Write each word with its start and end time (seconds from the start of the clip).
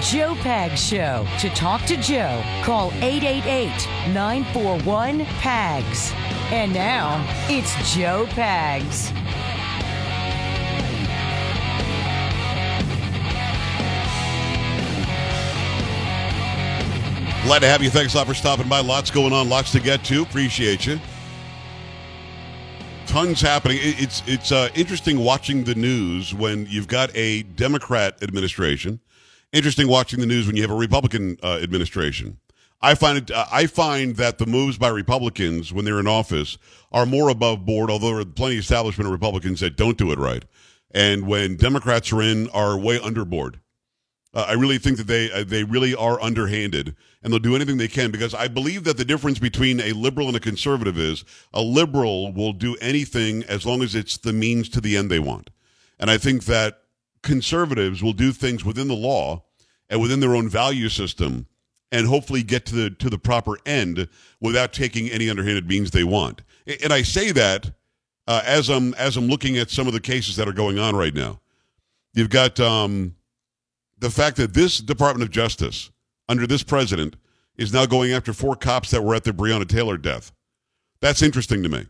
Joe 0.00 0.34
Pags 0.36 0.78
Show. 0.78 1.26
To 1.40 1.50
talk 1.50 1.82
to 1.82 1.96
Joe, 1.98 2.42
call 2.62 2.90
888 3.02 3.68
941 4.14 5.26
PAGS. 5.26 6.12
And 6.50 6.72
now, 6.72 7.22
it's 7.50 7.94
Joe 7.94 8.26
Pags. 8.30 9.12
Glad 17.44 17.58
to 17.58 17.68
have 17.68 17.82
you. 17.82 17.90
Thanks 17.90 18.14
a 18.14 18.18
lot 18.18 18.26
for 18.26 18.34
stopping 18.34 18.68
by. 18.68 18.80
Lots 18.80 19.10
going 19.10 19.34
on, 19.34 19.50
lots 19.50 19.70
to 19.72 19.80
get 19.80 20.02
to. 20.04 20.22
Appreciate 20.22 20.86
you. 20.86 20.98
Tons 23.06 23.40
happening. 23.40 23.78
It's 23.80 24.22
it's 24.26 24.50
uh, 24.50 24.70
interesting 24.74 25.18
watching 25.18 25.64
the 25.64 25.74
news 25.74 26.32
when 26.32 26.66
you've 26.70 26.88
got 26.88 27.14
a 27.14 27.42
Democrat 27.42 28.22
administration. 28.22 29.00
Interesting 29.52 29.88
watching 29.88 30.20
the 30.20 30.26
news 30.26 30.46
when 30.46 30.56
you 30.56 30.62
have 30.62 30.70
a 30.70 30.76
Republican 30.76 31.36
uh, 31.42 31.58
administration. 31.60 32.38
I 32.80 32.94
find 32.94 33.18
it. 33.18 33.30
Uh, 33.30 33.46
I 33.50 33.66
find 33.66 34.16
that 34.16 34.38
the 34.38 34.46
moves 34.46 34.78
by 34.78 34.88
Republicans 34.88 35.72
when 35.72 35.84
they're 35.84 36.00
in 36.00 36.06
office 36.06 36.56
are 36.92 37.04
more 37.04 37.28
above 37.28 37.66
board. 37.66 37.90
Although 37.90 38.10
there 38.10 38.20
are 38.20 38.24
plenty 38.24 38.56
of 38.56 38.60
establishment 38.60 39.06
of 39.06 39.12
Republicans 39.12 39.60
that 39.60 39.76
don't 39.76 39.98
do 39.98 40.12
it 40.12 40.18
right, 40.18 40.44
and 40.92 41.26
when 41.26 41.56
Democrats 41.56 42.12
are 42.12 42.22
in, 42.22 42.48
are 42.50 42.78
way 42.78 42.98
underboard. 42.98 43.56
Uh, 44.32 44.46
I 44.48 44.52
really 44.52 44.78
think 44.78 44.96
that 44.98 45.08
they 45.08 45.30
uh, 45.32 45.42
they 45.42 45.64
really 45.64 45.94
are 45.94 46.22
underhanded, 46.22 46.94
and 47.22 47.32
they'll 47.32 47.40
do 47.40 47.56
anything 47.56 47.76
they 47.76 47.88
can 47.88 48.12
because 48.12 48.32
I 48.32 48.46
believe 48.46 48.84
that 48.84 48.96
the 48.96 49.04
difference 49.04 49.40
between 49.40 49.80
a 49.80 49.92
liberal 49.92 50.28
and 50.28 50.36
a 50.36 50.40
conservative 50.40 50.96
is 50.96 51.24
a 51.52 51.60
liberal 51.60 52.32
will 52.32 52.52
do 52.52 52.76
anything 52.76 53.42
as 53.44 53.66
long 53.66 53.82
as 53.82 53.96
it's 53.96 54.16
the 54.16 54.32
means 54.32 54.68
to 54.70 54.80
the 54.80 54.96
end 54.96 55.10
they 55.10 55.18
want, 55.18 55.50
and 55.98 56.08
I 56.08 56.18
think 56.18 56.44
that 56.44 56.82
conservatives 57.22 58.02
will 58.02 58.12
do 58.12 58.32
things 58.32 58.64
within 58.64 58.88
the 58.88 58.94
law 58.94 59.44
and 59.88 60.00
within 60.00 60.20
their 60.20 60.36
own 60.36 60.48
value 60.48 60.88
system, 60.88 61.46
and 61.92 62.06
hopefully 62.06 62.42
get 62.42 62.66
to 62.66 62.74
the 62.74 62.90
to 62.90 63.10
the 63.10 63.18
proper 63.18 63.56
end 63.66 64.08
without 64.40 64.72
taking 64.72 65.08
any 65.08 65.28
underhanded 65.28 65.68
means 65.68 65.90
they 65.90 66.04
want. 66.04 66.42
And 66.82 66.92
I 66.92 67.02
say 67.02 67.32
that 67.32 67.72
uh, 68.26 68.42
as 68.44 68.68
I'm 68.68 68.94
as 68.94 69.16
I'm 69.16 69.26
looking 69.26 69.58
at 69.58 69.70
some 69.70 69.86
of 69.86 69.92
the 69.92 70.00
cases 70.00 70.36
that 70.36 70.48
are 70.48 70.52
going 70.52 70.78
on 70.78 70.96
right 70.96 71.14
now. 71.14 71.40
You've 72.14 72.30
got. 72.30 72.58
Um, 72.60 73.16
the 74.00 74.10
fact 74.10 74.36
that 74.38 74.54
this 74.54 74.78
Department 74.78 75.22
of 75.22 75.30
Justice, 75.30 75.90
under 76.28 76.46
this 76.46 76.62
president, 76.62 77.16
is 77.56 77.72
now 77.72 77.86
going 77.86 78.12
after 78.12 78.32
four 78.32 78.56
cops 78.56 78.90
that 78.90 79.04
were 79.04 79.14
at 79.14 79.24
the 79.24 79.32
Breonna 79.32 79.68
Taylor 79.68 79.98
death. 79.98 80.32
That's 81.00 81.22
interesting 81.22 81.62
to 81.62 81.68
me. 81.68 81.86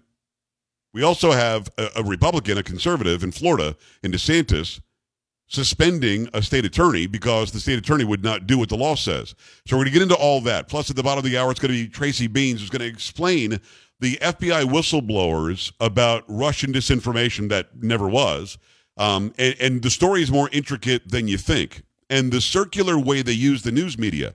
We 0.92 1.04
also 1.04 1.30
have 1.30 1.68
a, 1.78 1.88
a 1.96 2.02
Republican, 2.02 2.58
a 2.58 2.62
conservative 2.62 3.22
in 3.22 3.30
Florida, 3.30 3.76
in 4.02 4.10
DeSantis, 4.10 4.80
suspending 5.50 6.28
a 6.32 6.40
state 6.40 6.64
attorney 6.64 7.06
because 7.06 7.50
the 7.50 7.60
state 7.60 7.78
attorney 7.78 8.04
would 8.04 8.22
not 8.22 8.46
do 8.46 8.56
what 8.56 8.68
the 8.68 8.76
law 8.76 8.94
says. 8.94 9.34
So 9.66 9.76
we're 9.76 9.84
going 9.84 9.92
to 9.92 9.98
get 9.98 10.02
into 10.02 10.14
all 10.14 10.40
that. 10.42 10.68
Plus, 10.68 10.88
at 10.88 10.96
the 10.96 11.02
bottom 11.02 11.24
of 11.24 11.30
the 11.30 11.36
hour, 11.36 11.50
it's 11.50 11.60
going 11.60 11.74
to 11.74 11.84
be 11.84 11.88
Tracy 11.88 12.28
Beanz 12.28 12.60
who's 12.60 12.70
going 12.70 12.80
to 12.80 12.86
explain 12.86 13.60
the 13.98 14.16
FBI 14.22 14.64
whistleblowers 14.64 15.72
about 15.80 16.24
Russian 16.28 16.72
disinformation 16.72 17.48
that 17.50 17.82
never 17.82 18.08
was. 18.08 18.58
Um, 18.96 19.34
and, 19.38 19.56
and 19.60 19.82
the 19.82 19.90
story 19.90 20.22
is 20.22 20.30
more 20.30 20.48
intricate 20.52 21.10
than 21.10 21.28
you 21.28 21.36
think 21.36 21.82
and 22.10 22.32
the 22.32 22.40
circular 22.40 22.98
way 22.98 23.22
they 23.22 23.32
use 23.32 23.62
the 23.62 23.72
news 23.72 23.96
media, 23.96 24.34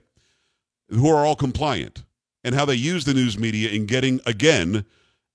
who 0.88 1.08
are 1.08 1.26
all 1.26 1.36
compliant, 1.36 2.04
and 2.42 2.54
how 2.54 2.64
they 2.64 2.74
use 2.74 3.04
the 3.04 3.14
news 3.14 3.38
media 3.38 3.70
in 3.70 3.86
getting, 3.86 4.20
again, 4.24 4.86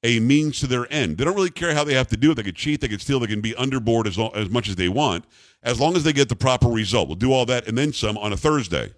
a 0.03 0.19
means 0.19 0.59
to 0.59 0.67
their 0.67 0.91
end. 0.91 1.17
They 1.17 1.25
don't 1.25 1.35
really 1.35 1.51
care 1.51 1.73
how 1.73 1.83
they 1.83 1.93
have 1.93 2.07
to 2.07 2.17
do 2.17 2.31
it. 2.31 2.35
They 2.35 2.43
can 2.43 2.55
cheat, 2.55 2.81
they 2.81 2.87
can 2.87 2.99
steal, 2.99 3.19
they 3.19 3.27
can 3.27 3.41
be 3.41 3.53
underboard 3.53 4.07
as, 4.07 4.17
as 4.35 4.49
much 4.49 4.67
as 4.67 4.75
they 4.75 4.89
want, 4.89 5.25
as 5.63 5.79
long 5.79 5.95
as 5.95 6.03
they 6.03 6.13
get 6.13 6.29
the 6.29 6.35
proper 6.35 6.67
result. 6.67 7.07
We'll 7.07 7.17
do 7.17 7.31
all 7.31 7.45
that 7.45 7.67
and 7.67 7.77
then 7.77 7.93
some 7.93 8.17
on 8.17 8.33
a 8.33 8.37
Thursday. 8.37 8.91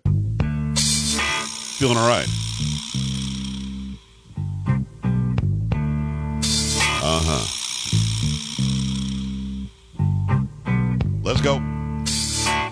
Feeling 1.77 1.97
all 1.97 2.07
right. 2.07 2.27
Uh 7.05 7.21
huh. 7.25 7.59
Let's 11.21 11.41
go. 11.41 11.55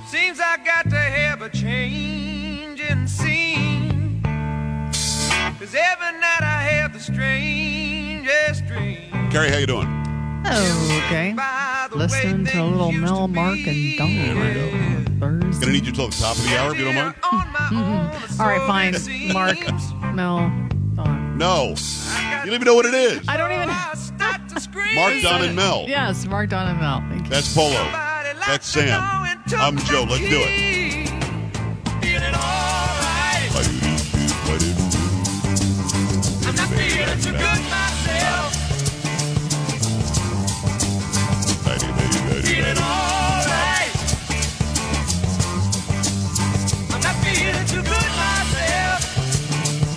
Seems 0.07 0.39
I 0.39 0.57
got 0.63 0.89
to 0.89 0.95
have 0.95 1.41
a 1.41 1.49
change 1.49 2.79
in 2.79 3.07
scene. 3.07 4.21
Cause 4.23 5.75
every 5.75 6.19
night 6.19 6.41
I 6.41 6.63
have 6.63 6.93
the 6.93 6.99
strangest 6.99 7.13
dream. 7.13 7.70
Carrie, 9.31 9.49
how 9.49 9.57
you 9.59 9.65
doing? 9.65 9.87
Oh, 10.45 11.03
okay. 11.05 11.33
Listening 11.95 12.45
to 12.47 12.61
a 12.61 12.65
little 12.65 12.91
Mel, 12.91 13.29
Mark, 13.29 13.59
and 13.65 13.97
Dawn. 13.97 15.05
Thursday. 15.21 15.61
Gonna 15.61 15.71
need 15.71 15.85
you 15.85 15.93
till 15.93 16.09
the 16.09 16.17
top 16.17 16.35
of 16.35 16.43
the 16.43 16.57
hour 16.57 16.73
if 16.73 16.79
you 16.79 16.83
don't 16.83 16.95
mind. 16.95 17.15
All 18.37 18.47
right, 18.47 18.61
fine. 18.67 18.93
Mark, 19.31 19.57
Mel, 20.13 20.51
Dawn. 20.95 21.37
No, 21.37 21.69
you 21.69 22.45
don't 22.45 22.55
even 22.55 22.65
know 22.65 22.75
what 22.75 22.85
it 22.85 22.93
is. 22.93 23.21
I 23.29 23.37
don't 23.37 23.53
even. 23.53 23.69
Mark, 24.95 25.21
Don, 25.21 25.43
and 25.43 25.55
Mel. 25.55 25.85
Yes, 25.87 26.25
Mark, 26.25 26.49
Don, 26.49 26.67
and 26.67 26.77
Mel. 26.81 26.99
Thank 27.07 27.23
you. 27.23 27.29
That's 27.29 27.55
Polo. 27.55 27.71
That's 28.45 28.67
Sam. 28.67 28.99
I'm 29.01 29.77
Joe. 29.77 30.03
Let's 30.09 30.19
do 30.19 30.41
it. 30.41 31.09
I'm 36.43 36.55
not 36.55 36.67
feeling 36.67 37.19
too 37.21 37.31
good 37.31 37.61
myself. 37.69 38.40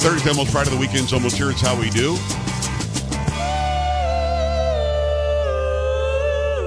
Thursday, 0.01 0.29
almost 0.29 0.53
Friday, 0.53 0.71
the 0.71 0.77
weekend's 0.77 1.13
almost 1.13 1.37
here. 1.37 1.51
It's 1.51 1.63
how 1.63 1.79
we 1.79 1.89
do. 1.91 2.17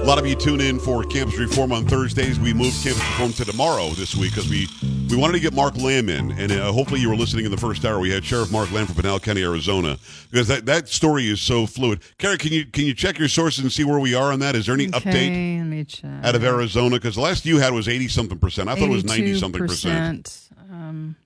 Lot 0.08 0.18
of 0.18 0.26
you 0.26 0.36
tune 0.36 0.62
in 0.62 0.78
for 0.78 1.04
Campus 1.04 1.36
Reform 1.38 1.70
on 1.70 1.84
Thursdays. 1.84 2.40
We 2.40 2.54
moved 2.54 2.82
Campus 2.82 2.96
Reform 3.10 3.30
to 3.34 3.44
tomorrow 3.44 3.90
this 3.90 4.16
week 4.16 4.34
because 4.34 4.48
we, 4.48 4.66
we 5.10 5.16
wanted 5.18 5.34
to 5.34 5.40
get 5.40 5.52
Mark 5.52 5.76
Lamb 5.76 6.08
in. 6.08 6.32
And 6.32 6.50
uh, 6.50 6.72
hopefully 6.72 6.98
you 7.00 7.10
were 7.10 7.14
listening 7.14 7.44
in 7.44 7.50
the 7.50 7.58
first 7.58 7.84
hour. 7.84 8.00
We 8.00 8.10
had 8.10 8.24
Sheriff 8.24 8.50
Mark 8.50 8.72
Lamb 8.72 8.86
from 8.86 8.94
Pinal 8.94 9.20
County, 9.20 9.42
Arizona, 9.42 9.98
because 10.30 10.48
that, 10.48 10.64
that 10.64 10.88
story 10.88 11.28
is 11.28 11.42
so 11.42 11.66
fluid. 11.66 12.00
Carrie, 12.16 12.38
can 12.38 12.54
you 12.54 12.64
can 12.64 12.86
you 12.86 12.94
check 12.94 13.18
your 13.18 13.28
sources 13.28 13.62
and 13.62 13.70
see 13.70 13.84
where 13.84 13.98
we 13.98 14.14
are 14.14 14.32
on 14.32 14.38
that? 14.38 14.56
Is 14.56 14.64
there 14.64 14.74
any 14.74 14.86
Okay, 14.86 14.98
update 14.98 15.58
let 15.58 15.66
me 15.66 15.84
check. 15.84 16.24
out 16.24 16.34
of 16.34 16.42
Arizona? 16.42 16.96
Because 16.96 17.16
the 17.16 17.20
last 17.20 17.44
you 17.44 17.58
had 17.58 17.74
was 17.74 17.86
80 17.86 18.08
something 18.08 18.38
percent. 18.38 18.70
I 18.70 18.76
thought 18.76 18.84
it 18.84 18.88
was 18.88 19.04
90 19.04 19.38
something 19.38 19.60
percent. 19.66 20.48
82%. 20.70 20.72
Um, 20.72 21.16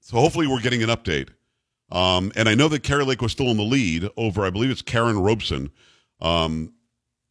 So 0.00 0.18
hopefully 0.18 0.46
we're 0.46 0.60
getting 0.60 0.82
an 0.82 0.90
update. 0.90 1.30
Um, 1.90 2.32
and 2.36 2.50
I 2.50 2.54
know 2.54 2.68
that 2.68 2.82
Kari 2.82 3.06
Lake 3.06 3.22
was 3.22 3.32
still 3.32 3.46
in 3.46 3.56
the 3.56 3.62
lead 3.62 4.10
over, 4.18 4.44
I 4.44 4.50
believe 4.50 4.70
it's 4.70 4.82
Karrin 4.82 5.24
Robson. 5.24 5.70
Um, 6.20 6.74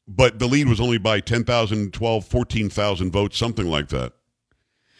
but 0.08 0.40
the 0.40 0.48
lead 0.48 0.68
was 0.68 0.80
only 0.82 0.98
by 0.98 1.20
10,000, 1.20 1.94
12, 1.94 2.26
14,000 2.26 3.12
votes, 3.12 3.38
something 3.38 3.68
like 3.68 3.90
that. 3.90 4.14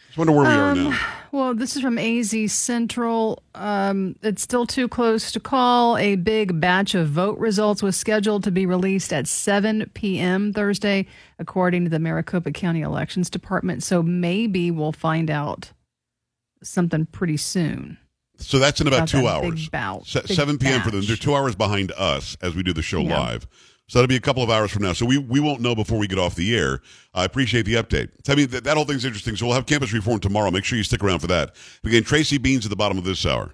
Just 0.08 0.18
wonder 0.18 0.34
where 0.34 0.44
we 0.44 0.48
are 0.56 0.72
Um, 0.72 0.84
now. 0.92 1.00
Well, 1.32 1.56
this 1.56 1.76
is 1.76 1.82
from 1.82 1.98
AZ 1.98 2.36
Central. 2.52 3.42
Um, 3.56 4.16
it's 4.22 4.44
still 4.44 4.68
too 4.68 4.88
close 4.88 5.32
to 5.32 5.40
call. 5.40 5.98
A 5.98 6.16
big 6.16 6.60
batch 6.62 6.94
of 6.94 7.10
vote 7.10 7.40
results 7.40 7.82
was 7.82 7.96
scheduled 7.98 8.44
to 8.44 8.52
be 8.52 8.68
released 8.68 9.12
at 9.12 9.28
7 9.28 9.90
p.m. 9.96 10.54
Thursday, 10.54 11.08
according 11.40 11.86
to 11.86 11.90
the 11.90 11.98
Maricopa 11.98 12.52
County 12.52 12.82
Elections 12.82 13.32
Department. 13.32 13.82
So 13.82 14.04
maybe 14.04 14.70
we'll 14.70 14.92
find 14.92 15.32
out 15.32 15.72
something 16.62 17.08
pretty 17.08 17.38
soon. 17.38 17.98
So 18.38 18.60
that's 18.60 18.80
in 18.82 18.86
about 18.88 18.98
About 18.98 19.10
two 19.10 19.18
big 19.22 19.28
hours. 19.28 19.70
bout, 19.70 20.06
Se- 20.06 20.22
big 20.28 20.36
7 20.38 20.58
p.m. 20.60 20.82
for 20.82 20.92
them. 20.92 21.02
They're 21.06 21.16
two 21.16 21.36
hours 21.36 21.56
behind 21.56 21.92
us 21.94 22.38
as 22.42 22.54
we 22.56 22.62
do 22.62 22.74
the 22.74 22.82
show 22.84 23.00
Yeah. 23.02 23.20
live. 23.20 23.48
So 23.88 24.00
that'll 24.00 24.08
be 24.08 24.16
a 24.16 24.22
couple 24.22 24.42
of 24.42 24.50
hours 24.50 24.72
from 24.72 24.84
now. 24.84 24.94
So 24.94 25.06
we, 25.06 25.18
we 25.18 25.40
won't 25.40 25.62
know 25.62 25.76
before 25.76 26.00
we 26.00 26.08
get 26.08 26.18
off 26.18 26.36
the 26.36 26.56
air. 26.56 26.82
I 27.14 27.26
appreciate 27.26 27.66
the 27.66 27.76
update. 27.76 28.10
I 28.28 28.36
mean, 28.36 28.48
that, 28.50 28.64
that 28.64 28.76
whole 28.76 28.86
thing's 28.86 29.06
interesting. 29.06 29.36
So 29.36 29.46
we'll 29.46 29.56
have 29.56 29.66
campus 29.66 29.92
reform 29.94 30.20
tomorrow. 30.20 30.52
Make 30.52 30.64
sure 30.64 30.78
you 30.78 30.84
stick 30.84 31.04
around 31.04 31.20
for 31.20 31.28
that. 31.28 31.56
Again, 31.84 32.04
Tracy 32.04 32.40
Beanz 32.40 32.64
at 32.64 32.70
the 32.70 32.76
bottom 32.76 32.98
of 32.98 33.04
this 33.04 33.26
hour. 33.26 33.52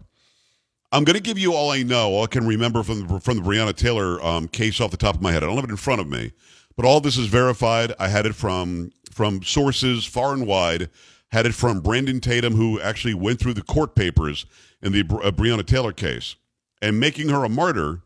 I'm 0.91 1.03
going 1.03 1.15
to 1.15 1.21
give 1.21 1.37
you 1.37 1.53
all 1.53 1.71
I 1.71 1.83
know, 1.83 2.09
all 2.09 2.23
I 2.23 2.27
can 2.27 2.47
remember 2.47 2.81
from 2.83 3.07
the, 3.07 3.19
from 3.19 3.37
the 3.37 3.43
Breonna 3.43 3.75
Taylor 3.75 4.23
um, 4.23 4.47
case 4.47 4.81
off 4.81 4.91
the 4.91 4.97
top 4.97 5.15
of 5.15 5.21
my 5.21 5.31
head. 5.31 5.43
I 5.43 5.47
don't 5.47 5.55
have 5.55 5.65
it 5.65 5.69
in 5.69 5.77
front 5.77 6.01
of 6.01 6.07
me, 6.07 6.31
but 6.75 6.85
all 6.85 6.99
this 6.99 7.17
is 7.17 7.27
verified. 7.27 7.93
I 7.99 8.07
had 8.07 8.25
it 8.25 8.33
from 8.33 8.91
from 9.11 9.43
sources 9.43 10.05
far 10.05 10.33
and 10.33 10.47
wide. 10.47 10.89
Had 11.31 11.45
it 11.45 11.53
from 11.53 11.81
Brandon 11.81 12.19
Tatum, 12.19 12.55
who 12.55 12.79
actually 12.81 13.13
went 13.13 13.39
through 13.39 13.53
the 13.53 13.61
court 13.61 13.93
papers 13.93 14.47
in 14.81 14.91
the 14.93 15.01
uh, 15.01 15.29
Breonna 15.29 15.63
Taylor 15.63 15.93
case, 15.93 16.35
and 16.81 16.99
making 16.99 17.29
her 17.29 17.43
a 17.43 17.49
martyr 17.49 18.01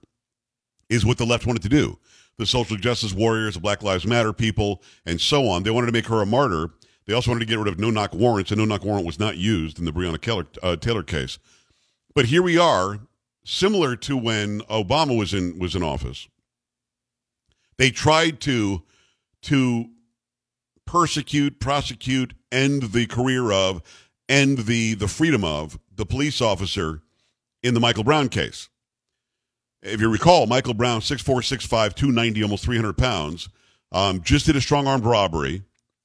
is 0.89 1.05
what 1.05 1.17
the 1.17 1.25
left 1.25 1.45
wanted 1.45 1.61
to 1.61 1.69
do. 1.69 1.99
The 2.37 2.45
social 2.45 2.77
justice 2.77 3.13
warriors, 3.13 3.53
the 3.53 3.59
Black 3.59 3.83
Lives 3.83 4.07
Matter 4.07 4.33
people, 4.33 4.81
and 5.05 5.21
so 5.21 5.47
on. 5.47 5.63
They 5.63 5.71
wanted 5.71 5.87
to 5.87 5.93
make 5.93 6.07
her 6.07 6.21
a 6.21 6.25
martyr. 6.25 6.71
They 7.05 7.13
also 7.13 7.31
wanted 7.31 7.41
to 7.41 7.45
get 7.45 7.59
rid 7.59 7.67
of 7.67 7.79
no 7.79 7.89
knock 7.89 8.13
warrants, 8.13 8.51
and 8.51 8.59
no 8.59 8.65
knock 8.65 8.83
warrant 8.83 9.05
was 9.05 9.19
not 9.19 9.37
used 9.37 9.77
in 9.77 9.85
the 9.85 9.91
Breonna 9.91 10.19
Taylor, 10.19 10.47
uh, 10.63 10.75
Taylor 10.75 11.03
case. 11.03 11.37
But 12.15 12.25
here 12.25 12.41
we 12.41 12.57
are, 12.57 12.99
similar 13.45 13.95
to 13.97 14.17
when 14.17 14.61
Obama 14.61 15.17
was 15.17 15.33
in 15.33 15.59
was 15.59 15.75
in 15.75 15.83
office. 15.83 16.27
They 17.77 17.91
tried 17.91 18.39
to 18.41 18.83
to 19.43 19.89
persecute, 20.85 21.59
prosecute, 21.59 22.33
end 22.51 22.83
the 22.93 23.05
career 23.05 23.51
of 23.51 23.81
end 24.29 24.59
the 24.59 24.93
the 24.93 25.07
freedom 25.07 25.43
of 25.43 25.79
the 25.93 26.05
police 26.05 26.41
officer 26.41 27.01
in 27.61 27.73
the 27.73 27.79
Michael 27.79 28.03
Brown 28.03 28.29
case. 28.29 28.69
If 29.83 29.99
you 29.99 30.09
recall, 30.09 30.47
Michael 30.47 30.73
Brown, 30.73 31.01
6'4", 31.01 31.23
6'5", 31.23 31.67
290, 31.93 32.41
almost 32.41 32.63
300 32.63 32.97
pounds, 32.97 33.49
um, 33.91 34.21
just 34.21 34.45
did 34.45 34.55
a 34.55 34.61
strong-armed 34.61 35.03
robbery 35.03 35.61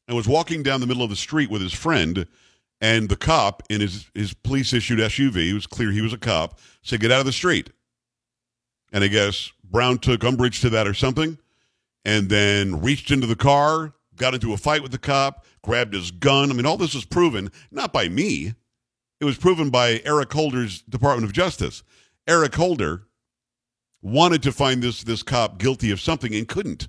and 0.09 0.17
was 0.17 0.27
walking 0.27 0.65
down 0.65 0.81
the 0.81 0.87
middle 0.87 1.05
of 1.05 1.11
the 1.11 1.17
street 1.17 1.49
with 1.49 1.63
his 1.63 1.73
friend, 1.73 2.27
and 2.81 3.09
the 3.09 3.17
cop 3.17 3.63
in 3.71 3.81
his, 3.81 4.11
his 4.15 4.35
police-issued 4.35 4.99
SUV, 4.99 5.51
it 5.51 5.55
was 5.55 5.67
clear 5.67 5.93
he 5.93 6.01
was 6.01 6.13
a 6.13 6.19
cop, 6.19 6.59
said, 6.83 7.01
get 7.01 7.13
out 7.13 7.21
of 7.21 7.27
the 7.27 7.33
street. 7.33 7.71
And 8.93 9.05
I 9.05 9.09
guess 9.09 9.53
Brown 9.63 9.99
took 9.99 10.25
umbrage 10.25 10.61
to 10.63 10.71
that 10.71 10.89
or 10.89 10.95
something, 10.95 11.39
and 12.05 12.29
then 12.29 12.81
reached 12.81 13.11
into 13.11 13.27
the 13.27 13.37
car, 13.37 13.93
got 14.17 14.35
into 14.35 14.53
a 14.53 14.57
fight 14.57 14.83
with 14.83 14.93
the 14.93 14.99
cop, 14.99 15.45
grabbed 15.63 15.95
his 15.95 16.11
gun. 16.11 16.51
I 16.51 16.55
mean, 16.55 16.67
all 16.67 16.79
this 16.79 16.95
was 16.95 17.05
proven, 17.05 17.53
not 17.71 17.93
by 17.93 18.09
me. 18.09 18.55
It 19.21 19.25
was 19.25 19.37
proven 19.37 19.71
by 19.71 20.01
Eric 20.05 20.33
Holder's 20.33 20.83
Department 20.83 21.27
of 21.27 21.33
Justice. 21.33 21.83
Eric 22.27 22.55
Holder 22.55 23.08
wanted 24.03 24.43
to 24.45 24.53
find 24.53 24.83
this 24.83 25.03
this 25.03 25.23
cop 25.23 25.59
guilty 25.59 25.91
of 25.91 26.01
something 26.01 26.35
and 26.35 26.49
couldn't. 26.49 26.89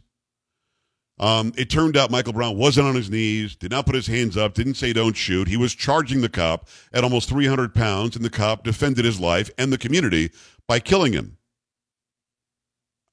Um, 1.19 1.51
it 1.57 1.69
turned 1.69 1.97
out 1.97 2.11
Michael 2.11 2.31
Brown 2.31 2.57
wasn't 2.57 2.87
on 2.87 2.95
his 2.95 3.09
knees, 3.09 3.55
did 3.55 3.71
not 3.71 3.85
put 3.85 3.95
his 3.95 4.07
hands 4.07 4.37
up, 4.37 4.53
didn't 4.53 4.75
say 4.75 4.93
don't 4.93 5.17
shoot. 5.17 5.49
He 5.49 5.57
was 5.57 5.75
charging 5.75 6.21
the 6.21 6.29
cop 6.29 6.69
at 6.93 7.03
almost 7.03 7.27
300 7.27 7.75
pounds, 7.75 8.15
and 8.15 8.23
the 8.23 8.29
cop 8.29 8.63
defended 8.63 9.03
his 9.03 9.19
life 9.19 9.51
and 9.57 9.73
the 9.73 9.77
community 9.77 10.31
by 10.65 10.79
killing 10.79 11.11
him. 11.11 11.37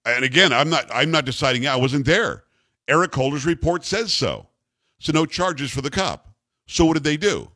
And 0.05 0.25
again, 0.25 0.53
I'm 0.53 0.71
not 0.71 0.87
I'm 0.93 1.11
not 1.11 1.25
deciding. 1.25 1.67
I 1.67 1.77
wasn't 1.77 2.07
there. 2.07 2.45
Eric 2.87 3.13
Holder's 3.13 3.45
report 3.45 3.85
says 3.85 4.13
so. 4.13 4.47
So 5.01 5.13
no 5.13 5.27
charges 5.27 5.73
for 5.73 5.83
the 5.83 5.91
cop. 5.91 6.29
So 6.69 6.85
what 6.85 6.95
did 6.95 7.05
they 7.05 7.17
do? 7.17 7.51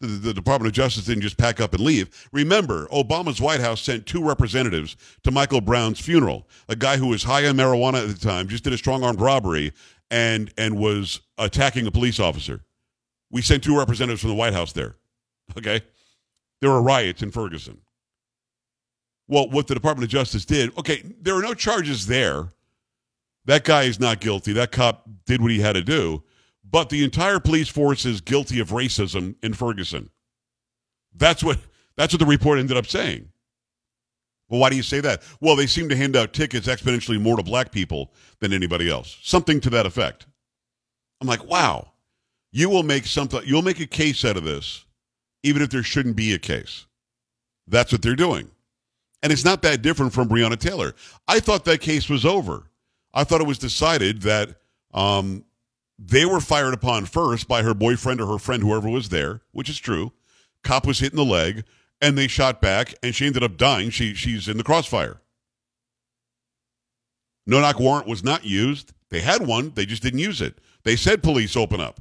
The, 0.00 0.06
the, 0.06 0.32
Department 0.34 0.68
of 0.68 0.72
Justice 0.72 1.04
didn't 1.04 1.22
just 1.22 1.36
pack 1.36 1.60
up 1.60 1.74
and 1.74 1.82
leave. 1.82 2.28
Remember, 2.32 2.86
Obama's 2.86 3.38
White 3.38 3.60
House 3.60 3.82
sent 3.82 4.06
two 4.06 4.24
representatives 4.24 4.96
to 5.24 5.30
Michael 5.30 5.60
Brown's 5.60 6.00
funeral. 6.00 6.48
A 6.70 6.76
guy 6.76 6.96
who 6.96 7.08
was 7.08 7.22
high 7.22 7.46
on 7.46 7.56
marijuana 7.56 8.02
at 8.02 8.08
the 8.08 8.26
time, 8.26 8.48
just 8.48 8.64
did 8.64 8.72
a 8.72 8.78
strong 8.78 9.04
armed 9.04 9.20
robbery, 9.20 9.72
and 10.10 10.52
and 10.56 10.78
was 10.78 11.20
attacking 11.36 11.86
a 11.86 11.90
police 11.90 12.18
officer. 12.18 12.62
We 13.30 13.42
sent 13.42 13.62
two 13.62 13.76
representatives 13.76 14.22
from 14.22 14.30
the 14.30 14.36
White 14.36 14.54
House 14.54 14.72
there. 14.72 14.96
Okay, 15.58 15.82
there 16.62 16.70
were 16.70 16.82
riots 16.82 17.22
in 17.22 17.30
Ferguson. 17.30 17.80
Well, 19.28 19.50
what 19.50 19.66
the 19.66 19.74
Department 19.74 20.04
of 20.04 20.10
Justice 20.10 20.44
did, 20.44 20.76
okay, 20.78 21.04
there 21.20 21.36
are 21.36 21.42
no 21.42 21.54
charges 21.54 22.06
there. 22.06 22.48
That 23.44 23.64
guy 23.64 23.84
is 23.84 24.00
not 24.00 24.20
guilty. 24.20 24.52
That 24.52 24.72
cop 24.72 25.08
did 25.26 25.40
what 25.40 25.50
he 25.50 25.60
had 25.60 25.74
to 25.74 25.82
do 25.82 26.24
but 26.70 26.88
the 26.88 27.04
entire 27.04 27.40
police 27.40 27.68
force 27.68 28.04
is 28.04 28.20
guilty 28.20 28.60
of 28.60 28.70
racism 28.70 29.34
in 29.42 29.54
Ferguson. 29.54 30.10
That's 31.14 31.42
what 31.42 31.58
that's 31.96 32.12
what 32.12 32.20
the 32.20 32.26
report 32.26 32.58
ended 32.58 32.76
up 32.76 32.86
saying. 32.86 33.28
Well, 34.48 34.60
why 34.60 34.70
do 34.70 34.76
you 34.76 34.82
say 34.82 35.00
that? 35.00 35.22
Well, 35.40 35.54
they 35.56 35.66
seem 35.66 35.88
to 35.90 35.96
hand 35.96 36.16
out 36.16 36.32
tickets 36.32 36.66
exponentially 36.66 37.20
more 37.20 37.36
to 37.36 37.42
black 37.42 37.70
people 37.70 38.12
than 38.40 38.52
anybody 38.52 38.90
else. 38.90 39.18
Something 39.22 39.60
to 39.60 39.70
that 39.70 39.86
effect. 39.86 40.26
I'm 41.20 41.28
like, 41.28 41.44
wow, 41.44 41.92
you 42.50 42.68
will 42.68 42.82
make 42.82 43.06
something 43.06 43.42
you'll 43.44 43.62
make 43.62 43.80
a 43.80 43.86
case 43.86 44.24
out 44.24 44.36
of 44.36 44.44
this, 44.44 44.84
even 45.42 45.62
if 45.62 45.70
there 45.70 45.82
shouldn't 45.82 46.16
be 46.16 46.32
a 46.34 46.38
case. 46.38 46.86
That's 47.66 47.92
what 47.92 48.02
they're 48.02 48.16
doing. 48.16 48.50
And 49.22 49.32
it's 49.32 49.44
not 49.44 49.62
that 49.62 49.82
different 49.82 50.12
from 50.12 50.28
Breonna 50.28 50.58
Taylor. 50.58 50.94
I 51.28 51.40
thought 51.40 51.64
that 51.66 51.80
case 51.80 52.08
was 52.08 52.24
over. 52.24 52.64
I 53.12 53.24
thought 53.24 53.40
it 53.40 53.46
was 53.46 53.58
decided 53.58 54.22
that 54.22 54.56
um, 54.94 55.44
they 56.02 56.24
were 56.24 56.40
fired 56.40 56.72
upon 56.72 57.04
first 57.04 57.46
by 57.46 57.62
her 57.62 57.74
boyfriend 57.74 58.22
or 58.22 58.26
her 58.26 58.38
friend, 58.38 58.62
whoever 58.62 58.88
was 58.88 59.10
there, 59.10 59.42
which 59.52 59.68
is 59.68 59.78
true. 59.78 60.12
Cop 60.64 60.86
was 60.86 61.00
hit 61.00 61.12
in 61.12 61.16
the 61.16 61.24
leg, 61.24 61.64
and 62.00 62.16
they 62.16 62.26
shot 62.26 62.62
back, 62.62 62.94
and 63.02 63.14
she 63.14 63.26
ended 63.26 63.42
up 63.42 63.58
dying. 63.58 63.90
She 63.90 64.14
she's 64.14 64.48
in 64.48 64.56
the 64.56 64.64
crossfire. 64.64 65.20
No 67.46 67.60
knock 67.60 67.78
warrant 67.78 68.06
was 68.06 68.24
not 68.24 68.44
used. 68.44 68.92
They 69.10 69.20
had 69.20 69.46
one, 69.46 69.72
they 69.74 69.84
just 69.84 70.02
didn't 70.02 70.20
use 70.20 70.40
it. 70.40 70.58
They 70.84 70.96
said 70.96 71.22
police 71.22 71.56
open 71.56 71.80
up. 71.80 72.00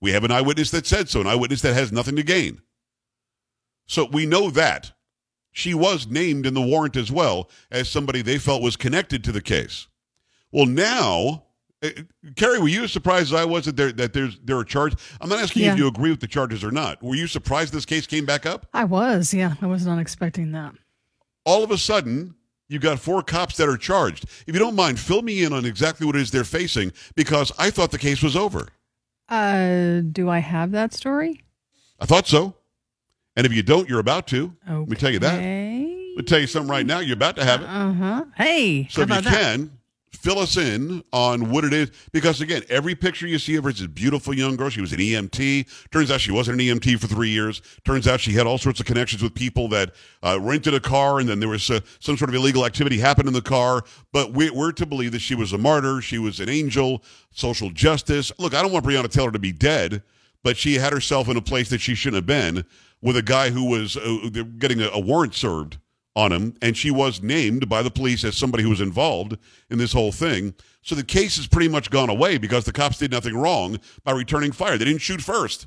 We 0.00 0.10
have 0.10 0.24
an 0.24 0.32
eyewitness 0.32 0.72
that 0.72 0.86
said 0.86 1.08
so, 1.08 1.20
an 1.20 1.26
eyewitness 1.26 1.62
that 1.62 1.74
has 1.74 1.92
nothing 1.92 2.16
to 2.16 2.22
gain. 2.22 2.62
So 3.86 4.06
we 4.06 4.26
know 4.26 4.50
that. 4.50 4.92
She 5.52 5.72
was 5.72 6.06
named 6.06 6.44
in 6.46 6.54
the 6.54 6.60
warrant 6.60 6.96
as 6.96 7.10
well 7.10 7.48
as 7.70 7.88
somebody 7.88 8.22
they 8.22 8.38
felt 8.38 8.60
was 8.60 8.76
connected 8.76 9.22
to 9.24 9.32
the 9.32 9.40
case. 9.40 9.86
Well, 10.50 10.66
now 10.66 11.45
Carrie, 12.36 12.58
were 12.58 12.68
you 12.68 12.84
as 12.84 12.92
surprised 12.92 13.32
as 13.32 13.40
I 13.40 13.44
was 13.44 13.64
that 13.66 13.76
there 13.76 13.92
that 13.92 14.12
there's 14.12 14.38
there 14.44 14.56
are 14.56 14.64
charges? 14.64 14.98
I'm 15.20 15.28
not 15.28 15.38
asking 15.38 15.64
yeah. 15.64 15.72
if 15.72 15.78
you 15.78 15.86
agree 15.88 16.10
with 16.10 16.20
the 16.20 16.26
charges 16.26 16.62
or 16.64 16.70
not. 16.70 17.02
Were 17.02 17.14
you 17.14 17.26
surprised 17.26 17.72
this 17.72 17.84
case 17.84 18.06
came 18.06 18.24
back 18.24 18.46
up? 18.46 18.66
I 18.72 18.84
was. 18.84 19.32
Yeah, 19.34 19.54
I 19.60 19.66
was 19.66 19.86
not 19.86 19.98
expecting 19.98 20.52
that. 20.52 20.74
All 21.44 21.62
of 21.62 21.70
a 21.70 21.78
sudden, 21.78 22.34
you 22.68 22.78
got 22.78 22.98
four 22.98 23.22
cops 23.22 23.56
that 23.56 23.68
are 23.68 23.76
charged. 23.76 24.24
If 24.46 24.54
you 24.54 24.58
don't 24.58 24.74
mind, 24.74 24.98
fill 24.98 25.22
me 25.22 25.44
in 25.44 25.52
on 25.52 25.64
exactly 25.64 26.06
what 26.06 26.16
it 26.16 26.22
is 26.22 26.30
they're 26.30 26.44
facing 26.44 26.92
because 27.14 27.52
I 27.58 27.70
thought 27.70 27.90
the 27.90 27.98
case 27.98 28.22
was 28.22 28.36
over. 28.36 28.68
Uh, 29.28 30.00
do 30.00 30.28
I 30.28 30.38
have 30.38 30.72
that 30.72 30.92
story? 30.92 31.44
I 32.00 32.06
thought 32.06 32.26
so. 32.26 32.54
And 33.36 33.46
if 33.46 33.52
you 33.52 33.62
don't, 33.62 33.88
you're 33.88 34.00
about 34.00 34.26
to. 34.28 34.56
Okay. 34.66 34.78
Let 34.78 34.88
me 34.88 34.96
tell 34.96 35.10
you 35.10 35.18
that. 35.20 35.34
Let 35.36 35.42
me 35.42 36.22
tell 36.26 36.40
you 36.40 36.46
something 36.46 36.70
right 36.70 36.86
now. 36.86 37.00
You're 37.00 37.16
about 37.16 37.36
to 37.36 37.44
have 37.44 37.60
it. 37.60 37.66
Uh 37.66 37.92
huh. 37.92 38.24
Hey. 38.34 38.88
So 38.90 39.02
if 39.02 39.10
you 39.10 39.20
that? 39.20 39.24
can, 39.24 39.70
fill 40.12 40.38
us 40.38 40.56
in 40.56 41.02
on 41.12 41.50
what 41.50 41.64
it 41.64 41.72
is. 41.72 41.90
Because 42.12 42.40
again 42.40 42.62
every 42.68 42.94
picture 42.94 43.26
you 43.26 43.38
see 43.38 43.56
of 43.56 43.64
her 43.64 43.70
is 43.70 43.80
a 43.80 43.88
beautiful 43.88 44.34
young 44.34 44.56
girl. 44.56 44.70
She 44.70 44.80
was 44.80 44.92
an 44.92 44.98
emt 44.98 45.66
turns 45.90 46.10
out 46.10 46.20
she 46.20 46.32
wasn't 46.32 46.60
an 46.60 46.66
emt 46.66 46.98
for 46.98 47.06
three 47.06 47.30
years. 47.30 47.62
Turns 47.84 48.08
out 48.08 48.20
she 48.20 48.32
had 48.32 48.46
all 48.46 48.58
sorts 48.58 48.80
of 48.80 48.86
connections 48.86 49.22
with 49.22 49.34
people 49.34 49.68
that 49.68 49.92
uh, 50.22 50.38
rented 50.40 50.74
a 50.74 50.80
car 50.80 51.20
and 51.20 51.28
then 51.28 51.40
there 51.40 51.48
was 51.48 51.70
uh, 51.70 51.80
some 52.00 52.16
sort 52.16 52.28
of 52.28 52.34
illegal 52.34 52.64
activity 52.64 52.98
happened 52.98 53.28
in 53.28 53.34
the 53.34 53.42
car. 53.42 53.84
But 54.12 54.32
we, 54.32 54.50
we're 54.50 54.72
to 54.72 54.86
believe 54.86 55.12
that 55.12 55.20
she 55.20 55.34
was 55.34 55.52
a 55.52 55.58
martyr. 55.58 56.00
She 56.00 56.18
was 56.18 56.40
an 56.40 56.48
angel. 56.48 57.02
Social 57.32 57.70
justice. 57.70 58.32
Look 58.38 58.54
i 58.54 58.62
don't 58.62 58.72
want 58.72 58.84
breonna 58.84 59.10
taylor 59.10 59.30
to 59.30 59.38
be 59.38 59.52
dead 59.52 60.02
but 60.42 60.56
she 60.56 60.74
had 60.74 60.92
herself 60.92 61.28
in 61.28 61.36
a 61.36 61.42
place 61.42 61.70
that 61.70 61.80
she 61.80 61.96
shouldn't 61.96 62.16
have 62.16 62.26
been 62.26 62.64
with 63.02 63.16
a 63.16 63.22
guy 63.22 63.50
who 63.50 63.64
was 63.64 63.96
uh, 63.96 64.28
getting 64.58 64.80
a, 64.80 64.88
a 64.92 65.00
warrant 65.00 65.34
served 65.34 65.78
on 66.16 66.32
him, 66.32 66.56
and 66.62 66.76
she 66.76 66.90
was 66.90 67.22
named 67.22 67.68
by 67.68 67.82
the 67.82 67.90
police 67.90 68.24
as 68.24 68.36
somebody 68.36 68.64
who 68.64 68.70
was 68.70 68.80
involved 68.80 69.36
in 69.70 69.78
this 69.78 69.92
whole 69.92 70.10
thing. 70.10 70.54
So 70.82 70.94
the 70.94 71.04
case 71.04 71.36
has 71.36 71.46
pretty 71.46 71.68
much 71.68 71.90
gone 71.90 72.08
away 72.08 72.38
because 72.38 72.64
the 72.64 72.72
cops 72.72 72.98
did 72.98 73.10
nothing 73.10 73.36
wrong 73.36 73.78
by 74.02 74.12
returning 74.12 74.52
fire. 74.52 74.78
They 74.78 74.86
didn't 74.86 75.02
shoot 75.02 75.20
first. 75.20 75.66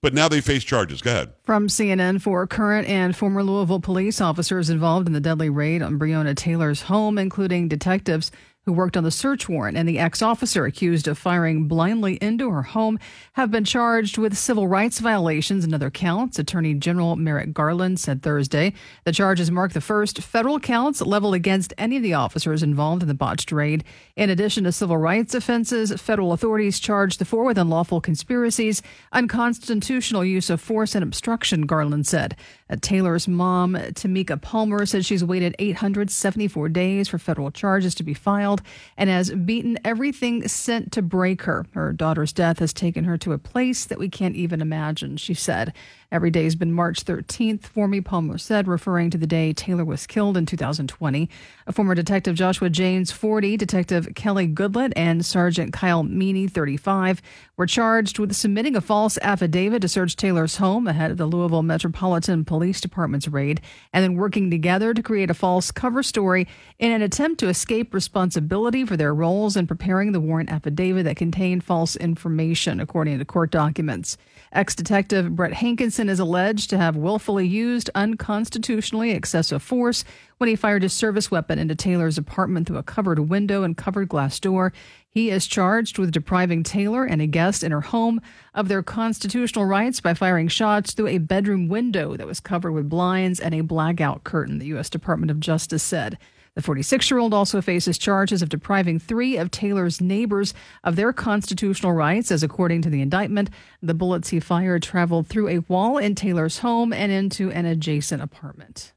But 0.00 0.12
now 0.12 0.28
they 0.28 0.42
face 0.42 0.64
charges. 0.64 1.00
Go 1.00 1.10
ahead. 1.10 1.32
From 1.44 1.66
CNN, 1.66 2.20
for 2.20 2.46
current 2.46 2.86
and 2.88 3.16
former 3.16 3.42
Louisville 3.42 3.80
police 3.80 4.20
officers 4.20 4.68
involved 4.68 5.06
in 5.06 5.14
the 5.14 5.20
deadly 5.20 5.48
raid 5.48 5.80
on 5.80 5.98
Breonna 5.98 6.36
Taylor's 6.36 6.82
home, 6.82 7.16
including 7.16 7.68
detectives 7.68 8.30
who 8.66 8.72
worked 8.72 8.96
on 8.96 9.04
the 9.04 9.10
search 9.10 9.48
warrant, 9.48 9.76
and 9.76 9.88
the 9.88 9.98
ex 9.98 10.22
officer 10.22 10.64
accused 10.64 11.06
of 11.06 11.18
firing 11.18 11.68
blindly 11.68 12.14
into 12.16 12.50
her 12.50 12.62
home 12.62 12.98
have 13.34 13.50
been 13.50 13.64
charged 13.64 14.18
with 14.18 14.36
civil 14.36 14.66
rights 14.66 14.98
violations 14.98 15.64
and 15.64 15.74
other 15.74 15.90
counts. 15.90 16.38
Attorney 16.38 16.74
General 16.74 17.16
Merrick 17.16 17.52
Garland 17.52 18.00
said 18.00 18.22
Thursday 18.22 18.72
the 19.04 19.12
charges 19.12 19.50
mark 19.50 19.72
the 19.72 19.80
first 19.80 20.22
federal 20.22 20.58
counts 20.58 21.00
leveled 21.00 21.34
against 21.34 21.74
any 21.76 21.96
of 21.96 22.02
the 22.02 22.14
officers 22.14 22.62
involved 22.62 23.02
in 23.02 23.08
the 23.08 23.14
botched 23.14 23.52
raid. 23.52 23.84
In 24.16 24.30
addition 24.30 24.64
to 24.64 24.72
civil 24.72 24.96
rights 24.96 25.34
offenses, 25.34 25.92
federal 26.00 26.32
authorities 26.32 26.78
charged 26.78 27.18
the 27.18 27.24
four 27.24 27.44
with 27.44 27.58
unlawful 27.58 28.00
conspiracies, 28.00 28.82
unconstitutional 29.12 30.24
use 30.24 30.50
of 30.50 30.60
force, 30.60 30.94
and 30.94 31.02
obstruction, 31.02 31.66
Garland 31.66 32.06
said. 32.06 32.36
Uh, 32.70 32.76
Taylor's 32.80 33.28
mom, 33.28 33.74
Tamika 33.74 34.40
Palmer, 34.40 34.86
said 34.86 35.04
she's 35.04 35.24
waited 35.24 35.54
874 35.58 36.68
days 36.70 37.08
for 37.08 37.18
federal 37.18 37.50
charges 37.50 37.94
to 37.96 38.02
be 38.02 38.14
filed 38.14 38.62
and 38.96 39.10
has 39.10 39.30
beaten 39.30 39.78
everything 39.84 40.48
sent 40.48 40.92
to 40.92 41.02
break 41.02 41.42
her. 41.42 41.66
Her 41.72 41.92
daughter's 41.92 42.32
death 42.32 42.58
has 42.60 42.72
taken 42.72 43.04
her 43.04 43.18
to 43.18 43.32
a 43.32 43.38
place 43.38 43.84
that 43.84 43.98
we 43.98 44.08
can't 44.08 44.36
even 44.36 44.62
imagine, 44.62 45.16
she 45.16 45.34
said. 45.34 45.74
Every 46.14 46.30
day 46.30 46.44
has 46.44 46.54
been 46.54 46.72
March 46.72 47.04
13th 47.04 47.64
for 47.64 47.88
me, 47.88 48.00
Palmer 48.00 48.38
said, 48.38 48.68
referring 48.68 49.10
to 49.10 49.18
the 49.18 49.26
day 49.26 49.52
Taylor 49.52 49.84
was 49.84 50.06
killed 50.06 50.36
in 50.36 50.46
2020. 50.46 51.28
A 51.66 51.72
former 51.72 51.96
Detective 51.96 52.36
Joshua 52.36 52.70
Jaynes, 52.70 53.10
40, 53.10 53.56
Detective 53.56 54.08
Kelly 54.14 54.46
Goodlett, 54.46 54.92
and 54.94 55.26
Sergeant 55.26 55.72
Kyle 55.72 56.04
Meany, 56.04 56.46
35, 56.46 57.20
were 57.56 57.66
charged 57.66 58.20
with 58.20 58.32
submitting 58.32 58.76
a 58.76 58.80
false 58.80 59.18
affidavit 59.22 59.82
to 59.82 59.88
search 59.88 60.14
Taylor's 60.14 60.58
home 60.58 60.86
ahead 60.86 61.10
of 61.10 61.16
the 61.16 61.26
Louisville 61.26 61.64
Metropolitan 61.64 62.44
Police 62.44 62.80
Department's 62.80 63.26
raid, 63.26 63.60
and 63.92 64.04
then 64.04 64.14
working 64.14 64.52
together 64.52 64.94
to 64.94 65.02
create 65.02 65.30
a 65.30 65.34
false 65.34 65.72
cover 65.72 66.04
story 66.04 66.46
in 66.78 66.92
an 66.92 67.02
attempt 67.02 67.40
to 67.40 67.48
escape 67.48 67.92
responsibility 67.92 68.84
for 68.84 68.96
their 68.96 69.12
roles 69.12 69.56
in 69.56 69.66
preparing 69.66 70.12
the 70.12 70.20
warrant 70.20 70.52
affidavit 70.52 71.06
that 71.06 71.16
contained 71.16 71.64
false 71.64 71.96
information, 71.96 72.78
according 72.78 73.18
to 73.18 73.24
court 73.24 73.50
documents. 73.50 74.16
Ex 74.52 74.76
detective 74.76 75.34
Brett 75.34 75.54
Hankison 75.54 76.03
Jason 76.04 76.12
is 76.12 76.20
alleged 76.20 76.68
to 76.68 76.76
have 76.76 76.96
willfully 76.96 77.48
used 77.48 77.88
unconstitutionally 77.94 79.12
excessive 79.12 79.62
force 79.62 80.04
when 80.36 80.48
he 80.48 80.54
fired 80.54 80.82
his 80.82 80.92
service 80.92 81.30
weapon 81.30 81.58
into 81.58 81.74
Taylor's 81.74 82.18
apartment 82.18 82.66
through 82.66 82.76
a 82.76 82.82
covered 82.82 83.18
window 83.30 83.62
and 83.62 83.74
covered 83.74 84.10
glass 84.10 84.38
door. 84.38 84.74
He 85.08 85.30
is 85.30 85.46
charged 85.46 85.96
with 85.96 86.12
depriving 86.12 86.62
Taylor 86.62 87.06
and 87.06 87.22
a 87.22 87.26
guest 87.26 87.64
in 87.64 87.72
her 87.72 87.80
home 87.80 88.20
of 88.52 88.68
their 88.68 88.82
constitutional 88.82 89.64
rights 89.64 90.02
by 90.02 90.12
firing 90.12 90.48
shots 90.48 90.92
through 90.92 91.06
a 91.06 91.16
bedroom 91.16 91.68
window 91.68 92.18
that 92.18 92.26
was 92.26 92.38
covered 92.38 92.72
with 92.72 92.90
blinds 92.90 93.40
and 93.40 93.54
a 93.54 93.62
blackout 93.62 94.24
curtain, 94.24 94.58
the 94.58 94.66
U.S. 94.66 94.90
Department 94.90 95.30
of 95.30 95.40
Justice 95.40 95.82
said. 95.82 96.18
The 96.56 96.62
46 96.62 97.10
year 97.10 97.18
old 97.18 97.34
also 97.34 97.60
faces 97.60 97.98
charges 97.98 98.40
of 98.40 98.48
depriving 98.48 99.00
three 99.00 99.36
of 99.36 99.50
Taylor's 99.50 100.00
neighbors 100.00 100.54
of 100.84 100.94
their 100.94 101.12
constitutional 101.12 101.92
rights, 101.92 102.30
as 102.30 102.44
according 102.44 102.82
to 102.82 102.90
the 102.90 103.02
indictment, 103.02 103.50
the 103.82 103.94
bullets 103.94 104.28
he 104.28 104.38
fired 104.38 104.82
traveled 104.82 105.26
through 105.26 105.48
a 105.48 105.58
wall 105.60 105.98
in 105.98 106.14
Taylor's 106.14 106.58
home 106.58 106.92
and 106.92 107.10
into 107.10 107.50
an 107.50 107.66
adjacent 107.66 108.22
apartment. 108.22 108.92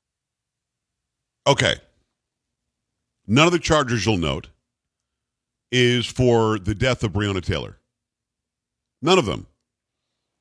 Okay. 1.47 1.75
None 3.25 3.47
of 3.47 3.53
the 3.53 3.59
charges 3.59 4.05
you'll 4.05 4.17
note 4.17 4.49
is 5.71 6.05
for 6.05 6.59
the 6.59 6.75
death 6.75 7.03
of 7.03 7.11
Breonna 7.11 7.43
Taylor. 7.43 7.79
None 9.01 9.17
of 9.17 9.25
them. 9.25 9.47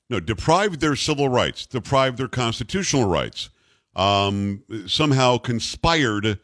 No, 0.09 0.21
deprived 0.21 0.81
their 0.81 0.95
civil 0.95 1.29
rights, 1.29 1.67
deprived 1.67 2.19
their 2.19 2.29
constitutional 2.29 3.07
rights, 3.09 3.51
um, 3.97 4.63
somehow 4.87 5.39
conspired 5.39 6.39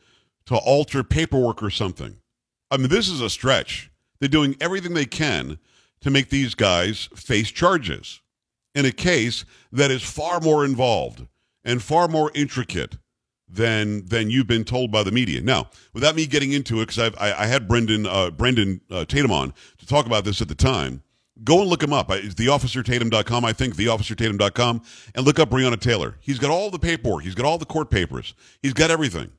to 0.47 0.57
alter 0.57 1.03
paperwork 1.03 1.63
or 1.63 1.71
something. 1.71 2.17
I 2.71 2.77
mean, 2.77 2.89
this 2.89 3.09
is 3.09 3.21
a 3.21 3.31
stretch. 3.31 3.91
They're 4.21 4.29
doing 4.29 4.57
everything 4.61 4.95
they 4.95 5.05
can 5.05 5.59
to 6.01 6.11
make 6.11 6.31
these 6.31 6.55
guys 6.55 7.09
face 7.15 7.51
charges 7.51 8.21
in 8.75 8.85
a 8.87 8.93
case 8.93 9.45
that 9.71 9.91
is 9.91 10.03
far 10.03 10.41
more 10.41 10.65
involved 10.65 11.27
and 11.65 11.83
far 11.83 12.09
more 12.09 12.31
intricate 12.35 12.97
than 13.49 14.07
than 14.07 14.31
you've 14.31 14.47
been 14.47 14.65
told 14.65 14.91
by 14.91 15.03
the 15.03 15.13
media. 15.13 15.41
Now, 15.43 15.69
without 15.93 16.17
me 16.17 16.27
getting 16.27 16.53
into 16.53 16.81
it, 16.81 16.87
because 16.87 17.13
I, 17.19 17.43
I 17.43 17.47
had 17.47 17.69
Brendan 17.69 18.07
uh, 18.07 18.31
Brendan 18.31 18.81
uh, 18.91 19.05
Tatum 19.05 19.31
on 19.31 19.53
to 19.79 19.87
talk 19.87 20.07
about 20.07 20.25
this 20.25 20.41
at 20.41 20.49
the 20.49 20.55
time. 20.55 21.03
Go 21.45 21.61
and 21.61 21.69
look 21.69 21.83
him 21.83 21.93
up. 21.93 22.11
It's 22.11 22.35
theofficertatum.com, 22.35 23.45
I 23.45 23.53
think, 23.53 23.75
theofficertatum.com, 23.77 24.83
and 25.15 25.27
look 25.27 25.39
up 25.39 25.51
Breonna 25.51 25.81
Taylor. 25.81 26.17
He's 26.21 26.39
got 26.39 26.51
all 26.51 26.71
the 26.71 26.79
paperwork. 26.79 27.25
He's 27.25 27.35
got 27.35 27.47
all 27.47 27.59
the 27.59 27.65
court 27.67 27.91
papers. 27.91 28.35
He's 28.63 28.75
got 28.75 28.91
everything. 28.91 29.33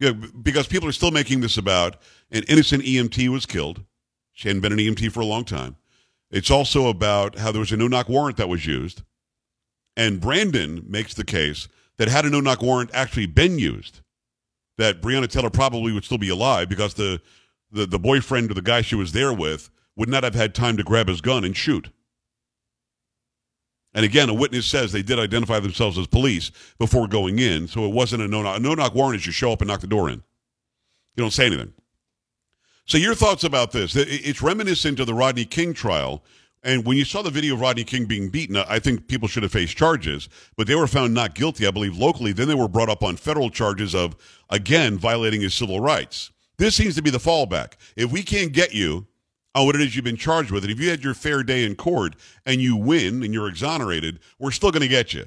Yeah, 0.00 0.12
because 0.12 0.66
people 0.66 0.88
are 0.88 0.92
still 0.92 1.10
making 1.10 1.40
this 1.40 1.56
about 1.56 1.96
an 2.30 2.44
innocent 2.48 2.84
EMT 2.84 3.28
was 3.28 3.46
killed. 3.46 3.84
She 4.32 4.48
hadn't 4.48 4.62
been 4.62 4.72
an 4.72 4.78
EMT 4.78 5.10
for 5.10 5.20
a 5.20 5.26
long 5.26 5.44
time. 5.44 5.76
It's 6.30 6.50
also 6.50 6.88
about 6.88 7.38
how 7.38 7.50
there 7.50 7.60
was 7.60 7.72
a 7.72 7.76
no-knock 7.76 8.08
warrant 8.08 8.36
that 8.36 8.48
was 8.48 8.66
used. 8.66 9.02
And 9.96 10.20
Brandon 10.20 10.84
makes 10.86 11.14
the 11.14 11.24
case 11.24 11.66
that 11.96 12.08
had 12.08 12.24
a 12.24 12.30
no-knock 12.30 12.62
warrant 12.62 12.90
actually 12.92 13.26
been 13.26 13.58
used, 13.58 14.00
that 14.76 15.02
Breonna 15.02 15.28
Taylor 15.28 15.50
probably 15.50 15.92
would 15.92 16.04
still 16.04 16.18
be 16.18 16.28
alive 16.28 16.68
because 16.68 16.94
the, 16.94 17.20
the, 17.72 17.86
the 17.86 17.98
boyfriend 17.98 18.50
or 18.50 18.54
the 18.54 18.62
guy 18.62 18.82
she 18.82 18.94
was 18.94 19.12
there 19.12 19.32
with 19.32 19.70
would 19.96 20.08
not 20.08 20.22
have 20.22 20.36
had 20.36 20.54
time 20.54 20.76
to 20.76 20.84
grab 20.84 21.08
his 21.08 21.20
gun 21.20 21.44
and 21.44 21.56
shoot. 21.56 21.88
And 23.98 24.04
again, 24.04 24.28
a 24.28 24.32
witness 24.34 24.64
says 24.64 24.92
they 24.92 25.02
did 25.02 25.18
identify 25.18 25.58
themselves 25.58 25.98
as 25.98 26.06
police 26.06 26.52
before 26.78 27.08
going 27.08 27.40
in, 27.40 27.66
so 27.66 27.84
it 27.84 27.92
wasn't 27.92 28.22
a 28.22 28.28
no-knock. 28.28 28.58
A 28.58 28.62
no-knock 28.62 28.94
warrant 28.94 29.16
is 29.16 29.26
you 29.26 29.32
show 29.32 29.50
up 29.50 29.60
and 29.60 29.66
knock 29.66 29.80
the 29.80 29.88
door 29.88 30.08
in. 30.08 30.22
You 31.16 31.24
don't 31.24 31.32
say 31.32 31.46
anything. 31.46 31.72
So 32.84 32.96
your 32.96 33.16
thoughts 33.16 33.42
about 33.42 33.72
this? 33.72 33.96
It's 33.96 34.40
reminiscent 34.40 35.00
of 35.00 35.08
the 35.08 35.14
Rodney 35.14 35.44
King 35.44 35.74
trial. 35.74 36.22
And 36.62 36.86
when 36.86 36.96
you 36.96 37.04
saw 37.04 37.22
the 37.22 37.30
video 37.30 37.54
of 37.54 37.60
Rodney 37.60 37.82
King 37.82 38.04
being 38.04 38.28
beaten, 38.28 38.54
I 38.54 38.78
think 38.78 39.08
people 39.08 39.26
should 39.26 39.42
have 39.42 39.50
faced 39.50 39.76
charges, 39.76 40.28
but 40.56 40.68
they 40.68 40.76
were 40.76 40.86
found 40.86 41.12
not 41.12 41.34
guilty, 41.34 41.66
I 41.66 41.72
believe, 41.72 41.98
locally. 41.98 42.30
Then 42.30 42.46
they 42.46 42.54
were 42.54 42.68
brought 42.68 42.88
up 42.88 43.02
on 43.02 43.16
federal 43.16 43.50
charges 43.50 43.96
of, 43.96 44.14
again, 44.48 44.96
violating 44.96 45.40
his 45.40 45.54
civil 45.54 45.80
rights. 45.80 46.30
This 46.56 46.76
seems 46.76 46.94
to 46.94 47.02
be 47.02 47.10
the 47.10 47.18
fallback. 47.18 47.72
If 47.96 48.12
we 48.12 48.22
can't 48.22 48.52
get 48.52 48.72
you 48.72 49.08
on 49.58 49.66
what 49.66 49.74
it 49.74 49.80
is 49.80 49.94
you've 49.94 50.04
been 50.04 50.16
charged 50.16 50.50
with. 50.50 50.64
And 50.64 50.72
if 50.72 50.80
you 50.80 50.90
had 50.90 51.02
your 51.02 51.14
fair 51.14 51.42
day 51.42 51.64
in 51.64 51.74
court 51.74 52.14
and 52.46 52.60
you 52.60 52.76
win 52.76 53.22
and 53.22 53.34
you're 53.34 53.48
exonerated, 53.48 54.20
we're 54.38 54.50
still 54.50 54.70
going 54.70 54.82
to 54.82 54.88
get 54.88 55.14
you. 55.14 55.26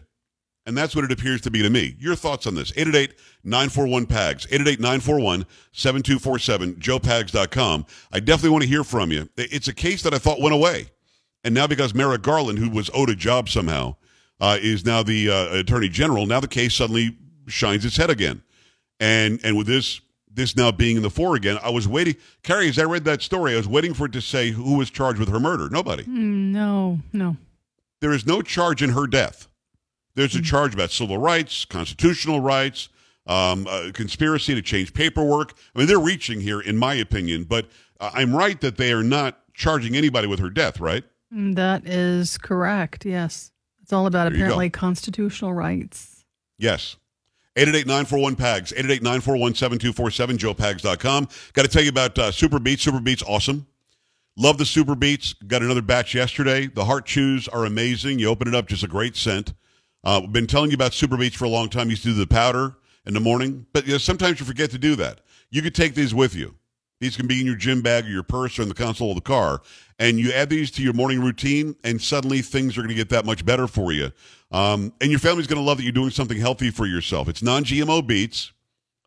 And 0.65 0.77
that's 0.77 0.95
what 0.95 1.03
it 1.03 1.11
appears 1.11 1.41
to 1.41 1.51
be 1.51 1.63
to 1.63 1.69
me. 1.69 1.95
Your 2.00 2.15
thoughts 2.15 2.45
on 2.45 2.53
this? 2.53 2.71
888-941-PAGS, 2.73 4.45
888-941-7247, 4.47 6.77
joepags.com. 6.77 7.85
I 8.11 8.19
definitely 8.19 8.51
want 8.51 8.63
to 8.63 8.69
hear 8.69 8.83
from 8.83 9.11
you. 9.11 9.27
It's 9.38 9.67
a 9.67 9.73
case 9.73 10.03
that 10.03 10.13
I 10.13 10.19
thought 10.19 10.39
went 10.39 10.53
away. 10.53 10.91
And 11.43 11.55
now 11.55 11.65
because 11.65 11.95
Merrick 11.95 12.21
Garland, 12.21 12.59
who 12.59 12.69
was 12.69 12.91
owed 12.93 13.09
a 13.09 13.15
job 13.15 13.50
somehow, 13.50 13.95
uh, 14.39 14.59
is 14.61 14.85
now 14.85 15.01
the 15.01 15.29
uh, 15.29 15.55
attorney 15.55 15.89
general, 15.89 16.27
now 16.27 16.39
the 16.39 16.47
case 16.47 16.75
suddenly 16.75 17.17
shines 17.47 17.83
its 17.83 17.97
head 17.97 18.11
again. 18.11 18.43
And 19.00 19.39
and 19.43 19.57
with 19.57 19.65
this 19.65 20.01
this 20.33 20.55
now 20.55 20.71
being 20.71 20.97
in 20.97 21.03
the 21.03 21.09
fore 21.09 21.35
again, 21.35 21.59
I 21.61 21.69
was 21.69 21.88
waiting. 21.88 22.15
Carrie, 22.43 22.69
as 22.69 22.79
I 22.79 22.83
read 22.83 23.03
that 23.05 23.21
story, 23.21 23.53
I 23.53 23.57
was 23.57 23.67
waiting 23.67 23.93
for 23.93 24.05
it 24.05 24.13
to 24.13 24.21
say 24.21 24.51
who 24.51 24.77
was 24.77 24.89
charged 24.89 25.19
with 25.19 25.29
her 25.29 25.39
murder. 25.39 25.69
Nobody. 25.69 26.03
Mm, 26.03 26.51
no, 26.51 27.00
no. 27.13 27.38
There 28.00 28.11
is 28.11 28.25
no 28.25 28.41
charge 28.41 28.81
in 28.81 28.91
her 28.91 29.07
death. 29.07 29.47
There's 30.15 30.35
a 30.35 30.39
mm. 30.39 30.45
charge 30.45 30.73
about 30.73 30.91
civil 30.91 31.17
rights, 31.17 31.65
constitutional 31.65 32.39
rights, 32.39 32.89
um, 33.27 33.67
uh, 33.67 33.91
conspiracy 33.93 34.55
to 34.55 34.61
change 34.61 34.93
paperwork. 34.93 35.53
I 35.75 35.79
mean, 35.79 35.88
they're 35.88 36.00
reaching 36.00 36.41
here, 36.41 36.59
in 36.59 36.77
my 36.77 36.95
opinion, 36.95 37.43
but 37.43 37.67
uh, 38.00 38.11
I'm 38.13 38.35
right 38.35 38.59
that 38.61 38.77
they 38.77 38.91
are 38.91 39.03
not 39.03 39.39
charging 39.53 39.95
anybody 39.95 40.27
with 40.27 40.39
her 40.39 40.50
death, 40.50 40.79
right? 40.79 41.03
Mm, 41.33 41.55
that 41.55 41.85
is 41.85 42.38
correct. 42.38 43.05
Yes. 43.05 43.51
It's 43.81 43.93
all 43.93 44.05
about 44.05 44.31
there 44.31 44.35
apparently 44.35 44.69
constitutional 44.69 45.53
rights. 45.53 46.25
Yes. 46.57 46.95
888-941-PAGS, 47.58 48.74
888-941-7247, 48.74 50.38
joepags.com. 50.38 51.27
Got 51.53 51.62
to 51.63 51.67
tell 51.67 51.84
you 51.84 51.89
about 51.89 52.17
uh, 52.17 52.31
Super 52.31 52.60
Beets. 52.60 52.84
Super 52.84 53.01
Beets, 53.01 53.24
awesome. 53.24 53.67
Love 54.38 54.58
the 54.58 54.65
Super 54.65 54.96
Beets. 54.96 55.34
Got 55.34 55.62
another 55.62 55.81
batch 55.81 56.15
yesterday. 56.15 56.67
The 56.67 56.86
heart 56.86 57.05
chews 57.05 57.48
are 57.50 57.65
amazing. 57.65 58.20
You 58.20 58.29
open 58.29 58.48
it 58.48 58.55
up, 58.55 58.67
just 58.67 58.84
a 58.84 58.88
great 58.88 59.17
scent. 59.17 59.53
Uh, 60.03 60.25
been 60.27 60.48
telling 60.48 60.72
you 60.72 60.75
about 60.75 60.93
Super 60.93 61.17
Beets 61.17 61.36
for 61.36 61.46
a 61.46 61.50
long 61.50 61.70
time. 61.70 61.89
used 61.89 62.03
to 62.03 62.10
do 62.10 62.15
the 62.15 62.27
powder 62.27 62.77
in 63.05 63.13
the 63.13 63.20
morning, 63.20 63.65
but 63.74 63.86
you 63.86 63.93
know, 63.93 63.98
sometimes 63.98 64.39
you 64.39 64.46
forget 64.46 64.72
to 64.72 64.77
do 64.77 64.96
that. 64.96 65.22
You 65.50 65.62
could 65.62 65.75
take 65.75 65.96
these 65.96 66.13
with 66.13 66.34
you. 66.34 66.55
These 67.01 67.17
can 67.17 67.27
be 67.27 67.39
in 67.41 67.48
your 67.48 67.55
gym 67.55 67.81
bag 67.81 68.05
or 68.05 68.10
your 68.10 68.24
purse 68.24 68.58
or 68.60 68.62
in 68.62 68.70
the 68.70 68.75
console 68.75 69.10
of 69.10 69.15
the 69.15 69.22
car. 69.22 69.62
And 70.01 70.20
you 70.20 70.31
add 70.31 70.50
these 70.50 70.72
to 70.72 70.81
your 70.81 70.93
morning 70.93 71.22
routine, 71.22 71.75
and 71.84 72.01
suddenly 72.01 72.41
things 72.41 72.75
are 72.75 72.81
going 72.81 72.89
to 72.89 72.96
get 72.96 73.10
that 73.10 73.24
much 73.24 73.46
better 73.46 73.67
for 73.67 73.91
you. 73.91 74.12
Um, 74.51 74.91
and 75.00 75.12
your 75.12 75.20
family's 75.20 75.46
going 75.46 75.62
to 75.62 75.63
love 75.63 75.77
that 75.77 75.84
you're 75.84 75.91
doing 75.91 76.10
something 76.10 76.39
healthy 76.39 76.72
for 76.72 76.88
yourself. 76.88 77.29
It's 77.29 77.43
non 77.43 77.63
GMO 77.63 78.05
beets, 78.08 78.51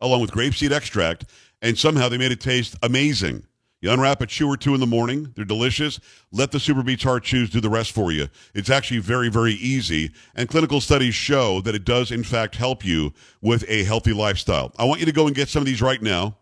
along 0.00 0.20
with 0.20 0.30
grapeseed 0.30 0.70
extract, 0.70 1.24
and 1.60 1.76
somehow 1.76 2.08
they 2.08 2.16
made 2.16 2.30
it 2.30 2.40
taste 2.40 2.76
amazing. 2.80 3.44
You 3.80 3.90
unwrap 3.90 4.20
a 4.20 4.26
chew 4.26 4.48
or 4.48 4.56
two 4.56 4.72
in 4.72 4.78
the 4.78 4.86
morning. 4.86 5.32
They're 5.34 5.44
delicious. 5.44 5.98
Let 6.30 6.52
the 6.52 6.60
Super 6.60 6.84
Beets 6.84 7.02
Heart 7.02 7.24
Chews 7.24 7.50
do 7.50 7.60
the 7.60 7.68
rest 7.68 7.90
for 7.90 8.12
you. 8.12 8.28
It's 8.54 8.70
actually 8.70 9.00
very, 9.00 9.28
very 9.28 9.54
easy. 9.54 10.12
And 10.36 10.48
clinical 10.48 10.80
studies 10.80 11.16
show 11.16 11.60
that 11.62 11.74
it 11.74 11.84
does, 11.84 12.12
in 12.12 12.22
fact, 12.22 12.54
help 12.54 12.84
you 12.84 13.12
with 13.42 13.64
a 13.66 13.82
healthy 13.82 14.12
lifestyle. 14.12 14.72
I 14.78 14.84
want 14.84 15.00
you 15.00 15.06
to 15.06 15.12
go 15.12 15.26
and 15.26 15.34
get 15.34 15.48
some 15.48 15.60
of 15.60 15.66
these 15.66 15.82
right 15.82 16.00
now. 16.00 16.36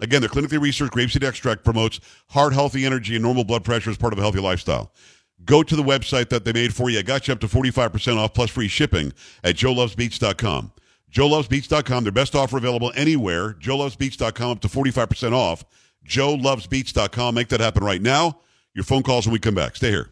Again, 0.00 0.20
the 0.20 0.28
clinically 0.28 0.60
researched 0.60 0.92
grapeseed 0.92 1.26
extract 1.26 1.64
promotes 1.64 2.00
heart 2.30 2.52
healthy 2.52 2.84
energy 2.84 3.16
and 3.16 3.22
normal 3.22 3.44
blood 3.44 3.64
pressure 3.64 3.90
as 3.90 3.96
part 3.96 4.12
of 4.12 4.18
a 4.18 4.22
healthy 4.22 4.40
lifestyle. 4.40 4.92
Go 5.44 5.62
to 5.62 5.76
the 5.76 5.82
website 5.82 6.28
that 6.30 6.44
they 6.44 6.52
made 6.52 6.74
for 6.74 6.90
you. 6.90 6.98
I 6.98 7.02
got 7.02 7.28
you 7.28 7.34
up 7.34 7.40
to 7.40 7.46
45% 7.46 8.16
off 8.16 8.34
plus 8.34 8.50
free 8.50 8.68
shipping 8.68 9.12
at 9.44 9.54
joelovesbeets.com. 9.56 10.72
joelovesbeets.com, 11.12 12.04
their 12.04 12.12
best 12.12 12.34
offer 12.34 12.56
available 12.56 12.92
anywhere. 12.94 13.54
joelovesbeets.com 13.54 14.50
up 14.50 14.60
to 14.60 14.68
45% 14.68 15.32
off. 15.32 15.64
joelovesbeets.com. 16.06 17.34
Make 17.34 17.48
that 17.48 17.60
happen 17.60 17.84
right 17.84 18.02
now. 18.02 18.40
Your 18.74 18.84
phone 18.84 19.02
calls 19.02 19.26
when 19.26 19.32
we 19.32 19.38
come 19.38 19.54
back. 19.54 19.76
Stay 19.76 19.90
here. 19.90 20.10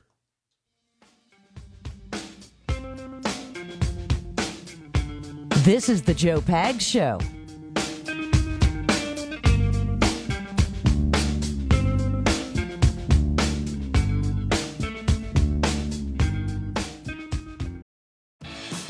This 5.64 5.88
is 5.88 6.03
the 6.03 6.12
Joe 6.12 6.43
Pags 6.43 6.83
Show. 6.83 7.19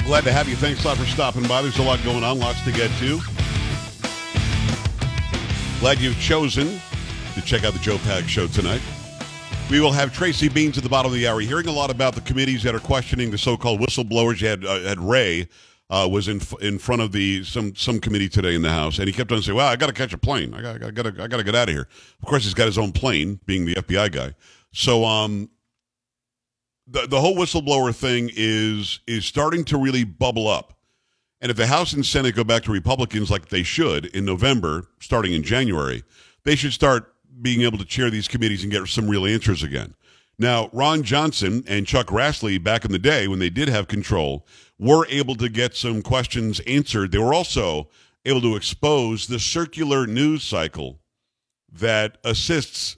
Glad 0.00 0.24
to 0.24 0.32
have 0.32 0.48
you. 0.48 0.56
Thanks 0.56 0.84
a 0.84 0.88
lot 0.88 0.96
for 0.96 1.04
stopping 1.04 1.46
by. 1.46 1.62
There's 1.62 1.78
a 1.78 1.82
lot 1.82 2.02
going 2.02 2.24
on, 2.24 2.38
lots 2.38 2.62
to 2.64 2.72
get 2.72 2.90
to. 2.98 3.20
Glad 5.80 6.00
you've 6.00 6.18
chosen 6.18 6.80
to 7.34 7.40
check 7.42 7.64
out 7.64 7.72
the 7.72 7.78
Joe 7.78 7.98
Pag 7.98 8.28
Show 8.28 8.46
tonight. 8.46 8.80
We 9.70 9.80
will 9.80 9.92
have 9.92 10.12
Tracy 10.12 10.48
Beanz 10.48 10.76
at 10.76 10.82
the 10.82 10.88
bottom 10.88 11.12
of 11.12 11.14
the 11.14 11.26
hour. 11.28 11.40
Hearing 11.40 11.68
a 11.68 11.72
lot 11.72 11.90
about 11.90 12.14
the 12.14 12.20
committees 12.22 12.62
that 12.64 12.74
are 12.74 12.80
questioning 12.80 13.30
the 13.30 13.38
so-called 13.38 13.80
whistleblowers. 13.80 14.40
You 14.40 14.48
had 14.48 14.64
uh, 14.64 14.80
had 14.80 15.00
Wray 15.00 15.48
uh, 15.90 16.08
was 16.10 16.28
in 16.28 16.40
in 16.60 16.78
front 16.78 17.02
of 17.02 17.12
the 17.12 17.44
some 17.44 17.74
some 17.74 18.00
committee 18.00 18.28
today 18.28 18.54
in 18.54 18.62
the 18.62 18.70
House, 18.70 18.98
and 18.98 19.06
he 19.06 19.12
kept 19.12 19.30
on 19.32 19.42
saying, 19.42 19.56
"Well, 19.56 19.68
I 19.68 19.76
got 19.76 19.86
to 19.86 19.92
catch 19.92 20.12
a 20.12 20.18
plane. 20.18 20.54
I 20.54 20.62
got 20.62 20.82
I 20.82 20.90
got 20.90 21.02
to 21.02 21.22
I 21.22 21.28
got 21.28 21.36
to 21.36 21.44
get 21.44 21.54
out 21.54 21.68
of 21.68 21.74
here." 21.74 21.88
Of 22.22 22.28
course, 22.28 22.44
he's 22.44 22.54
got 22.54 22.66
his 22.66 22.78
own 22.78 22.92
plane, 22.92 23.40
being 23.46 23.64
the 23.64 23.74
FBI 23.74 24.10
guy. 24.12 24.34
So, 24.72 25.04
um, 25.04 25.50
the 26.86 27.06
the 27.06 27.20
whole 27.20 27.36
whistleblower 27.36 27.94
thing 27.94 28.30
is 28.34 29.00
is 29.06 29.24
starting 29.24 29.64
to 29.64 29.78
really 29.78 30.04
bubble 30.04 30.48
up. 30.48 30.78
And 31.40 31.50
if 31.50 31.56
the 31.56 31.66
House 31.66 31.92
and 31.92 32.06
Senate 32.06 32.34
go 32.34 32.44
back 32.44 32.62
to 32.64 32.72
Republicans 32.72 33.30
like 33.30 33.48
they 33.48 33.62
should 33.62 34.06
in 34.06 34.24
November, 34.24 34.88
starting 35.00 35.32
in 35.34 35.42
January, 35.42 36.02
they 36.44 36.56
should 36.56 36.72
start 36.72 37.12
being 37.42 37.62
able 37.62 37.78
to 37.78 37.84
chair 37.84 38.08
these 38.10 38.28
committees 38.28 38.62
and 38.62 38.72
get 38.72 38.86
some 38.88 39.08
real 39.08 39.26
answers 39.26 39.62
again. 39.62 39.94
Now, 40.38 40.70
Ron 40.72 41.02
Johnson 41.02 41.62
and 41.66 41.86
Chuck 41.86 42.06
Grassley, 42.06 42.62
back 42.62 42.84
in 42.84 42.92
the 42.92 42.98
day 42.98 43.28
when 43.28 43.38
they 43.38 43.50
did 43.50 43.68
have 43.68 43.88
control, 43.88 44.46
were 44.78 45.06
able 45.08 45.34
to 45.36 45.48
get 45.48 45.76
some 45.76 46.02
questions 46.02 46.60
answered. 46.60 47.12
They 47.12 47.18
were 47.18 47.34
also 47.34 47.88
able 48.24 48.40
to 48.40 48.56
expose 48.56 49.26
the 49.26 49.38
circular 49.38 50.06
news 50.06 50.42
cycle 50.42 51.00
that 51.70 52.18
assists 52.24 52.96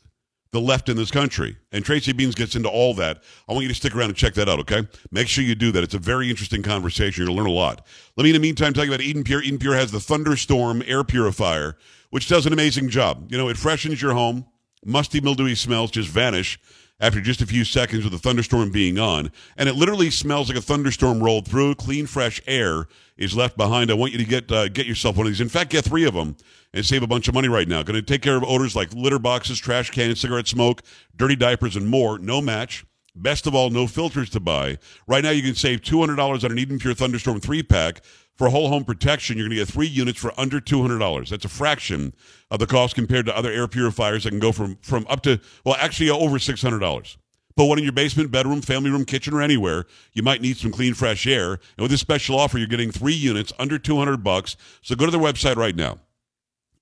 the 0.53 0.61
left 0.61 0.89
in 0.89 0.97
this 0.97 1.11
country. 1.11 1.57
And 1.73 1.85
Tracy 1.85 2.13
Beanz 2.13 2.35
gets 2.35 2.55
into 2.55 2.69
all 2.69 2.95
that. 2.95 3.23
I 3.49 3.53
want 3.53 3.65
you 3.65 3.69
to 3.69 3.75
stick 3.75 3.95
around 3.95 4.11
and 4.11 4.17
check 4.17 4.35
that 4.35 4.49
out, 4.49 4.59
okay? 4.61 4.87
Make 5.11 5.29
sure 5.29 5.45
you 5.45 5.55
do 5.55 5.73
that. 5.73 5.83
It's 5.83 5.95
a 5.95 5.99
very 5.99 6.31
interesting 6.31 6.63
conversation. 6.63 7.21
You're 7.23 7.27
going 7.27 7.37
to 7.37 7.43
learn 7.43 7.51
a 7.51 7.55
lot. 7.55 7.87
Let 8.17 8.25
me, 8.25 8.31
in 8.31 8.35
the 8.35 8.41
meantime, 8.41 8.73
tell 8.73 8.85
you 8.85 8.91
about 8.91 9.03
Eden 9.03 9.25
Pure. 9.25 9.43
Eden 9.43 9.59
Pure 9.59 9.75
has 9.75 9.91
the 9.91 10.01
Thunderstorm 10.01 10.83
air 10.87 11.05
purifier, 11.05 11.77
which 12.11 12.29
does 12.29 12.47
an 12.47 12.53
amazing 12.53 12.89
job. 12.89 13.31
You 13.31 13.39
know, 13.39 13.49
it 13.49 13.57
freshens 13.57 14.01
your 14.01 14.15
home. 14.15 14.47
Musty, 14.85 15.21
mildewy 15.21 15.55
smells 15.55 15.91
just 15.91 16.09
vanish 16.09 16.61
after 17.01 17.21
just 17.21 17.43
a 17.43 17.47
few 17.47 17.65
seconds 17.65 18.05
with 18.05 18.13
the 18.13 18.19
thunderstorm 18.19 18.71
being 18.71 18.99
on. 18.99 19.31
And 19.57 19.69
it 19.69 19.75
literally 19.75 20.11
smells 20.11 20.49
like 20.49 20.57
a 20.57 20.63
thunderstorm 20.63 21.23
rolled 21.23 21.47
through. 21.47 21.75
Clean, 21.75 22.07
fresh 22.07 22.41
air 22.47 22.87
is 23.17 23.37
left 23.37 23.57
behind. 23.57 23.91
I 23.91 23.95
want 23.95 24.13
you 24.13 24.19
to 24.19 24.25
get 24.25 24.51
uh, 24.51 24.69
get 24.69 24.87
yourself 24.87 25.17
one 25.17 25.27
of 25.27 25.33
these. 25.33 25.41
In 25.41 25.49
fact, 25.49 25.71
get 25.71 25.85
three 25.85 26.05
of 26.05 26.15
them 26.15 26.37
and 26.77 26.85
save 26.85 27.03
a 27.03 27.07
bunch 27.07 27.27
of 27.27 27.35
money 27.35 27.49
right 27.49 27.67
now. 27.67 27.83
Going 27.83 27.95
to 27.95 28.03
take 28.03 28.21
care 28.21 28.37
of 28.37 28.45
odors 28.45 28.77
like 28.77 28.93
litter 28.93 29.19
boxes, 29.19 29.59
trash 29.59 29.91
cans, 29.91 30.21
cigarette 30.21 30.47
smoke, 30.47 30.83
dirty 31.17 31.35
diapers, 31.35 31.75
and 31.75 31.89
more. 31.89 32.19
No 32.19 32.43
match. 32.43 32.85
Best 33.15 33.47
of 33.47 33.55
all, 33.55 33.71
no 33.71 33.87
filters 33.87 34.29
to 34.31 34.41
buy. 34.41 34.77
Right 35.09 35.25
now, 35.25 35.31
you 35.31 35.43
can 35.43 35.55
save 35.55 35.81
$200 35.81 36.45
on 36.45 36.53
an 36.53 36.59
Eden 36.59 36.79
Pure 36.79 36.95
Thunderstorm 36.95 37.41
3 37.41 37.63
pack. 37.63 38.05
For 38.35 38.51
whole 38.51 38.69
home 38.69 38.85
protection, 38.85 39.39
you're 39.39 39.49
going 39.49 39.57
to 39.57 39.65
get 39.65 39.73
three 39.73 39.87
units 39.87 40.19
for 40.19 40.39
under 40.39 40.61
$200. 40.61 41.31
That's 41.31 41.47
a 41.47 41.49
fraction 41.49 42.13
of 42.51 42.59
the 42.59 42.67
cost 42.67 42.95
compared 42.95 43.25
to 43.25 43.35
other 43.35 43.51
air 43.51 43.67
purifiers 43.67 44.25
that 44.25 44.31
can 44.31 44.39
go 44.39 44.53
from, 44.53 44.77
from 44.83 45.07
up 45.09 45.23
to, 45.23 45.41
well, 45.65 45.77
actually 45.81 46.11
uh, 46.11 46.17
over 46.17 46.37
$600. 46.37 47.17
Put 47.57 47.65
one 47.65 47.79
in 47.79 47.85
your 47.85 47.95
basement, 47.95 48.31
bedroom, 48.31 48.61
family 48.61 48.91
room, 48.91 49.07
kitchen, 49.07 49.33
or 49.33 49.41
anywhere. 49.41 49.87
You 50.13 50.23
might 50.23 50.43
need 50.43 50.59
some 50.59 50.71
clean, 50.71 50.93
fresh 50.93 51.27
air. 51.27 51.53
And 51.53 51.85
with 51.85 51.91
this 51.91 52.03
special 52.03 52.39
offer, 52.39 52.59
you're 52.59 52.67
getting 52.67 52.91
three 52.91 53.15
units 53.15 53.51
under 53.59 53.79
200 53.79 54.23
bucks. 54.23 54.59
So 54.83 54.95
go 54.95 55.07
to 55.07 55.11
their 55.11 55.19
website 55.19 55.57
right 55.57 55.75
now. 55.75 56.01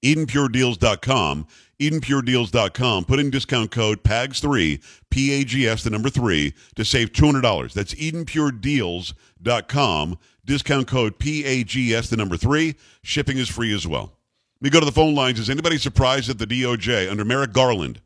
EdenPureDeals.com. 0.04 1.48
EdenPureDeals.com. 1.80 3.04
Put 3.04 3.18
in 3.18 3.30
discount 3.30 3.72
code 3.72 4.04
PAGS3, 4.04 4.80
P 5.10 5.32
A 5.32 5.42
G 5.44 5.66
S, 5.66 5.82
the 5.82 5.90
number 5.90 6.10
three, 6.10 6.54
to 6.76 6.84
save 6.84 7.10
$200. 7.12 7.72
That's 7.72 7.94
EdenPureDeals.com. 7.94 10.18
Discount 10.44 10.86
code 10.86 11.18
P 11.18 11.44
A 11.44 11.64
G 11.64 11.92
S, 11.94 12.10
the 12.10 12.16
number 12.16 12.36
three. 12.36 12.76
Shipping 13.02 13.38
is 13.38 13.48
free 13.48 13.74
as 13.74 13.84
well. 13.86 14.12
Let 14.60 14.62
me 14.62 14.70
go 14.70 14.80
to 14.80 14.86
the 14.86 14.92
phone 14.92 15.14
lines. 15.14 15.38
Is 15.40 15.50
anybody 15.50 15.78
surprised 15.78 16.28
that 16.28 16.38
the 16.38 16.46
DOJ, 16.46 17.10
under 17.10 17.24
Merrick 17.24 17.52
Garland, 17.52 18.00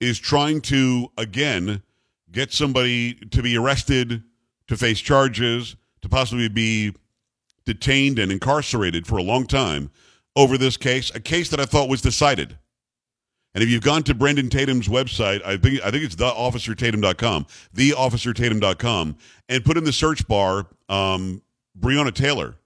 is 0.00 0.18
trying 0.18 0.60
to, 0.62 1.12
again, 1.18 1.82
get 2.32 2.52
somebody 2.52 3.14
to 3.14 3.42
be 3.42 3.56
arrested, 3.56 4.22
to 4.68 4.76
face 4.76 5.00
charges, 5.00 5.74
to 6.00 6.08
possibly 6.08 6.48
be 6.48 6.94
detained 7.66 8.18
and 8.18 8.32
incarcerated 8.32 9.06
for 9.06 9.18
a 9.18 9.22
long 9.22 9.46
time 9.46 9.90
over 10.36 10.56
this 10.56 10.76
case, 10.76 11.10
a 11.14 11.20
case 11.20 11.50
that 11.50 11.60
I 11.60 11.64
thought 11.64 11.88
was 11.88 12.00
decided. 12.00 12.56
And 13.54 13.64
if 13.64 13.68
you've 13.68 13.82
gone 13.82 14.04
to 14.04 14.14
Brendan 14.14 14.48
Tatum's 14.48 14.86
website, 14.86 15.44
I 15.44 15.56
think 15.56 15.80
I 15.84 15.90
think 15.90 16.04
it's 16.04 16.14
theofficertatum.com, 16.16 17.46
theofficertatum.com, 17.74 19.16
and 19.48 19.64
put 19.64 19.76
in 19.76 19.84
the 19.84 19.92
search 19.92 20.26
bar 20.28 20.66
um, 20.88 21.42
Breonna 21.78 22.14
Taylor. 22.14 22.56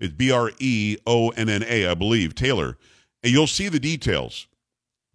It's 0.00 0.14
B 0.14 0.32
R 0.32 0.50
E 0.58 0.96
O 1.06 1.28
N 1.30 1.48
N 1.48 1.64
A, 1.66 1.86
I 1.86 1.94
believe, 1.94 2.34
Taylor. 2.34 2.78
And 3.22 3.32
you'll 3.32 3.46
see 3.46 3.68
the 3.68 3.78
details. 3.78 4.46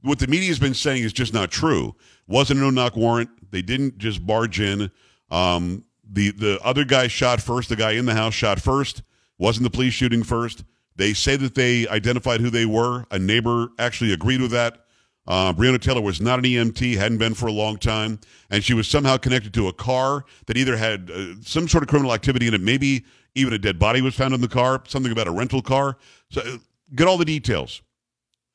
What 0.02 0.20
the 0.20 0.28
media 0.28 0.48
has 0.50 0.60
been 0.60 0.76
saying 0.76 1.04
is 1.04 1.12
just 1.12 1.34
not 1.34 1.52
true. 1.52 1.96
Wasn't 2.28 2.60
a 2.60 2.64
no 2.64 2.70
knock 2.70 2.96
warrant. 2.96 3.30
They 3.52 3.62
didn't 3.62 3.98
just 3.98 4.26
barge 4.26 4.60
in. 4.60 4.92
Um, 5.32 5.84
the 6.10 6.32
the 6.32 6.60
other 6.64 6.86
guy 6.86 7.08
shot 7.08 7.42
first. 7.42 7.70
The 7.70 7.76
guy 7.76 7.92
in 7.92 8.06
the 8.06 8.14
house 8.14 8.36
shot 8.36 8.62
first. 8.62 9.02
Wasn't 9.40 9.64
the 9.64 9.70
police 9.70 9.94
shooting 9.94 10.24
first? 10.24 10.64
They 10.98 11.14
say 11.14 11.36
that 11.38 11.56
they 11.56 11.88
identified 11.88 12.42
who 12.42 12.50
they 12.50 12.66
were. 12.66 13.06
A 13.12 13.20
neighbor 13.20 13.70
actually 13.80 14.14
agreed 14.14 14.42
with 14.42 14.52
that. 14.52 14.84
Uh, 15.28 15.54
Breonna 15.54 15.80
Taylor 15.80 16.02
was 16.02 16.22
not 16.22 16.40
an 16.40 16.46
EMT, 16.46 16.96
hadn't 16.96 17.18
been 17.18 17.34
for 17.34 17.48
a 17.48 17.52
long 17.52 17.78
time, 17.78 18.20
and 18.50 18.64
she 18.64 18.74
was 18.74 18.88
somehow 18.88 19.18
connected 19.18 19.54
to 19.56 19.68
a 19.68 19.74
car 19.74 20.24
that 20.46 20.56
either 20.58 20.78
had 20.78 21.12
uh, 21.12 21.34
some 21.42 21.68
sort 21.68 21.84
of 21.84 21.90
criminal 21.90 22.14
activity 22.14 22.48
in 22.48 22.54
it, 22.54 22.62
maybe 22.62 23.04
even 23.36 23.54
a 23.54 23.58
dead 23.58 23.78
body 23.78 24.02
was 24.02 24.16
found 24.16 24.34
in 24.34 24.40
the 24.40 24.48
car, 24.48 24.82
something 24.88 25.12
about 25.12 25.28
a 25.28 25.32
rental 25.32 25.62
car. 25.62 25.98
So 26.32 26.42
uh, 26.42 26.58
get 26.96 27.08
all 27.08 27.18
the 27.18 27.26
details. 27.26 27.82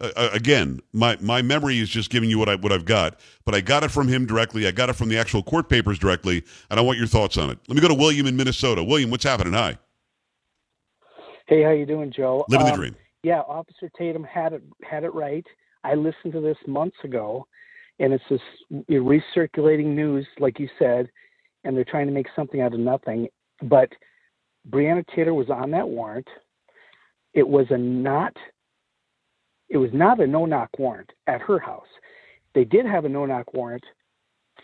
Uh, 0.01 0.11
uh, 0.17 0.31
again, 0.33 0.81
my, 0.95 1.17
my 1.21 1.43
memory 1.43 1.79
is 1.79 1.91
just 1.91 2.09
giving 2.09 2.31
you 2.31 2.39
what 2.39 2.49
I 2.49 2.57
what 2.57 2.73
I've 2.73 2.87
got, 2.87 3.21
but 3.45 3.55
I 3.55 3.61
got 3.61 3.85
it 3.85 3.91
from 3.91 4.09
him 4.09 4.25
directly. 4.25 4.67
I 4.67 4.71
got 4.71 4.89
it 4.89 4.95
from 4.95 5.11
the 5.11 5.19
actual 5.19 5.43
court 5.43 5.69
papers 5.69 5.99
directly, 5.99 6.43
and 6.71 6.81
I 6.81 6.83
want 6.83 6.99
your 6.99 7.07
thoughts 7.07 7.37
on 7.37 7.51
it. 7.51 7.59
Let 7.69 7.77
me 7.77 7.83
go 7.83 7.89
to 7.89 7.95
William 7.95 8.27
in 8.27 8.35
Minnesota. 8.35 8.83
William, 8.83 9.11
what's 9.11 9.25
happening? 9.25 9.53
Hi. 9.53 9.79
Hey, 11.47 11.63
how 11.63 11.71
you 11.71 11.87
doing, 11.87 12.13
Joe? 12.13 12.45
Living 12.49 12.67
the 12.67 12.73
Um, 12.73 12.79
dream. 12.79 12.97
Yeah, 13.23 13.41
Officer 13.41 13.89
Tatum 13.97 14.25
had 14.25 14.53
it 14.53 14.63
had 14.83 15.05
it 15.05 15.15
right. 15.15 15.47
I 15.85 15.95
listened 15.95 16.33
to 16.35 16.41
this 16.41 16.59
months 16.67 16.97
ago, 17.05 17.47
and 17.99 18.13
it's 18.13 18.25
this 18.29 18.43
recirculating 18.89 19.87
news, 19.87 20.27
like 20.39 20.59
you 20.59 20.69
said, 20.79 21.11
and 21.65 21.77
they're 21.77 21.85
trying 21.85 22.07
to 22.07 22.13
make 22.13 22.29
something 22.35 22.61
out 22.61 22.75
of 22.75 22.81
nothing. 22.81 23.29
But 23.63 23.93
Breonna 24.69 25.05
Taylor 25.15 25.35
was 25.35 25.51
on 25.51 25.71
that 25.73 25.89
warrant. 25.89 26.29
It 27.35 27.47
was 27.47 27.67
a 27.71 27.79
not. 27.79 28.37
It 29.69 29.79
was 29.79 29.93
not 29.93 30.21
a 30.21 30.27
no-knock 30.27 30.79
warrant 30.79 31.11
at 31.27 31.41
her 31.43 31.59
house. 31.59 31.89
They 32.55 32.65
did 32.65 32.85
have 32.87 33.05
a 33.05 33.09
no-knock 33.09 33.55
warrant 33.55 33.85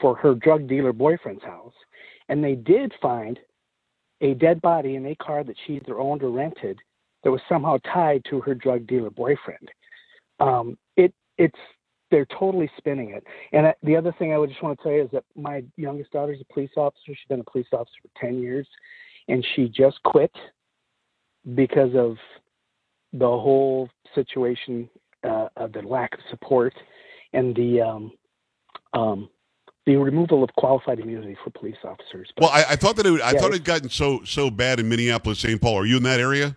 for 0.01 0.15
her 0.17 0.35
drug 0.35 0.69
dealer 0.69 0.93
boyfriend's 0.93 1.43
house, 1.43 1.73
and 2.29 2.45
they 2.45 2.55
did 2.55 2.93
find 3.01 3.39
a 4.21 4.35
dead 4.35 4.61
body 4.61 4.97
in 4.97 5.07
a 5.07 5.15
car 5.17 5.45
that 5.45 5.57
she 5.67 5.75
either 5.75 5.99
owned 5.99 6.23
or 6.23 6.31
rented 6.31 6.79
that 7.23 7.31
was 7.31 7.41
somehow 7.49 7.79
tied 7.93 8.25
to 8.31 8.41
her 8.41 8.55
drug 8.55 8.87
dealer 8.87 9.11
boyfriend. 9.11 9.69
Um, 10.41 10.79
it 10.97 11.13
it's 11.37 11.59
they're 12.11 12.27
totally 12.27 12.71
spinning 12.79 13.11
it. 13.11 13.25
And 13.53 13.67
I, 13.67 13.75
the 13.83 13.97
other 13.97 14.15
thing 14.19 14.33
I 14.33 14.39
would 14.39 14.49
just 14.49 14.63
want 14.63 14.79
to 14.79 14.83
tell 14.83 14.93
you 14.93 15.03
is 15.03 15.11
that 15.13 15.25
my 15.37 15.63
youngest 15.77 16.13
daughter's 16.13 16.41
a 16.41 16.53
police 16.53 16.71
officer. 16.77 17.03
She's 17.07 17.19
been 17.29 17.41
a 17.41 17.51
police 17.51 17.67
officer 17.73 17.99
for 18.03 18.21
ten 18.21 18.41
years, 18.41 18.67
and 19.29 19.47
she 19.55 19.69
just 19.69 20.03
quit 20.05 20.33
because 21.55 21.95
of 21.95 22.17
the 23.13 23.27
whole 23.27 23.89
situation 24.15 24.89
uh, 25.25 25.49
of 25.57 25.73
the 25.73 25.83
lack 25.83 26.15
of 26.15 26.21
support 26.31 26.75
and 27.33 27.55
the 27.57 27.81
um, 27.81 28.13
um, 28.93 29.29
the 29.89 29.97
removal 29.97 30.45
of 30.45 30.51
qualified 30.59 31.01
immunity 31.01 31.37
for 31.43 31.51
police 31.51 31.77
officers. 31.85 32.31
But- 32.37 32.45
Well, 32.45 32.53
I, 32.53 32.75
I 32.75 32.77
thought 32.77 32.97
that 32.97 33.07
it, 33.07 33.13
would- 33.13 33.23
I 33.23 33.33
Yeah, 33.33 33.41
thought 33.41 33.55
it 33.55 33.65
gotten 33.65 33.91
so 33.91 34.23
so 34.25 34.51
bad 34.51 34.81
in 34.81 34.89
Minneapolis, 34.89 35.41
St. 35.41 35.61
Paul. 35.61 35.79
Are 35.79 35.87
you 35.87 35.97
in 35.97 36.05
that 36.05 36.21
area? 36.21 36.57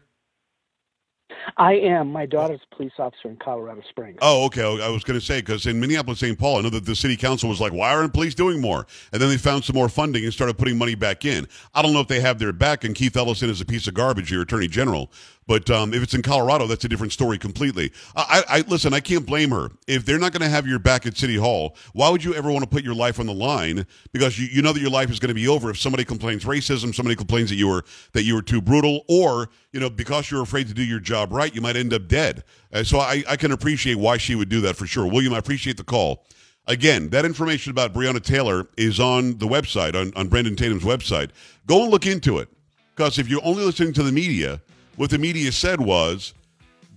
I 1.57 1.73
am. 1.73 2.11
My 2.11 2.25
daughter's 2.27 2.61
a 2.71 2.75
police 2.75 2.91
officer 2.99 3.29
in 3.29 3.37
Colorado 3.37 3.81
Springs. 3.89 4.19
Oh, 4.21 4.45
okay. 4.45 4.63
I 4.63 4.89
was 4.89 5.03
going 5.03 5.19
to 5.19 5.25
say 5.25 5.41
because 5.41 5.65
in 5.65 5.79
Minneapolis, 5.79 6.19
St. 6.19 6.37
Paul, 6.37 6.57
I 6.59 6.61
know 6.61 6.69
that 6.69 6.85
the 6.85 6.95
city 6.95 7.17
council 7.17 7.49
was 7.49 7.59
like, 7.61 7.73
"Why 7.73 7.93
aren't 7.93 8.13
police 8.13 8.35
doing 8.35 8.61
more?" 8.61 8.85
And 9.13 9.21
then 9.21 9.29
they 9.29 9.37
found 9.37 9.63
some 9.63 9.75
more 9.75 9.89
funding 9.89 10.23
and 10.23 10.33
started 10.33 10.57
putting 10.57 10.77
money 10.77 10.95
back 10.95 11.25
in. 11.25 11.47
I 11.73 11.81
don't 11.81 11.93
know 11.93 12.01
if 12.01 12.07
they 12.07 12.19
have 12.21 12.39
their 12.39 12.53
back, 12.53 12.83
and 12.83 12.95
Keith 12.95 13.17
Ellison 13.17 13.49
is 13.49 13.61
a 13.61 13.65
piece 13.65 13.87
of 13.87 13.93
garbage, 13.95 14.31
your 14.31 14.43
attorney 14.43 14.67
general. 14.67 15.11
But 15.51 15.69
um, 15.69 15.93
if 15.93 16.01
it's 16.01 16.13
in 16.13 16.21
Colorado, 16.21 16.65
that's 16.65 16.85
a 16.85 16.87
different 16.87 17.11
story 17.11 17.37
completely. 17.37 17.91
I, 18.15 18.43
I 18.47 18.61
listen. 18.69 18.93
I 18.93 19.01
can't 19.01 19.25
blame 19.25 19.49
her 19.49 19.69
if 19.85 20.05
they're 20.05 20.17
not 20.17 20.31
going 20.31 20.43
to 20.43 20.47
have 20.47 20.65
your 20.65 20.79
back 20.79 21.05
at 21.05 21.17
City 21.17 21.35
Hall. 21.35 21.75
Why 21.91 22.07
would 22.07 22.23
you 22.23 22.33
ever 22.35 22.49
want 22.49 22.63
to 22.63 22.69
put 22.69 22.85
your 22.85 22.93
life 22.95 23.19
on 23.19 23.25
the 23.25 23.33
line? 23.33 23.85
Because 24.13 24.39
you, 24.39 24.47
you 24.47 24.61
know 24.61 24.71
that 24.71 24.79
your 24.79 24.89
life 24.89 25.11
is 25.11 25.19
going 25.19 25.27
to 25.27 25.35
be 25.35 25.49
over 25.49 25.69
if 25.69 25.77
somebody 25.77 26.05
complains 26.05 26.45
racism, 26.45 26.95
somebody 26.95 27.17
complains 27.17 27.49
that 27.49 27.57
you 27.57 27.67
were 27.67 27.83
that 28.13 28.23
you 28.23 28.35
were 28.35 28.41
too 28.41 28.61
brutal, 28.61 29.03
or 29.09 29.49
you 29.73 29.81
know 29.81 29.89
because 29.89 30.31
you're 30.31 30.41
afraid 30.41 30.69
to 30.69 30.73
do 30.73 30.85
your 30.85 31.01
job 31.01 31.33
right, 31.33 31.53
you 31.53 31.59
might 31.59 31.75
end 31.75 31.93
up 31.93 32.07
dead. 32.07 32.45
Uh, 32.71 32.85
so 32.85 32.99
I, 32.99 33.21
I 33.27 33.35
can 33.35 33.51
appreciate 33.51 33.95
why 33.95 34.15
she 34.15 34.35
would 34.35 34.47
do 34.47 34.61
that 34.61 34.77
for 34.77 34.87
sure. 34.87 35.05
William, 35.05 35.33
I 35.33 35.39
appreciate 35.39 35.75
the 35.75 35.83
call. 35.83 36.23
Again, 36.67 37.09
that 37.09 37.25
information 37.25 37.71
about 37.71 37.93
Breonna 37.93 38.23
Taylor 38.23 38.69
is 38.77 39.01
on 39.01 39.37
the 39.37 39.47
website, 39.47 39.95
on, 39.95 40.13
on 40.15 40.29
Brandon 40.29 40.55
Tatum's 40.55 40.83
website. 40.83 41.31
Go 41.67 41.81
and 41.81 41.91
look 41.91 42.05
into 42.05 42.37
it. 42.37 42.47
Because 42.95 43.19
if 43.19 43.27
you're 43.27 43.43
only 43.43 43.65
listening 43.65 43.91
to 43.93 44.03
the 44.03 44.11
media, 44.13 44.61
what 45.01 45.09
the 45.09 45.17
media 45.17 45.51
said 45.51 45.81
was, 45.81 46.35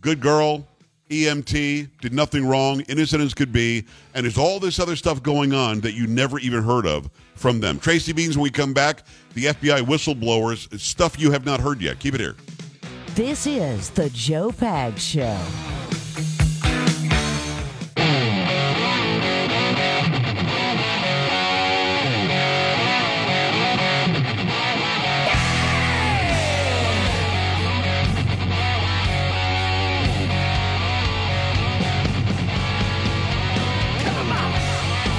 good 0.03 0.21
girl, 0.21 0.69
EMT, 1.09 1.89
did 2.03 2.13
nothing 2.13 2.47
wrong, 2.47 2.83
innocent 2.83 3.23
as 3.23 3.33
could 3.33 3.51
be, 3.51 3.83
and 4.13 4.27
there's 4.27 4.37
all 4.37 4.61
this 4.61 4.79
other 4.79 4.95
stuff 4.95 5.23
going 5.23 5.55
on 5.55 5.81
that 5.81 5.95
you 5.95 6.07
never 6.07 6.39
even 6.41 6.63
heard 6.63 6.85
of 6.87 7.09
from 7.35 7.61
them. 7.61 7.79
Tracy 7.79 8.13
Beanz, 8.13 8.37
when 8.37 8.43
we 8.43 8.51
come 8.51 8.75
back, 8.75 9.05
the 9.33 9.47
FBI 9.47 9.81
whistleblowers, 9.87 10.79
stuff 10.79 11.19
you 11.19 11.31
have 11.31 11.47
not 11.47 11.61
heard 11.61 11.81
yet. 11.81 11.99
Keep 11.99 12.17
it 12.17 12.21
here. 12.21 12.37
This 13.15 13.47
is 13.47 13.89
the 13.89 14.11
Joe 14.11 14.53
Pag 14.53 14.99
Show. 14.99 15.41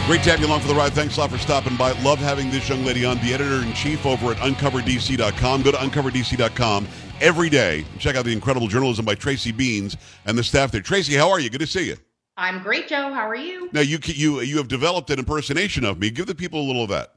Great 0.06 0.22
to 0.22 0.30
have 0.30 0.39
you 0.39 0.46
along 0.46 0.60
for 0.60 0.68
the 0.68 0.76
ride. 0.76 0.94
Thanks 0.94 1.18
a 1.18 1.22
lot 1.22 1.32
for 1.32 1.38
stopping 1.39 1.76
by. 1.78 1.91
Love 2.04 2.20
having 2.20 2.52
this 2.52 2.70
young 2.70 2.86
lady 2.86 3.04
on, 3.06 3.18
the 3.18 3.34
editor 3.34 3.63
in 3.63 3.74
chief 3.74 4.06
over 4.06 4.30
at 4.32 4.38
uncoverdc.com. 4.38 5.63
Go 5.63 5.72
to 5.72 5.78
uncoverdc.com 5.78 6.88
every 7.22 7.50
day 7.50 7.84
and 7.91 8.00
check 8.00 8.15
out 8.15 8.24
the 8.24 8.32
incredible 8.32 8.68
journalism 8.68 9.04
by 9.04 9.15
Tracy 9.15 9.52
Beanz 9.52 9.98
and 10.28 10.38
the 10.38 10.44
staff 10.44 10.72
there. 10.72 10.82
Tracy, 10.82 11.15
how 11.15 11.32
are 11.32 11.39
you? 11.39 11.50
Good 11.50 11.62
to 11.62 11.65
see 11.68 11.88
you. 11.88 11.98
I'm 12.38 12.62
great, 12.62 12.88
Joe. 12.88 13.12
How 13.13 13.28
are 13.28 13.36
you? 13.36 13.68
Now 13.74 13.82
you 13.82 13.98
you 14.04 14.41
you 14.41 14.58
have 14.58 14.68
developed 14.68 15.10
an 15.10 15.18
impersonation 15.18 15.84
of 15.86 15.98
me. 15.98 16.12
Give 16.12 16.28
the 16.28 16.36
people 16.36 16.62
a 16.62 16.65
little 16.68 16.84
of 16.84 16.89
that. 16.89 17.15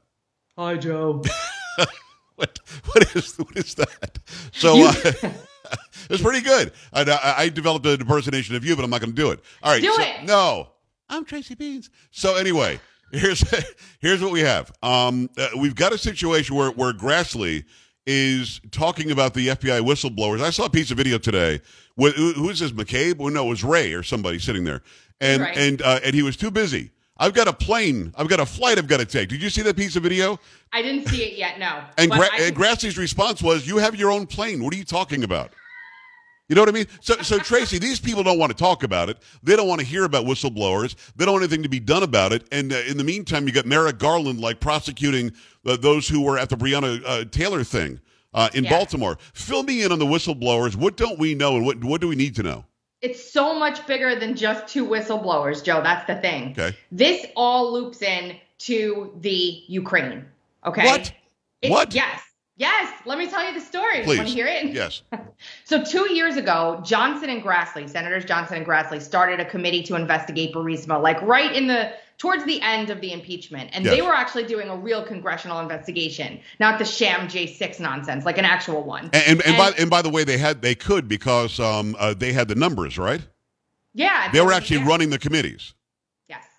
Hi, 0.57 0.75
Joe. 0.75 1.21
what 2.37 2.59
what 2.85 3.15
is 3.15 3.35
what 3.37 3.55
is 3.55 3.75
that? 3.75 4.17
So 4.51 4.87
uh, 4.87 4.93
it's 6.09 6.23
pretty 6.23 6.41
good. 6.41 6.71
I, 6.91 7.03
I, 7.03 7.43
I 7.43 7.49
developed 7.49 7.85
an 7.85 8.01
impersonation 8.01 8.55
of 8.55 8.65
you, 8.65 8.75
but 8.75 8.83
I'm 8.83 8.89
not 8.89 9.01
going 9.01 9.11
to 9.13 9.15
do 9.21 9.29
it. 9.29 9.41
All 9.61 9.71
right, 9.71 9.81
Do 9.81 9.93
so- 9.93 10.01
it. 10.01 10.23
No, 10.23 10.69
I'm 11.09 11.25
Tracy 11.25 11.55
Beanz. 11.55 11.89
So 12.11 12.35
anyway, 12.35 12.79
here's 13.11 13.43
here's 13.99 14.21
what 14.21 14.31
we 14.31 14.41
have. 14.41 14.71
Um, 14.83 15.29
uh, 15.37 15.49
we've 15.57 15.75
got 15.75 15.93
a 15.93 15.97
situation 15.97 16.55
where 16.55 16.71
where 16.71 16.93
Grassley 16.93 17.65
is 18.05 18.59
talking 18.71 19.11
about 19.11 19.33
the 19.33 19.47
FBI 19.49 19.81
whistleblowers. 19.81 20.41
I 20.41 20.49
saw 20.49 20.65
a 20.65 20.69
piece 20.69 20.89
of 20.91 20.97
video 20.97 21.17
today. 21.17 21.61
With, 21.95 22.15
who, 22.15 22.31
who 22.33 22.49
is 22.49 22.59
this? 22.59 22.71
McCabe? 22.71 23.17
Well, 23.17 23.31
no, 23.31 23.45
it 23.45 23.49
was 23.49 23.63
Wray 23.63 23.93
or 23.93 24.03
somebody 24.03 24.39
sitting 24.39 24.63
there, 24.63 24.81
and 25.19 25.41
Right. 25.41 25.57
and 25.57 25.81
uh, 25.81 25.99
and 26.03 26.15
he 26.15 26.23
was 26.23 26.37
too 26.37 26.49
busy. 26.51 26.91
I've 27.21 27.33
got 27.33 27.49
a 27.49 27.53
plane. 27.53 28.13
I've 28.17 28.29
got 28.29 28.39
a 28.39 28.45
flight. 28.45 28.77
I've 28.77 28.87
got 28.87 29.01
to 29.01 29.05
take. 29.05 29.27
Did 29.27 29.41
you 29.43 29.49
see 29.49 29.61
that 29.63 29.75
piece 29.75 29.97
of 29.97 30.03
video? 30.03 30.39
I 30.71 30.81
didn't 30.81 31.09
see 31.09 31.21
it 31.23 31.37
yet, 31.37 31.59
no. 31.59 31.83
And, 31.97 32.09
Gra- 32.09 32.29
I- 32.31 32.43
and 32.43 32.55
Grassley's 32.55 32.97
response 32.97 33.43
was, 33.43 33.67
"You 33.67 33.77
have 33.79 33.95
your 33.95 34.09
own 34.11 34.25
plane. 34.25 34.63
What 34.63 34.73
are 34.73 34.77
you 34.77 34.85
talking 34.85 35.23
about?" 35.25 35.51
You 36.49 36.55
know 36.55 36.61
what 36.63 36.69
I 36.69 36.71
mean? 36.73 36.87
So, 36.99 37.15
so 37.21 37.37
Tracy, 37.37 37.77
these 37.77 37.99
people 37.99 38.23
don't 38.23 38.39
want 38.39 38.51
to 38.51 38.57
talk 38.57 38.83
about 38.83 39.07
it. 39.07 39.17
They 39.43 39.55
don't 39.55 39.67
want 39.67 39.79
to 39.81 39.85
hear 39.87 40.03
about 40.03 40.25
whistleblowers. 40.25 40.95
They 41.15 41.23
don't 41.25 41.35
want 41.35 41.43
anything 41.43 41.61
to 41.63 41.69
be 41.69 41.79
done 41.79 42.01
about 42.03 42.33
it. 42.33 42.47
And 42.51 42.73
uh, 42.73 42.77
in 42.87 42.97
the 42.97 43.03
meantime, 43.03 43.45
you 43.47 43.53
got 43.53 43.67
Merrick 43.67 43.99
Garland 43.99 44.39
like 44.41 44.59
prosecuting 44.59 45.31
uh, 45.65 45.77
those 45.77 46.07
who 46.09 46.21
were 46.21 46.39
at 46.39 46.49
the 46.49 46.57
Breonna 46.57 47.01
uh, 47.05 47.25
Taylor 47.25 47.63
thing 47.63 47.99
uh, 48.33 48.49
in 48.55 48.63
Yeah. 48.63 48.71
Baltimore. 48.71 49.19
Fill 49.33 49.61
me 49.63 49.83
in 49.83 49.91
on 49.91 49.99
the 49.99 50.05
whistleblowers. 50.07 50.75
What 50.75 50.97
don't 50.97 51.19
we 51.19 51.35
know, 51.35 51.55
and 51.55 51.65
what 51.65 51.83
what 51.83 52.01
do 52.01 52.07
we 52.07 52.15
need 52.15 52.35
to 52.35 52.43
know? 52.43 52.65
it's 53.01 53.31
so 53.31 53.57
much 53.57 53.87
bigger 53.87 54.19
than 54.19 54.35
just 54.35 54.67
two 54.67 54.85
whistleblowers, 54.85 55.63
Joe. 55.63 55.81
That's 55.81 56.05
the 56.05 56.15
thing. 56.15 56.51
Okay. 56.51 56.75
This 56.91 57.25
all 57.37 57.71
loops 57.71 58.01
in 58.01 58.35
to 58.59 59.13
the 59.21 59.63
Ukraine. 59.67 60.25
Okay. 60.65 60.83
What? 60.85 61.13
It- 61.61 61.71
What? 61.71 61.93
Yes. 61.95 62.21
Yes. 62.57 62.91
Let 63.05 63.17
me 63.17 63.27
tell 63.27 63.47
you 63.47 63.53
the 63.53 63.61
story. 63.65 64.03
Please. 64.03 64.17
Want 64.17 64.27
to 64.29 64.35
hear 64.35 64.47
it? 64.47 64.65
Yes. 64.73 65.03
So 65.63 65.83
two 65.83 66.13
years 66.13 66.35
ago, 66.35 66.81
Johnson 66.83 67.29
and 67.29 67.43
Grassley, 67.43 67.89
Senators 67.89 68.25
Johnson 68.25 68.57
and 68.57 68.65
Grassley, 68.65 69.01
started 69.01 69.39
a 69.39 69.45
committee 69.45 69.83
to 69.83 69.95
investigate 69.95 70.53
Burisma, 70.53 71.01
like 71.01 71.21
right 71.21 71.53
in 71.55 71.67
the 71.67 71.93
towards 72.17 72.43
the 72.43 72.61
end 72.61 72.89
of 72.89 72.99
the 72.99 73.13
impeachment, 73.13 73.69
and 73.73 73.85
they 73.85 74.01
were 74.01 74.13
actually 74.13 74.43
doing 74.43 74.67
a 74.67 74.75
real 74.75 75.03
congressional 75.03 75.59
investigation, 75.59 76.39
not 76.59 76.77
the 76.77 76.85
sham 76.85 77.27
J6 77.29 77.79
nonsense, 77.79 78.25
like 78.25 78.37
an 78.37 78.45
actual 78.45 78.83
one. 78.83 79.09
And 79.13 79.39
and, 79.39 79.45
and 79.45 79.57
by 79.57 79.71
and 79.79 79.89
by 79.89 80.01
the 80.01 80.09
way, 80.09 80.23
they 80.23 80.37
had 80.37 80.61
they 80.61 80.75
could 80.75 81.07
because 81.07 81.59
um, 81.59 81.95
uh, 81.97 82.13
they 82.13 82.33
had 82.33 82.47
the 82.47 82.55
numbers 82.55 82.97
right. 82.97 83.21
yeah, 83.93 84.31
They 84.31 84.41
were 84.41 84.51
actually 84.51 84.79
yeah. 84.79 84.87
running 84.87 85.09
the 85.09 85.19
committees. 85.19 85.73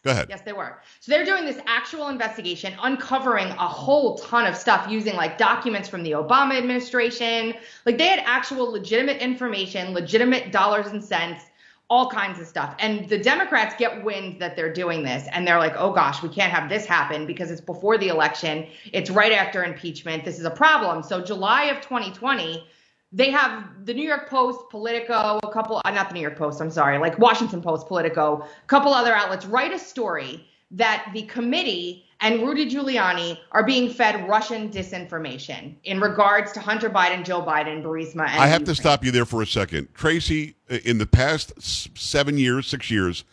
Go 0.03 0.13
ahead. 0.13 0.29
Yes, 0.31 0.41
they 0.41 0.55
were. 0.55 0.81
So 1.01 1.13
they're 1.13 1.27
doing 1.27 1.45
this 1.45 1.59
actual 1.67 2.09
investigation, 2.09 2.75
uncovering 2.83 3.49
a 3.49 3.69
whole 3.69 4.17
ton 4.17 4.47
of 4.47 4.57
stuff 4.57 4.91
using 4.91 5.15
like 5.15 5.37
documents 5.37 5.89
from 5.89 6.03
the 6.03 6.13
Obama 6.13 6.57
administration. 6.57 7.55
Like 7.85 7.99
they 7.99 8.07
had 8.07 8.23
actual 8.25 8.73
legitimate 8.73 9.19
information, 9.19 9.93
legitimate 9.93 10.53
dollars 10.53 10.87
and 10.87 11.05
cents, 11.05 11.45
all 11.91 12.09
kinds 12.09 12.41
of 12.41 12.47
stuff. 12.47 12.75
And 12.79 13.09
the 13.09 13.19
Democrats 13.19 13.75
get 13.77 14.03
wind 14.03 14.41
that 14.41 14.57
they're 14.57 14.73
doing 14.73 15.03
this 15.03 15.27
and 15.33 15.47
they're 15.47 15.59
like, 15.59 15.75
oh 15.77 15.93
gosh, 15.93 16.23
we 16.23 16.29
can't 16.31 16.53
have 16.53 16.71
this 16.71 16.87
happen 16.87 17.27
because 17.27 17.51
it's 17.51 17.61
before 17.61 17.99
the 17.99 18.09
election. 18.09 18.69
It's 18.93 19.11
right 19.11 19.33
after 19.33 19.65
impeachment. 19.65 20.25
This 20.25 20.39
is 20.39 20.45
a 20.45 20.51
problem. 20.51 21.03
So 21.03 21.21
July 21.21 21.65
of 21.65 21.83
2020, 21.83 22.65
they 23.13 23.31
have 23.31 23.85
the 23.85 23.95
New 23.95 24.07
York 24.07 24.29
Post, 24.29 24.71
Politico, 24.71 25.41
a 25.43 25.53
couple, 25.53 25.81
uh, 25.85 25.91
not 25.91 26.09
the 26.09 26.15
New 26.15 26.21
York 26.21 26.37
Post, 26.37 26.61
I'm 26.61 26.71
sorry, 26.71 26.99
like 26.99 27.19
Washington 27.19 27.61
Post, 27.61 27.89
Politico, 27.89 28.43
a 28.43 28.67
couple 28.67 28.95
other 28.95 29.15
outlets 29.15 29.47
write 29.47 29.73
a 29.73 29.79
story 29.79 30.47
that 30.71 31.11
the 31.13 31.23
committee 31.23 32.05
and 32.21 32.43
Rudy 32.43 32.71
Giuliani 32.71 33.39
are 33.51 33.65
being 33.65 33.91
fed 33.91 34.29
Russian 34.29 34.71
disinformation 34.71 35.75
in 35.85 36.01
regards 36.01 36.53
to 36.53 36.61
Hunter 36.61 36.91
Biden, 36.91 37.25
Joe 37.25 37.43
Biden, 37.43 37.83
Burisma, 37.83 38.29
and 38.29 38.41
I 38.41 38.47
have 38.47 38.65
to 38.65 38.75
stop 38.75 39.05
you 39.05 39.11
there 39.11 39.25
for 39.25 39.43
a 39.43 39.47
second. 39.47 39.89
Tracy, 39.95 40.55
in 40.85 40.99
the 40.99 41.07
past 41.07 41.53
seven 41.99 42.39
years, 42.39 42.67
six 42.67 42.91
years, 42.91 43.25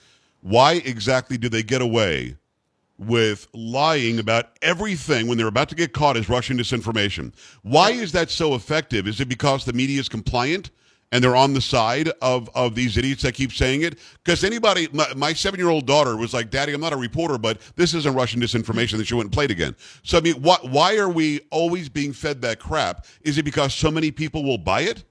why 0.41 0.73
exactly 0.85 1.37
do 1.37 1.49
they 1.49 1.63
get 1.63 1.81
away 1.81 2.37
with 2.97 3.47
lying 3.53 4.19
about 4.19 4.57
everything 4.61 5.27
when 5.27 5.37
they're 5.37 5.47
about 5.47 5.69
to 5.69 5.75
get 5.75 5.93
caught 5.93 6.17
as 6.17 6.29
Russian 6.29 6.57
disinformation? 6.57 7.33
Why 7.63 7.91
is 7.91 8.11
that 8.13 8.29
so 8.29 8.55
effective? 8.55 9.07
Is 9.07 9.19
it 9.21 9.29
because 9.29 9.65
the 9.65 9.73
media 9.73 9.99
is 9.99 10.09
compliant? 10.09 10.71
And 11.09 11.23
they're 11.23 11.37
on 11.37 11.53
the 11.53 11.61
side 11.61 12.09
of, 12.21 12.49
of 12.53 12.75
these 12.75 12.97
idiots 12.97 13.21
that 13.21 13.33
keep 13.33 13.53
saying 13.53 13.83
it. 13.83 13.97
Because 14.25 14.43
anybody, 14.43 14.89
my, 14.91 15.07
my 15.15 15.31
seven 15.31 15.57
year 15.57 15.69
old 15.69 15.85
daughter 15.85 16.17
was 16.17 16.33
like, 16.33 16.49
"Daddy, 16.49 16.73
I'm 16.73 16.81
not 16.81 16.91
a 16.91 16.97
reporter, 16.97 17.37
but 17.37 17.61
this 17.77 17.93
isn't 17.93 18.13
Russian 18.13 18.41
disinformation." 18.41 18.97
That 18.97 19.07
she 19.07 19.13
went 19.13 19.27
and 19.27 19.31
played 19.31 19.49
again. 19.49 19.73
So 20.03 20.17
I 20.17 20.21
mean, 20.21 20.41
why 20.41 20.57
why 20.63 20.97
are 20.97 21.07
we 21.07 21.39
always 21.49 21.87
being 21.87 22.11
fed 22.11 22.41
that 22.41 22.59
crap? 22.59 23.05
Is 23.21 23.37
it 23.37 23.43
because 23.43 23.73
so 23.73 23.89
many 23.89 24.11
people 24.11 24.43
will 24.43 24.57
buy 24.57 24.81
it? 24.81 25.05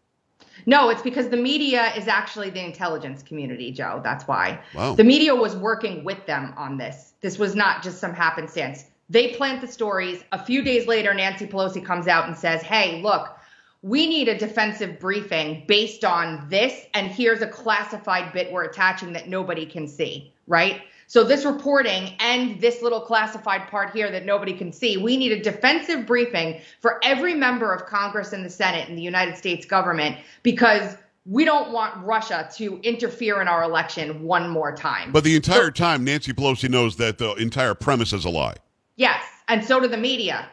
No, 0.67 0.89
it's 0.89 1.03
because 1.03 1.29
the 1.29 1.37
media 1.37 1.93
is 1.97 2.09
actually 2.09 2.51
the 2.51 2.63
intelligence 2.63 3.23
community, 3.23 3.71
Joe. 3.71 4.01
That's 4.03 4.27
why. 4.27 4.61
Wow. 4.75 4.97
The 4.97 5.05
media 5.05 5.35
was 5.35 5.55
working 5.57 6.03
with 6.03 6.27
them 6.27 6.53
on 6.57 6.77
this. 6.77 7.15
This 7.27 7.41
was 7.41 7.57
not 7.57 7.83
just 7.83 7.99
some 7.99 8.15
happenstance. 8.15 8.85
They 9.11 9.35
plant 9.35 9.61
the 9.61 9.67
stories. 9.67 10.23
A 10.31 10.45
few 10.45 10.63
days 10.63 10.87
later, 10.87 11.13
Nancy 11.13 11.45
Pelosi 11.45 11.85
comes 11.85 12.07
out 12.07 12.29
and 12.29 12.37
says, 12.37 12.63
hey, 12.63 13.03
look, 13.03 13.37
we 13.83 14.07
need 14.07 14.29
a 14.29 14.39
defensive 14.39 15.01
briefing 15.01 15.65
based 15.67 16.05
on 16.05 16.49
this, 16.49 16.87
and 16.95 17.09
here's 17.09 17.43
a 17.43 17.49
classified 17.49 18.33
bit 18.33 18.53
we're 18.53 18.63
attaching 18.63 19.13
that 19.15 19.29
nobody 19.29 19.67
can 19.67 19.89
see, 19.89 20.33
right? 20.47 20.83
So 21.09 21.25
this 21.25 21.45
reporting 21.45 22.15
and 22.21 22.61
this 22.61 22.81
little 22.81 23.01
classified 23.01 23.67
part 23.67 23.91
here 23.91 24.09
that 24.13 24.25
nobody 24.25 24.53
can 24.53 24.73
see, 24.73 24.97
we 24.97 25.17
need 25.17 25.33
a 25.33 25.43
defensive 25.43 26.07
briefing 26.07 26.61
for 26.81 27.01
every 27.03 27.35
member 27.35 27.73
of 27.73 27.87
Congress 27.87 28.33
and 28.35 28.45
the 28.45 28.51
Senate 28.51 28.89
and 28.89 28.97
the 28.97 29.03
United 29.03 29.37
States 29.37 29.67
government 29.67 30.19
because 30.45 30.97
we 31.27 31.45
don't 31.45 31.73
want 31.73 32.05
Russia 32.05 32.49
to 32.57 32.79
interfere 32.83 33.41
in 33.43 33.49
our 33.49 33.65
election 33.65 34.23
one 34.23 34.49
more 34.49 34.75
time. 34.75 35.11
But 35.11 35.25
the 35.25 35.35
entire 35.35 35.73
time, 35.73 36.05
Nancy 36.05 36.33
Pelosi 36.33 36.71
knows 36.71 36.97
that 36.97 37.19
the 37.19 37.35
entire 37.35 37.75
premise 37.75 38.13
is 38.13 38.25
a 38.25 38.31
lie. 38.31 38.55
Yes, 38.95 39.23
and 39.49 39.65
so 39.65 39.81
do 39.81 39.89
the 39.89 39.97
media. 39.97 40.49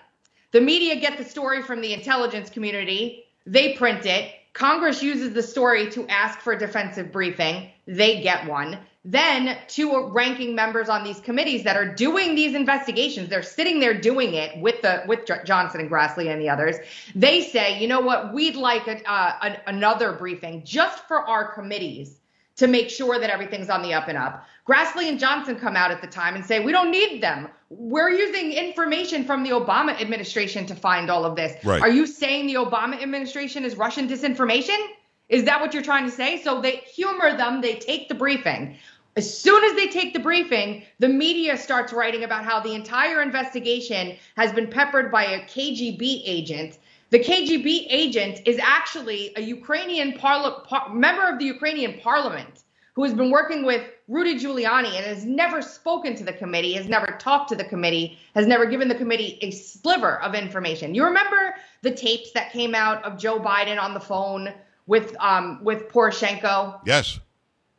The 0.51 0.61
media 0.61 0.95
get 0.95 1.17
the 1.17 1.23
story 1.23 1.61
from 1.61 1.81
the 1.81 1.93
intelligence 1.93 2.49
community, 2.49 3.25
they 3.45 3.73
print 3.73 4.05
it. 4.05 4.33
Congress 4.53 5.01
uses 5.01 5.33
the 5.33 5.43
story 5.43 5.89
to 5.91 6.07
ask 6.09 6.39
for 6.39 6.53
a 6.53 6.59
defensive 6.59 7.11
briefing, 7.11 7.69
they 7.87 8.21
get 8.21 8.47
one. 8.47 8.79
Then, 9.05 9.57
two 9.67 10.07
ranking 10.07 10.55
members 10.55 10.87
on 10.87 11.03
these 11.03 11.19
committees 11.19 11.65
that 11.65 11.75
are 11.75 11.93
doing 11.93 12.35
these 12.35 12.55
investigations, 12.55 13.27
they're 13.27 13.43
sitting 13.43 13.81
there 13.81 13.93
doing 13.93 14.33
it 14.33 14.57
with 14.61 14.81
the 14.81 15.03
with 15.07 15.25
Johnson 15.43 15.81
and 15.81 15.91
Grassley 15.91 16.31
and 16.31 16.41
the 16.41 16.47
others. 16.47 16.77
They 17.13 17.41
say, 17.41 17.81
you 17.81 17.87
know 17.89 17.99
what, 17.99 18.33
we'd 18.33 18.55
like 18.55 18.87
a, 18.87 19.03
uh, 19.09 19.35
an, 19.41 19.57
another 19.67 20.13
briefing 20.13 20.63
just 20.63 21.05
for 21.05 21.19
our 21.19 21.53
committees 21.53 22.21
to 22.55 22.67
make 22.67 22.89
sure 22.89 23.19
that 23.19 23.29
everything's 23.29 23.69
on 23.69 23.81
the 23.81 23.93
up 23.93 24.07
and 24.07 24.17
up. 24.17 24.45
Grassley 24.67 25.09
and 25.09 25.19
Johnson 25.19 25.57
come 25.57 25.75
out 25.75 25.91
at 25.91 26.01
the 26.01 26.07
time 26.07 26.35
and 26.35 26.45
say, 26.45 26.63
we 26.63 26.71
don't 26.71 26.91
need 26.91 27.21
them. 27.21 27.49
We're 27.69 28.11
using 28.11 28.53
information 28.53 29.25
from 29.25 29.43
the 29.43 29.49
Obama 29.49 29.99
administration 29.99 30.65
to 30.67 30.75
find 30.75 31.09
all 31.09 31.25
of 31.25 31.35
this. 31.35 31.61
Right. 31.65 31.81
Are 31.81 31.89
you 31.89 32.05
saying 32.05 32.47
the 32.47 32.55
Obama 32.55 33.01
administration 33.01 33.65
is 33.65 33.75
Russian 33.75 34.07
disinformation? 34.07 34.77
Is 35.29 35.45
that 35.45 35.59
what 35.61 35.73
you're 35.73 35.83
trying 35.83 36.05
to 36.05 36.11
say? 36.11 36.41
So 36.43 36.61
they 36.61 36.77
humor 36.77 37.35
them, 37.35 37.61
they 37.61 37.75
take 37.75 38.07
the 38.07 38.15
briefing. 38.15 38.77
As 39.15 39.41
soon 39.41 39.63
as 39.63 39.75
they 39.75 39.87
take 39.87 40.13
the 40.13 40.19
briefing, 40.19 40.83
the 40.99 41.07
media 41.07 41.55
starts 41.55 41.93
writing 41.93 42.23
about 42.23 42.43
how 42.43 42.59
the 42.59 42.73
entire 42.73 43.21
investigation 43.21 44.17
has 44.37 44.51
been 44.51 44.67
peppered 44.67 45.11
by 45.11 45.23
a 45.23 45.45
KGB 45.45 46.23
agent 46.25 46.79
The 47.13 47.19
KGB 47.19 47.85
agent 47.91 48.41
is 48.45 48.57
actually 48.57 49.33
a 49.35 49.41
Ukrainian 49.41 50.13
parla- 50.13 50.63
par- 50.65 50.89
member 50.89 51.29
of 51.29 51.37
the 51.37 51.45
Ukrainian 51.45 51.99
parliament 51.99 52.63
who 52.95 53.03
has 53.03 53.13
been 53.13 53.29
working 53.29 53.63
with 53.63 53.83
Rudy 54.07 54.39
Giuliani 54.39 54.97
and 54.97 55.05
has 55.05 55.23
never 55.23 55.61
spoken 55.61 56.15
to 56.15 56.23
the 56.23 56.33
committee, 56.33 56.73
has 56.73 56.87
never 56.87 57.05
talked 57.19 57.49
to 57.49 57.55
the 57.55 57.65
committee, 57.65 58.17
has 58.33 58.47
never 58.47 58.65
given 58.65 58.87
the 58.87 58.95
committee 58.95 59.37
a 59.43 59.51
sliver 59.51 60.19
of 60.23 60.33
information. 60.33 60.95
You 60.95 61.05
remember 61.05 61.53
the 61.83 61.91
tapes 61.91 62.31
that 62.31 62.51
came 62.51 62.73
out 62.73 63.03
of 63.03 63.19
Joe 63.19 63.39
Biden 63.39 63.79
on 63.79 63.93
the 63.93 63.99
phone 63.99 64.51
with 64.87 65.15
um, 65.19 65.59
with 65.63 65.89
Poroshenko? 65.89 66.79
Yes. 66.83 67.19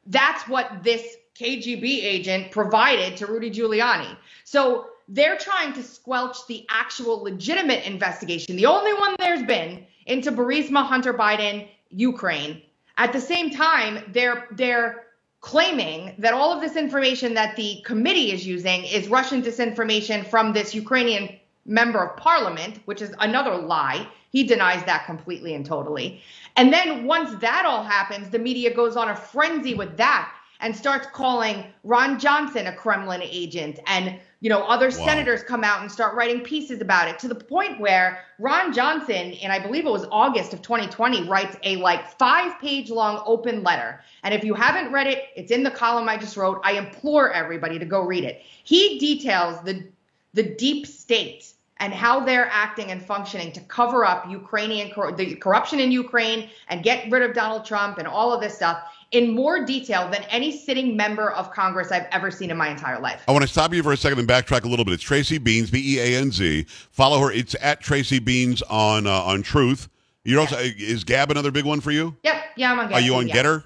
That's 0.07 0.47
what 0.47 0.85
this 0.85 1.17
KGB 1.39 2.05
agent 2.05 2.53
provided 2.53 3.17
to 3.17 3.27
Rudy 3.27 3.51
Giuliani. 3.51 4.17
So 4.45 4.87
they're 5.09 5.37
trying 5.37 5.73
to 5.75 5.83
squelch 5.83 6.47
the 6.47 6.65
actual 6.71 7.23
legitimate 7.23 7.85
investigation, 7.85 8.57
the 8.57 8.67
only 8.67 8.95
one 8.95 9.17
there's 9.19 9.43
been 9.43 9.85
into 10.07 10.33
Burisma, 10.33 10.85
Hunter 10.85 11.13
Biden, 11.13 11.69
Ukraine. 11.91 12.63
At 12.97 13.13
the 13.13 13.21
same 13.21 13.51
time, 13.51 14.05
they're 14.13 14.47
they're 14.53 15.07
claiming 15.41 16.15
that 16.19 16.33
all 16.33 16.53
of 16.53 16.61
this 16.63 16.77
information 16.77 17.35
that 17.35 17.57
the 17.57 17.83
committee 17.85 18.33
is 18.33 18.47
using 18.47 18.85
is 18.85 19.09
Russian 19.09 19.43
disinformation 19.43 20.27
from 20.27 20.53
this 20.53 20.75
Ukrainian 20.75 21.29
member 21.67 22.03
of 22.03 22.17
parliament, 22.17 22.79
which 22.87 23.03
is 23.03 23.13
another 23.19 23.57
lie. 23.57 24.07
He 24.31 24.45
denies 24.45 24.85
that 24.85 25.05
completely 25.07 25.55
and 25.55 25.67
totally. 25.67 26.23
And 26.57 26.73
then 26.73 27.05
once 27.07 27.35
that 27.41 27.67
all 27.67 27.85
happens, 27.85 28.31
the 28.31 28.39
media 28.39 28.73
goes 28.75 28.97
on 28.97 29.09
a 29.11 29.17
frenzy 29.17 29.75
with 29.75 29.97
that 29.99 30.34
and 30.61 30.75
starts 30.75 31.07
calling 31.13 31.65
Ron 31.83 32.19
Johnson 32.19 32.67
a 32.67 32.73
Kremlin 32.73 33.21
agent. 33.23 33.81
And 33.87 34.19
you 34.41 34.51
know 34.51 34.63
other 34.65 34.91
wow. 34.91 35.07
senators 35.07 35.43
come 35.43 35.65
out 35.65 35.81
and 35.81 35.91
start 35.91 36.15
writing 36.15 36.41
pieces 36.41 36.83
about 36.83 37.09
it 37.09 37.19
to 37.21 37.29
the 37.29 37.35
point 37.35 37.81
where 37.81 38.21
Ron 38.39 38.73
Johnson 38.75 39.33
in 39.33 39.51
I 39.51 39.59
believe 39.59 39.87
it 39.87 39.91
was 39.91 40.07
August 40.11 40.53
of 40.53 40.61
2020 40.61 41.27
writes 41.29 41.57
a 41.63 41.77
like 41.77 42.07
5 42.19 42.61
page 42.61 42.91
long 42.91 43.23
open 43.25 43.63
letter. 43.63 44.03
And 44.23 44.35
if 44.35 44.45
you 44.45 44.53
haven't 44.53 44.93
read 44.93 45.07
it 45.07 45.25
it's 45.35 45.51
in 45.51 45.63
the 45.63 45.71
column 45.71 46.09
I 46.09 46.19
just 46.19 46.37
wrote. 46.37 46.61
I 46.63 46.73
implore 46.73 47.33
everybody 47.33 47.79
to 47.79 47.87
go 47.87 48.03
read 48.03 48.25
it. 48.25 48.43
He 48.65 48.99
details 48.99 49.63
the 49.63 49.87
the 50.35 50.43
deep 50.43 50.87
state 50.87 51.55
and 51.79 51.93
how 51.93 52.21
they're 52.21 52.49
acting 52.51 52.91
and 52.91 53.03
functioning 53.03 53.53
to 53.53 53.61
cover 53.63 54.05
up 54.05 54.31
Ukrainian 54.31 54.93
the 55.17 55.35
corruption 55.37 55.81
in 55.81 55.91
Ukraine 55.91 56.49
and 56.69 56.83
get 56.83 57.11
rid 57.11 57.23
of 57.23 57.35
Donald 57.35 57.65
Trump 57.65 57.99
and 57.99 58.07
all 58.07 58.33
of 58.33 58.41
this 58.41 58.55
stuff 58.55 58.83
in 59.15 59.31
more 59.31 59.65
detail 59.65 60.09
than 60.11 60.23
any 60.25 60.51
sitting 60.51 60.97
member 60.97 61.31
of 61.31 61.51
Congress 61.53 61.93
I've 61.93 62.07
ever 62.11 62.31
seen 62.31 62.51
in 62.51 62.57
my 62.57 62.69
entire 62.69 63.01
life. 63.01 63.23
I 63.29 63.33
want 63.33 63.43
to 63.43 63.49
stop 63.49 63.73
you 63.73 63.83
for 63.83 63.93
a 63.93 63.97
second 63.97 64.19
and 64.19 64.29
backtrack 64.29 64.65
a 64.65 64.69
little 64.69 64.85
bit. 64.85 64.93
It's 64.93 65.03
Tracy 65.03 65.39
Beanz, 65.39 65.71
B 65.71 65.97
E 65.97 66.01
A 66.01 66.19
N 66.19 66.31
Z. 66.33 66.65
Follow 66.91 67.21
her. 67.21 67.31
It's 67.31 67.55
at 67.61 67.81
Tracy 67.81 68.21
Beanz 68.21 68.63
on 68.69 69.07
uh, 69.07 69.23
on 69.23 69.43
Truth. 69.43 69.89
You're 70.25 70.41
also 70.41 70.57
is 70.59 71.05
Gab 71.05 71.31
another 71.31 71.51
big 71.51 71.65
one 71.65 71.81
for 71.81 71.93
you? 71.93 72.17
Yep. 72.25 72.45
Yeah, 72.57 72.73
I'm 72.73 72.79
on 72.81 72.89
Gab. 72.89 72.97
Are 72.97 73.01
you 73.01 73.15
on 73.15 73.29
yeah. 73.29 73.37
Gettr? 73.37 73.65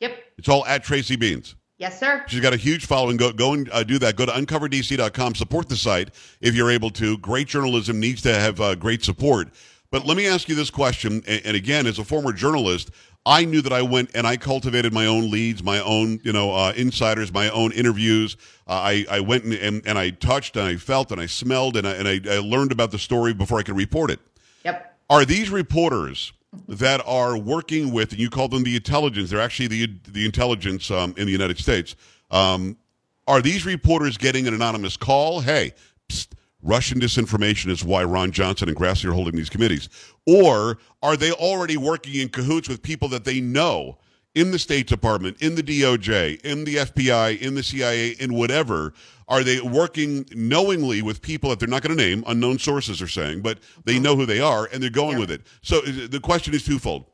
Yep. 0.00 0.18
It's 0.38 0.48
all 0.48 0.66
at 0.66 0.84
Tracy 0.84 1.16
Beanz. 1.16 1.54
Yes, 1.78 1.98
sir. 1.98 2.24
She's 2.28 2.40
got 2.40 2.52
a 2.52 2.56
huge 2.56 2.86
following. 2.86 3.16
Go 3.16 3.32
go 3.32 3.54
and 3.54 3.70
uh, 3.72 3.82
do 3.82 3.98
that. 3.98 4.16
Go 4.16 4.26
to 4.26 4.32
uncoverdc.com. 4.32 5.34
Support 5.34 5.68
the 5.68 5.76
site 5.76 6.10
if 6.40 6.54
you're 6.54 6.70
able 6.70 6.90
to. 6.90 7.16
Great 7.18 7.48
journalism 7.48 7.98
needs 7.98 8.20
to 8.22 8.34
have 8.34 8.60
uh, 8.60 8.74
great 8.74 9.02
support. 9.02 9.48
But 9.92 10.06
let 10.06 10.16
me 10.16 10.26
ask 10.26 10.48
you 10.48 10.54
this 10.54 10.70
question. 10.70 11.22
And, 11.28 11.54
again, 11.54 11.86
as 11.86 11.98
a 11.98 12.04
former 12.04 12.32
journalist, 12.32 12.90
I 13.26 13.44
knew 13.44 13.60
that 13.60 13.74
I 13.74 13.82
went 13.82 14.10
and 14.14 14.26
I 14.26 14.38
cultivated 14.38 14.90
my 14.90 15.04
own 15.04 15.30
leads, 15.30 15.62
my 15.62 15.80
own, 15.80 16.18
you 16.24 16.32
know, 16.32 16.52
uh, 16.54 16.72
insiders, 16.74 17.30
my 17.30 17.50
own 17.50 17.72
interviews. 17.72 18.38
Uh, 18.66 18.72
I, 18.72 19.06
I 19.10 19.20
went 19.20 19.44
and, 19.44 19.52
and, 19.52 19.86
and, 19.86 19.98
I 19.98 20.08
touched 20.10 20.56
and 20.56 20.66
I 20.66 20.76
felt 20.76 21.12
and 21.12 21.20
I 21.20 21.26
smelled 21.26 21.76
and 21.76 21.86
I, 21.86 21.92
and 21.92 22.08
I, 22.08 22.20
I 22.36 22.38
learned 22.38 22.72
about 22.72 22.90
the 22.90 22.98
story 22.98 23.34
before 23.34 23.58
I 23.58 23.62
could 23.62 23.76
report 23.76 24.10
it. 24.10 24.18
Yep. 24.64 24.98
Are 25.10 25.26
these 25.26 25.50
reporters 25.50 26.32
that 26.68 27.02
are 27.06 27.36
working 27.36 27.92
with, 27.92 28.12
and 28.12 28.20
you 28.20 28.30
call 28.30 28.48
them 28.48 28.62
the 28.62 28.76
intelligence, 28.76 29.28
they're 29.28 29.40
actually 29.40 29.68
the, 29.68 29.94
the 30.08 30.24
intelligence 30.24 30.90
um, 30.90 31.14
in 31.18 31.26
the 31.26 31.32
United 31.32 31.58
States. 31.58 31.96
Um, 32.30 32.78
are 33.26 33.42
these 33.42 33.66
reporters 33.66 34.16
getting 34.16 34.48
an 34.48 34.54
anonymous 34.54 34.96
call? 34.96 35.40
Hey, 35.40 35.74
psst, 36.08 36.28
Russian 36.62 37.00
disinformation 37.00 37.70
is 37.70 37.84
why 37.84 38.04
Ron 38.04 38.30
Johnson 38.30 38.68
and 38.68 38.76
Grassley 38.76 39.10
are 39.10 39.12
holding 39.12 39.36
these 39.36 39.50
committees? 39.50 39.88
Or 40.26 40.78
are 41.02 41.16
they 41.16 41.32
already 41.32 41.76
working 41.76 42.14
in 42.14 42.28
cahoots 42.28 42.68
with 42.68 42.82
people 42.82 43.08
that 43.08 43.24
they 43.24 43.40
know 43.40 43.98
in 44.34 44.50
the 44.50 44.58
State 44.58 44.86
Department, 44.86 45.42
in 45.42 45.56
the 45.56 45.62
DOJ, 45.62 46.40
in 46.42 46.64
the 46.64 46.76
FBI, 46.76 47.40
in 47.40 47.54
the 47.54 47.62
CIA, 47.62 48.10
in 48.10 48.34
whatever? 48.34 48.94
Are 49.28 49.42
they 49.42 49.60
working 49.60 50.26
knowingly 50.32 51.02
with 51.02 51.22
people 51.22 51.50
that 51.50 51.58
they're 51.58 51.68
not 51.68 51.82
going 51.82 51.96
to 51.96 52.02
name, 52.02 52.22
unknown 52.26 52.58
sources 52.58 53.00
are 53.00 53.08
saying, 53.08 53.40
but 53.40 53.58
they 53.84 53.94
uh-huh. 53.94 54.02
know 54.02 54.16
who 54.16 54.26
they 54.26 54.40
are 54.40 54.68
and 54.72 54.82
they're 54.82 54.90
going 54.90 55.14
yeah. 55.14 55.20
with 55.20 55.30
it? 55.30 55.42
So 55.62 55.78
uh, 55.78 56.06
the 56.08 56.20
question 56.22 56.54
is 56.54 56.64
twofold. 56.64 57.06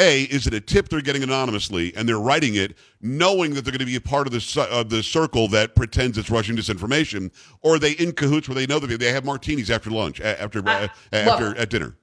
A, 0.00 0.22
is 0.22 0.46
it 0.46 0.54
a 0.54 0.60
tip 0.60 0.88
they're 0.88 1.02
getting 1.02 1.22
anonymously 1.22 1.94
and 1.94 2.08
they're 2.08 2.18
writing 2.18 2.54
it 2.54 2.76
knowing 3.02 3.52
that 3.54 3.64
they're 3.64 3.72
going 3.72 3.80
to 3.80 3.86
be 3.86 3.96
a 3.96 4.00
part 4.00 4.26
of 4.26 4.32
the, 4.32 4.68
of 4.70 4.88
the 4.88 5.02
circle 5.02 5.46
that 5.48 5.74
pretends 5.74 6.16
it's 6.16 6.30
Russian 6.30 6.56
disinformation? 6.56 7.30
Or 7.60 7.74
are 7.74 7.78
they 7.78 7.92
in 7.92 8.12
cahoots 8.12 8.48
where 8.48 8.54
they 8.54 8.66
know 8.66 8.78
that 8.78 8.98
they 8.98 9.12
have 9.12 9.24
martinis 9.24 9.70
after 9.70 9.90
lunch, 9.90 10.20
after, 10.20 10.66
uh, 10.66 10.88
after 11.12 11.48
look, 11.50 11.58
at 11.58 11.68
dinner? 11.68 11.96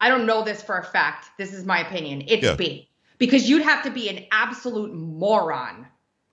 I 0.00 0.08
don't 0.08 0.26
know 0.26 0.42
this 0.42 0.62
for 0.62 0.78
a 0.78 0.84
fact. 0.84 1.28
This 1.38 1.54
is 1.54 1.64
my 1.64 1.80
opinion. 1.80 2.24
It's 2.26 2.42
yeah. 2.42 2.56
B. 2.56 2.90
Because 3.18 3.48
you'd 3.48 3.62
have 3.62 3.84
to 3.84 3.90
be 3.90 4.08
an 4.08 4.24
absolute 4.32 4.92
moron 4.92 5.86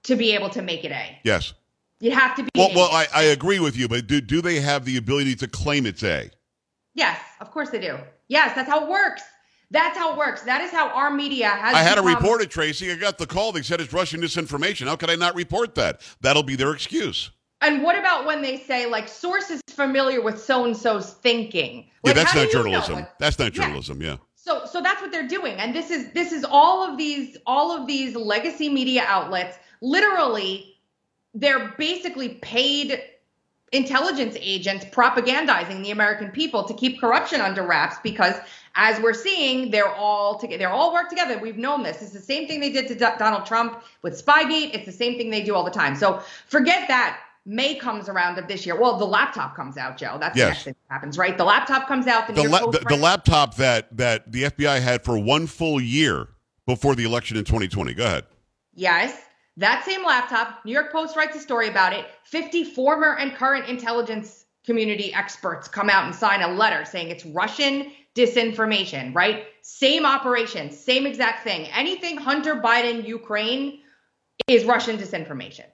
to 0.04 0.16
be 0.16 0.34
able 0.34 0.50
to 0.50 0.64
make 0.64 0.84
it 0.84 0.92
A. 0.92 1.20
Yes. 1.24 1.54
You'd 2.00 2.14
have 2.14 2.36
to 2.36 2.44
be. 2.44 2.50
Well, 2.56 2.72
well 2.76 2.90
I, 2.92 3.06
I 3.14 3.24
agree 3.26 3.60
with 3.60 3.78
you, 3.78 3.88
but 3.88 4.08
do, 4.08 4.20
do 4.20 4.42
they 4.42 4.60
have 4.60 4.86
the 4.86 4.98
ability 4.98 5.36
to 5.36 5.48
claim 5.48 5.86
it's 5.86 6.02
A? 6.04 6.32
Yes, 6.96 7.20
of 7.40 7.52
course 7.52 7.70
they 7.70 7.80
do. 7.80 7.98
Yes, 8.28 8.56
that's 8.56 8.70
how 8.70 8.84
it 8.84 8.90
works. 8.90 9.22
That's 9.72 9.98
how 9.98 10.12
it 10.12 10.18
works. 10.18 10.42
That 10.44 10.62
is 10.62 10.70
how 10.72 10.90
our 10.90 11.10
media 11.10 11.50
has. 11.50 11.74
I 11.74 11.80
had 11.80 11.96
become- 11.96 12.10
to 12.10 12.16
report 12.16 12.42
it, 12.42 12.52
Tracy. 12.52 12.92
I 12.92 12.96
got 12.96 13.18
the 13.18 13.26
call. 13.26 13.52
They 13.52 13.62
said 13.62 13.82
it's 13.82 13.94
Russian 13.94 14.22
disinformation. 14.22 14.88
How 14.88 14.98
could 14.98 15.10
I 15.10 15.16
not 15.16 15.34
report 15.34 15.76
that? 15.76 16.02
That'll 16.22 16.44
be 16.44 16.56
their 16.56 16.74
excuse. 16.74 17.32
And 17.62 17.84
what 17.84 17.98
about 17.98 18.26
when 18.26 18.42
they 18.42 18.58
say 18.58 18.86
like 18.88 19.08
sources 19.08 19.62
familiar 19.70 20.22
with 20.22 20.42
so 20.42 20.66
and 20.66 20.76
so's 20.76 21.14
thinking? 21.14 21.88
Like, 22.04 22.16
yeah, 22.16 22.24
that's 22.24 22.36
not 22.36 22.50
journalism. 22.50 23.08
That's 23.20 23.40
not 23.40 23.54
journalism. 23.54 24.02
Yeah. 24.02 24.12
yeah. 24.12 24.18
So 24.36 24.66
so 24.66 24.82
that's 24.82 25.02
what 25.02 25.12
they're 25.12 25.28
doing. 25.28 25.56
And 25.58 25.74
this 25.74 25.92
is 25.92 26.12
this 26.12 26.32
is 26.32 26.44
all 26.44 26.84
of 26.84 26.98
these 26.98 27.38
all 27.46 27.72
of 27.72 27.88
these 27.88 28.16
legacy 28.16 28.68
media 28.68 29.04
outlets 29.08 29.58
literally 29.82 30.76
they're 31.34 31.74
basically 31.78 32.30
paid 32.42 33.02
intelligence 33.72 34.38
agents 34.40 34.86
propagandizing 34.86 35.82
the 35.84 35.92
American 35.92 36.30
people 36.30 36.64
to 36.66 36.74
keep 36.74 37.00
corruption 37.00 37.40
under 37.40 37.66
wraps 37.66 37.98
because 38.04 38.36
as 38.76 39.00
we're 39.02 39.14
seeing, 39.14 39.72
they're 39.72 39.94
all 39.94 40.38
together. 40.38 40.60
They're 40.60 40.70
all 40.70 40.94
work 40.94 41.10
together. 41.10 41.38
We've 41.38 41.58
known 41.58 41.84
this. 41.84 42.02
It's 42.02 42.12
the 42.12 42.20
same 42.20 42.48
thing 42.48 42.60
they 42.60 42.72
did 42.72 42.88
to 42.88 42.96
D- 42.96 43.06
Donald 43.18 43.46
Trump 43.46 43.84
with 44.02 44.24
Spygate. 44.24 44.74
It's 44.74 44.86
the 44.86 44.92
same 44.92 45.18
thing 45.18 45.30
they 45.30 45.44
do 45.44 45.56
all 45.56 45.64
the 45.64 45.72
time. 45.72 45.96
So 45.96 46.22
forget 46.48 46.88
that. 46.88 47.20
May 47.44 47.74
comes 47.74 48.08
around 48.08 48.38
of 48.38 48.48
this 48.48 48.68
year. 48.68 48.80
Well, 48.80 49.00
the 49.00 49.06
laptop 49.06 49.56
comes 49.56 49.76
out, 49.76 49.98
Joe. 49.98 50.18
That's 50.20 50.38
yes. 50.38 50.46
the 50.46 50.50
next 50.50 50.64
thing 50.64 50.76
that 50.88 50.94
happens, 50.94 51.18
right? 51.18 51.36
The 51.36 51.44
laptop 51.44 51.88
comes 51.88 52.06
out. 52.06 52.28
The, 52.28 52.34
the, 52.34 52.44
la- 52.48 52.70
the, 52.70 52.86
the 52.88 52.96
laptop 52.96 53.56
that 53.56 53.98
that 53.98 54.32
the 54.32 54.44
FBI 54.44 54.80
had 54.80 55.04
for 55.04 55.18
one 55.18 55.48
full 55.48 55.82
year 55.82 56.28
before 56.68 56.94
the 56.94 57.04
election 57.04 57.38
in 57.38 57.44
2020. 57.44 57.96
Go 57.96 58.06
ahead. 58.06 58.26
Yes. 58.76 59.20
That 59.62 59.86
same 59.86 60.04
laptop, 60.04 60.66
New 60.66 60.72
York 60.72 60.92
Post 60.92 61.16
writes 61.16 61.36
a 61.36 61.40
story 61.40 61.70
about 61.70 61.94
it. 61.94 62.08
50 62.24 62.64
former 62.64 63.16
and 63.16 63.36
current 63.36 63.68
intelligence 63.68 64.46
community 64.66 65.14
experts 65.14 65.68
come 65.68 65.88
out 65.88 66.06
and 66.06 66.16
sign 66.16 66.42
a 66.42 66.48
letter 66.48 66.84
saying 66.84 67.10
it's 67.10 67.28
Russian 67.28 67.92
disinformation, 68.16 69.14
right? 69.14 69.46
Same 69.62 70.04
operation, 70.04 70.72
same 70.72 71.06
exact 71.06 71.44
thing. 71.44 71.68
Anything 71.68 72.18
Hunter 72.18 72.56
Biden, 72.56 73.08
Ukraine 73.08 73.82
is 74.48 74.66
Russian 74.66 74.98
disinformation. 74.98 75.66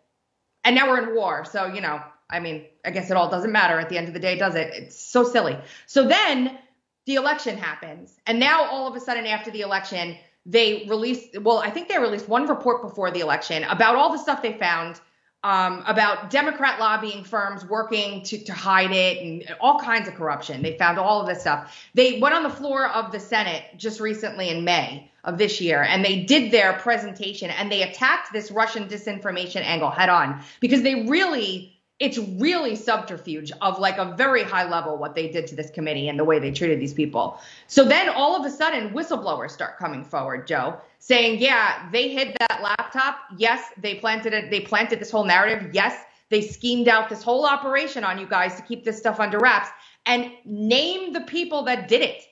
And 0.66 0.76
now 0.76 0.90
we're 0.90 1.08
in 1.08 1.16
war. 1.16 1.46
So, 1.46 1.68
you 1.68 1.80
know, 1.80 2.02
I 2.30 2.42
mean, 2.42 2.66
I 2.84 2.92
guess 2.92 3.10
it 3.10 3.16
all 3.16 3.30
doesn't 3.30 3.54
matter 3.54 3.80
at 3.80 3.88
the 3.88 3.98
end 3.98 4.10
of 4.10 4.14
the 4.14 4.20
day, 4.20 4.38
does 4.38 4.56
it? 4.56 4.70
It's 4.74 5.00
so 5.00 5.24
silly. 5.24 5.58
So 5.86 6.06
then 6.06 6.58
the 7.06 7.16
election 7.16 7.58
happens. 7.58 8.20
And 8.28 8.38
now 8.38 8.66
all 8.70 8.86
of 8.90 8.98
a 8.98 9.00
sudden 9.00 9.26
after 9.26 9.50
the 9.50 9.62
election, 9.62 10.18
they 10.48 10.86
released, 10.88 11.40
well, 11.42 11.58
I 11.58 11.70
think 11.70 11.90
they 11.90 12.00
released 12.00 12.30
one 12.30 12.48
report 12.48 12.82
before 12.82 13.12
the 13.12 13.20
election 13.20 13.66
about 13.66 13.96
all 13.96 14.12
the 14.12 14.18
stuff 14.18 14.42
they 14.42 14.54
found 14.54 15.00
um, 15.44 15.84
about 15.86 16.30
Democrat 16.30 16.80
lobbying 16.80 17.24
firms 17.24 17.66
working 17.66 18.24
to, 18.24 18.44
to 18.44 18.54
hide 18.54 18.92
it 18.92 19.22
and 19.22 19.56
all 19.60 19.80
kinds 19.80 20.08
of 20.08 20.16
corruption. 20.16 20.62
They 20.64 20.78
found 20.78 20.98
all 20.98 21.22
of 21.22 21.28
this 21.28 21.42
stuff. 21.42 21.78
They 21.94 22.20
went 22.20 22.34
on 22.34 22.44
the 22.44 22.50
floor 22.50 22.88
of 22.88 23.12
the 23.12 23.20
Senate 23.20 23.64
just 23.78 24.00
recently 24.00 24.50
in 24.50 24.64
May 24.64 25.12
of 25.26 25.38
this 25.38 25.60
year 25.60 25.84
and 25.84 26.04
they 26.04 26.24
did 26.24 26.52
their 26.52 26.74
presentation 26.74 27.52
and 27.52 27.70
they 27.70 27.84
attacked 27.84 28.32
this 28.32 28.50
Russian 28.50 28.88
disinformation 28.88 29.62
angle 29.62 29.92
head 29.92 30.10
on 30.10 30.42
because 30.62 30.82
they 30.82 31.04
really 31.04 31.77
it's 32.00 32.18
really 32.18 32.76
subterfuge 32.76 33.52
of 33.62 33.80
like 33.80 33.98
a 33.98 34.14
very 34.16 34.44
high 34.44 34.70
level 34.70 34.98
what 34.98 35.16
they 35.16 35.30
did 35.30 35.48
to 35.48 35.56
this 35.56 35.72
committee 35.72 36.10
and 36.10 36.20
the 36.20 36.24
way 36.24 36.38
they 36.38 36.52
treated 36.52 36.80
these 36.80 36.94
people. 36.94 37.40
So 37.66 37.84
then 37.84 38.10
all 38.10 38.36
of 38.36 38.46
a 38.46 38.52
sudden 38.52 38.92
whistleblowers 38.92 39.52
start 39.52 39.78
coming 39.78 40.04
forward, 40.04 40.46
Joe, 40.46 40.80
saying, 41.00 41.40
"Yeah, 41.40 41.90
they 41.92 42.10
hid 42.10 42.36
that 42.40 42.62
laptop. 42.62 43.20
Yes, 43.38 43.64
they 43.82 43.96
planted 43.96 44.34
it. 44.34 44.52
They 44.52 44.62
planted 44.62 45.00
this 45.00 45.10
whole 45.10 45.26
narrative. 45.26 45.72
Yes, 45.74 46.04
they 46.30 46.42
schemed 46.42 46.88
out 46.88 47.10
this 47.10 47.24
whole 47.24 47.46
operation 47.46 48.04
on 48.04 48.20
you 48.20 48.28
guys 48.28 48.56
to 48.56 48.62
keep 48.62 48.84
this 48.84 48.98
stuff 49.00 49.20
under 49.20 49.40
wraps 49.40 49.70
and 50.06 50.32
name 50.46 51.14
the 51.14 51.22
people 51.22 51.64
that 51.64 51.88
did 51.88 52.02
it." 52.02 52.24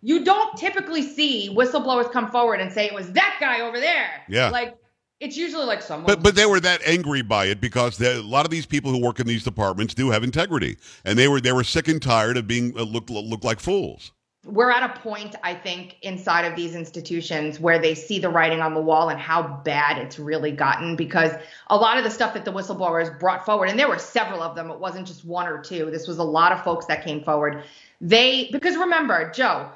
you 0.00 0.24
don't 0.24 0.56
typically 0.56 1.02
see 1.02 1.48
whistleblowers 1.54 2.10
come 2.10 2.28
forward 2.28 2.60
and 2.60 2.72
say 2.72 2.86
it 2.86 2.94
was 2.94 3.12
that 3.12 3.36
guy 3.38 3.60
over 3.60 3.78
there. 3.78 4.24
Yeah. 4.28 4.48
Like 4.48 4.76
it's 5.22 5.36
usually 5.36 5.64
like 5.64 5.80
someone. 5.82 6.06
But 6.06 6.22
but 6.22 6.34
they 6.34 6.46
were 6.46 6.60
that 6.60 6.82
angry 6.84 7.22
by 7.22 7.46
it 7.46 7.60
because 7.60 8.00
a 8.00 8.20
lot 8.22 8.44
of 8.44 8.50
these 8.50 8.66
people 8.66 8.90
who 8.90 9.00
work 9.00 9.20
in 9.20 9.26
these 9.26 9.44
departments 9.44 9.94
do 9.94 10.10
have 10.10 10.24
integrity, 10.24 10.76
and 11.04 11.18
they 11.18 11.28
were 11.28 11.40
they 11.40 11.52
were 11.52 11.64
sick 11.64 11.86
and 11.88 12.02
tired 12.02 12.36
of 12.36 12.48
being 12.48 12.76
uh, 12.76 12.82
look 12.82 13.08
look 13.08 13.44
like 13.44 13.60
fools. 13.60 14.10
we're 14.44 14.70
at 14.70 14.82
a 14.82 15.00
point, 15.00 15.36
I 15.44 15.54
think, 15.54 15.96
inside 16.02 16.44
of 16.44 16.56
these 16.56 16.74
institutions 16.74 17.60
where 17.60 17.78
they 17.78 17.94
see 17.94 18.18
the 18.18 18.28
writing 18.28 18.60
on 18.60 18.74
the 18.74 18.80
wall 18.80 19.08
and 19.08 19.20
how 19.20 19.60
bad 19.64 19.98
it's 19.98 20.18
really 20.18 20.50
gotten 20.50 20.96
because 20.96 21.30
a 21.68 21.76
lot 21.76 21.96
of 21.96 22.04
the 22.04 22.10
stuff 22.10 22.34
that 22.34 22.44
the 22.44 22.52
whistleblowers 22.52 23.18
brought 23.20 23.46
forward, 23.46 23.68
and 23.68 23.78
there 23.78 23.88
were 23.88 23.98
several 23.98 24.42
of 24.42 24.56
them, 24.56 24.70
it 24.70 24.80
wasn't 24.80 25.06
just 25.06 25.24
one 25.24 25.46
or 25.46 25.62
two, 25.62 25.90
this 25.92 26.08
was 26.08 26.18
a 26.18 26.24
lot 26.24 26.50
of 26.50 26.62
folks 26.64 26.86
that 26.86 27.04
came 27.04 27.22
forward. 27.22 27.62
They, 28.00 28.48
because 28.50 28.76
remember, 28.76 29.30
Joe, 29.30 29.70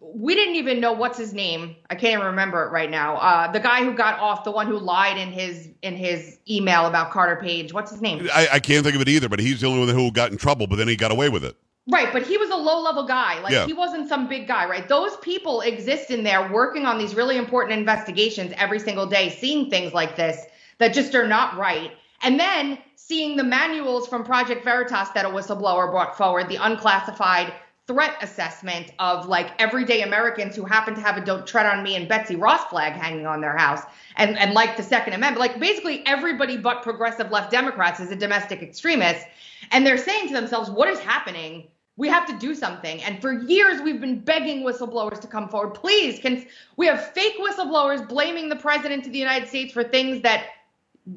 we 0.00 0.34
didn't 0.34 0.54
even 0.54 0.80
know 0.80 0.92
what's 0.92 1.18
his 1.18 1.32
name. 1.32 1.76
I 1.90 1.94
can't 1.94 2.14
even 2.14 2.26
remember 2.26 2.64
it 2.64 2.70
right 2.70 2.90
now. 2.90 3.16
Uh, 3.16 3.50
the 3.50 3.60
guy 3.60 3.84
who 3.84 3.92
got 3.94 4.18
off, 4.20 4.44
the 4.44 4.50
one 4.50 4.66
who 4.66 4.78
lied 4.78 5.18
in 5.18 5.32
his 5.32 5.68
in 5.82 5.96
his 5.96 6.38
email 6.48 6.86
about 6.86 7.10
Carter 7.10 7.36
Page. 7.36 7.72
What's 7.72 7.90
his 7.90 8.00
name? 8.00 8.28
I, 8.32 8.48
I 8.52 8.60
can't 8.60 8.84
think 8.84 8.94
of 8.94 9.02
it 9.02 9.08
either, 9.08 9.28
but 9.28 9.40
he's 9.40 9.60
the 9.60 9.66
only 9.66 9.80
one 9.80 9.88
who 9.88 10.10
got 10.12 10.30
in 10.30 10.38
trouble, 10.38 10.66
but 10.66 10.76
then 10.76 10.88
he 10.88 10.96
got 10.96 11.10
away 11.10 11.28
with 11.28 11.44
it. 11.44 11.56
Right, 11.86 12.10
but 12.12 12.22
he 12.22 12.38
was 12.38 12.48
a 12.48 12.56
low 12.56 12.80
level 12.80 13.04
guy. 13.04 13.40
Like 13.40 13.52
Yeah. 13.52 13.66
he 13.66 13.74
wasn't 13.74 14.08
some 14.08 14.28
big 14.28 14.46
guy, 14.46 14.66
right? 14.66 14.88
Those 14.88 15.16
people 15.18 15.60
exist 15.60 16.10
in 16.10 16.22
there 16.24 16.50
working 16.50 16.86
on 16.86 16.96
these 16.96 17.14
really 17.14 17.36
important 17.36 17.78
investigations 17.78 18.52
every 18.56 18.78
single 18.78 19.06
day, 19.06 19.28
seeing 19.28 19.68
things 19.68 19.92
like 19.92 20.16
this 20.16 20.46
that 20.78 20.94
just 20.94 21.14
are 21.14 21.26
not 21.26 21.58
right. 21.58 21.90
And 22.22 22.40
then 22.40 22.78
seeing 22.96 23.36
the 23.36 23.44
manuals 23.44 24.08
from 24.08 24.24
Project 24.24 24.64
Veritas 24.64 25.10
that 25.10 25.26
a 25.26 25.28
whistleblower 25.28 25.90
brought 25.90 26.16
forward, 26.16 26.48
the 26.48 26.56
unclassified 26.56 27.52
threat 27.86 28.16
assessment 28.22 28.92
of 28.98 29.26
like 29.26 29.50
everyday 29.58 30.02
Americans 30.02 30.56
who 30.56 30.64
happen 30.64 30.94
to 30.94 31.00
have 31.00 31.18
a 31.18 31.24
don't 31.24 31.46
tread 31.46 31.66
on 31.66 31.82
me 31.82 31.96
and 31.96 32.08
Betsy 32.08 32.34
Ross 32.34 32.64
flag 32.64 32.94
hanging 32.94 33.26
on 33.26 33.42
their 33.42 33.56
house 33.56 33.82
and, 34.16 34.38
and 34.38 34.54
like 34.54 34.76
the 34.76 34.82
Second 34.82 35.12
Amendment. 35.12 35.38
Like 35.38 35.60
basically 35.60 36.04
everybody 36.06 36.56
but 36.56 36.82
progressive 36.82 37.30
left 37.30 37.50
Democrats 37.50 38.00
is 38.00 38.10
a 38.10 38.16
domestic 38.16 38.62
extremist. 38.62 39.26
And 39.70 39.86
they're 39.86 39.98
saying 39.98 40.28
to 40.28 40.34
themselves, 40.34 40.70
what 40.70 40.88
is 40.88 40.98
happening? 40.98 41.68
We 41.96 42.08
have 42.08 42.26
to 42.26 42.38
do 42.38 42.54
something. 42.54 43.02
And 43.02 43.20
for 43.20 43.32
years, 43.32 43.82
we've 43.82 44.00
been 44.00 44.18
begging 44.18 44.64
whistleblowers 44.64 45.20
to 45.20 45.26
come 45.26 45.48
forward. 45.48 45.74
Please, 45.74 46.18
can 46.18 46.44
we 46.76 46.86
have 46.86 47.12
fake 47.12 47.36
whistleblowers 47.38 48.08
blaming 48.08 48.48
the 48.48 48.56
president 48.56 49.06
of 49.06 49.12
the 49.12 49.18
United 49.18 49.48
States 49.48 49.72
for 49.72 49.84
things 49.84 50.22
that 50.22 50.46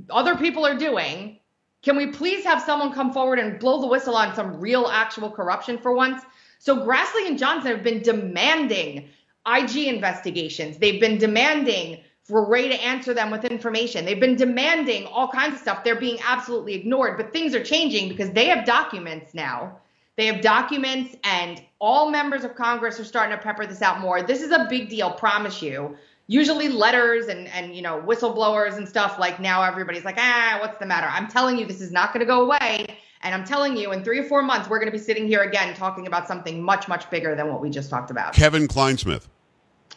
other 0.10 0.36
people 0.36 0.66
are 0.66 0.78
doing? 0.78 1.40
Can 1.82 1.96
we 1.96 2.08
please 2.08 2.44
have 2.44 2.62
someone 2.62 2.92
come 2.92 3.14
forward 3.14 3.40
and 3.40 3.58
blow 3.60 3.80
the 3.80 3.88
whistle 3.88 4.16
on 4.16 4.36
some 4.36 4.60
real, 4.60 4.88
actual 4.88 5.32
corruption 5.32 5.78
for 5.78 5.94
once? 5.94 6.24
So 6.60 6.86
Grassley 6.86 7.28
and 7.28 7.38
Johnson 7.38 7.72
have 7.72 7.84
been 7.84 8.02
demanding 8.02 9.10
IG 9.48 9.88
investigations. 9.88 10.78
They've 10.78 11.00
been 11.00 11.18
demanding 11.18 12.02
for 12.24 12.46
Wray 12.46 12.68
to 12.68 12.76
answer 12.84 13.14
them 13.14 13.32
with 13.32 13.46
information. 13.46 14.04
They've 14.04 14.20
been 14.20 14.36
demanding 14.36 15.06
all 15.06 15.30
kinds 15.30 15.56
of 15.56 15.62
stuff. 15.62 15.84
They're 15.84 16.00
being 16.00 16.20
absolutely 16.28 16.74
ignored, 16.74 17.16
but 17.16 17.32
things 17.32 17.56
are 17.56 17.64
changing 17.64 18.10
because 18.10 18.32
they 18.32 18.48
have 18.48 18.66
documents 18.66 19.34
now. 19.34 19.78
They 20.18 20.26
have 20.26 20.42
documents, 20.42 21.16
and 21.24 21.62
all 21.80 22.10
members 22.10 22.44
of 22.44 22.56
Congress 22.56 23.00
are 23.00 23.06
starting 23.06 23.38
to 23.38 23.42
pepper 23.42 23.66
this 23.68 23.84
out 23.84 24.00
more. 24.00 24.24
This 24.24 24.42
is 24.42 24.52
a 24.52 24.66
big 24.68 24.90
deal, 24.90 25.12
promise 25.12 25.62
you. 25.62 25.96
Usually 26.26 26.68
letters 26.68 27.28
and 27.28 27.48
and 27.48 27.74
you 27.74 27.82
know 27.82 28.02
whistleblowers 28.06 28.76
and 28.76 28.90
stuff 28.90 29.18
like 29.18 29.40
now 29.40 29.64
everybody's 29.64 30.04
like 30.04 30.18
ah 30.18 30.58
what's 30.60 30.78
the 30.78 30.86
matter? 30.86 31.08
I'm 31.08 31.28
telling 31.28 31.58
you 31.58 31.66
this 31.66 31.80
is 31.80 31.92
not 31.92 32.12
going 32.12 32.20
to 32.20 32.26
go 32.26 32.44
away, 32.44 32.98
and 33.22 33.34
I'm 33.34 33.44
telling 33.44 33.78
you 33.78 33.92
in 33.92 34.04
three 34.04 34.20
or 34.20 34.24
four 34.24 34.42
months 34.42 34.70
we're 34.70 34.80
going 34.80 34.92
to 34.92 34.98
be 34.98 35.04
sitting 35.04 35.28
here 35.28 35.42
again 35.42 35.74
talking 35.74 36.08
about 36.08 36.28
something 36.28 36.62
much 36.62 36.88
much 36.88 37.10
bigger 37.10 37.36
than 37.36 37.50
what 37.50 37.62
we 37.62 37.70
just 37.70 37.90
talked 37.90 38.12
about. 38.12 38.34
Kevin 38.34 38.68
Clinesmith. 38.68 39.28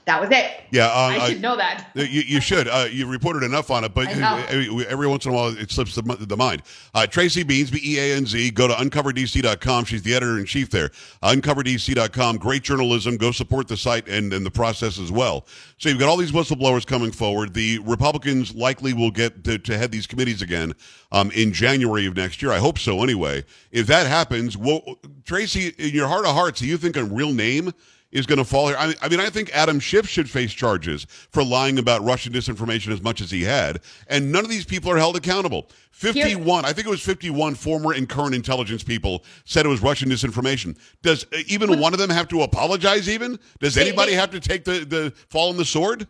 That 0.06 0.20
was 0.20 0.30
it. 0.30 0.62
Yeah, 0.70 0.86
uh, 0.86 1.16
I 1.20 1.28
should 1.28 1.42
know 1.42 1.56
that. 1.56 1.88
You, 2.00 2.22
you 2.22 2.40
should. 2.40 2.66
Uh, 2.66 2.86
you 2.90 3.06
reported 3.06 3.42
enough 3.42 3.70
on 3.70 3.84
it, 3.84 3.94
but 3.94 4.08
every, 4.08 4.86
every 4.86 5.06
once 5.06 5.26
in 5.26 5.32
a 5.32 5.34
while 5.34 5.48
it 5.48 5.70
slips 5.70 5.94
the, 5.94 6.02
the 6.02 6.36
mind. 6.36 6.62
Uh, 6.94 7.06
Tracy 7.06 7.44
Beanz, 7.44 7.70
B 7.70 7.80
E 7.84 7.98
A 7.98 8.16
N 8.16 8.26
Z. 8.26 8.50
Go 8.52 8.66
to 8.68 8.74
uncoverdc.com. 8.74 9.84
She's 9.84 10.02
the 10.02 10.14
editor 10.14 10.38
in 10.38 10.46
chief 10.46 10.70
there. 10.70 10.90
Uncoverdc.com. 11.22 12.38
Great 12.38 12.62
journalism. 12.62 13.16
Go 13.16 13.32
support 13.32 13.68
the 13.68 13.76
site 13.76 14.08
and, 14.08 14.32
and 14.32 14.44
the 14.46 14.50
process 14.50 14.98
as 14.98 15.12
well. 15.12 15.46
So 15.78 15.88
you've 15.88 15.98
got 15.98 16.08
all 16.08 16.16
these 16.16 16.32
whistleblowers 16.32 16.86
coming 16.86 17.12
forward. 17.12 17.54
The 17.54 17.78
Republicans 17.80 18.54
likely 18.54 18.92
will 18.92 19.10
get 19.10 19.44
to, 19.44 19.58
to 19.58 19.78
head 19.78 19.90
these 19.90 20.06
committees 20.06 20.42
again 20.42 20.74
um, 21.12 21.30
in 21.32 21.52
January 21.52 22.06
of 22.06 22.16
next 22.16 22.42
year. 22.42 22.52
I 22.52 22.58
hope 22.58 22.78
so. 22.78 23.02
Anyway, 23.02 23.44
if 23.70 23.86
that 23.88 24.06
happens, 24.06 24.56
well, 24.56 24.82
Tracy, 25.24 25.68
in 25.78 25.90
your 25.90 26.08
heart 26.08 26.24
of 26.24 26.34
hearts, 26.34 26.60
do 26.60 26.66
you 26.66 26.76
think 26.76 26.96
a 26.96 27.04
real 27.04 27.32
name? 27.32 27.72
Is 28.12 28.26
going 28.26 28.38
to 28.38 28.44
fall 28.44 28.68
here. 28.68 28.76
I, 28.78 28.94
I 29.02 29.08
mean, 29.08 29.20
I 29.20 29.30
think 29.30 29.50
Adam 29.52 29.80
Schiff 29.80 30.08
should 30.08 30.28
face 30.28 30.52
charges 30.52 31.06
for 31.30 31.44
lying 31.44 31.78
about 31.78 32.02
Russian 32.02 32.32
disinformation 32.32 32.92
as 32.92 33.02
much 33.02 33.20
as 33.20 33.30
he 33.30 33.42
had, 33.42 33.80
and 34.08 34.32
none 34.32 34.44
of 34.44 34.50
these 34.50 34.64
people 34.64 34.90
are 34.90 34.98
held 34.98 35.16
accountable. 35.16 35.68
51, 35.92 36.64
I 36.64 36.72
think 36.72 36.86
it 36.86 36.90
was 36.90 37.02
51 37.02 37.54
former 37.54 37.92
and 37.92 38.08
current 38.08 38.34
intelligence 38.34 38.82
people 38.82 39.24
said 39.44 39.66
it 39.66 39.68
was 39.68 39.82
Russian 39.82 40.08
disinformation. 40.08 40.76
Does 41.02 41.24
uh, 41.32 41.38
even 41.46 41.78
one 41.78 41.92
of 41.92 41.98
them 41.98 42.10
have 42.10 42.28
to 42.28 42.42
apologize 42.42 43.08
even? 43.08 43.38
Does 43.60 43.76
anybody 43.76 44.12
have 44.14 44.30
to 44.30 44.40
take 44.40 44.64
the, 44.64 44.84
the 44.84 45.12
fall 45.28 45.50
on 45.50 45.56
the 45.56 45.64
sword? 45.64 46.06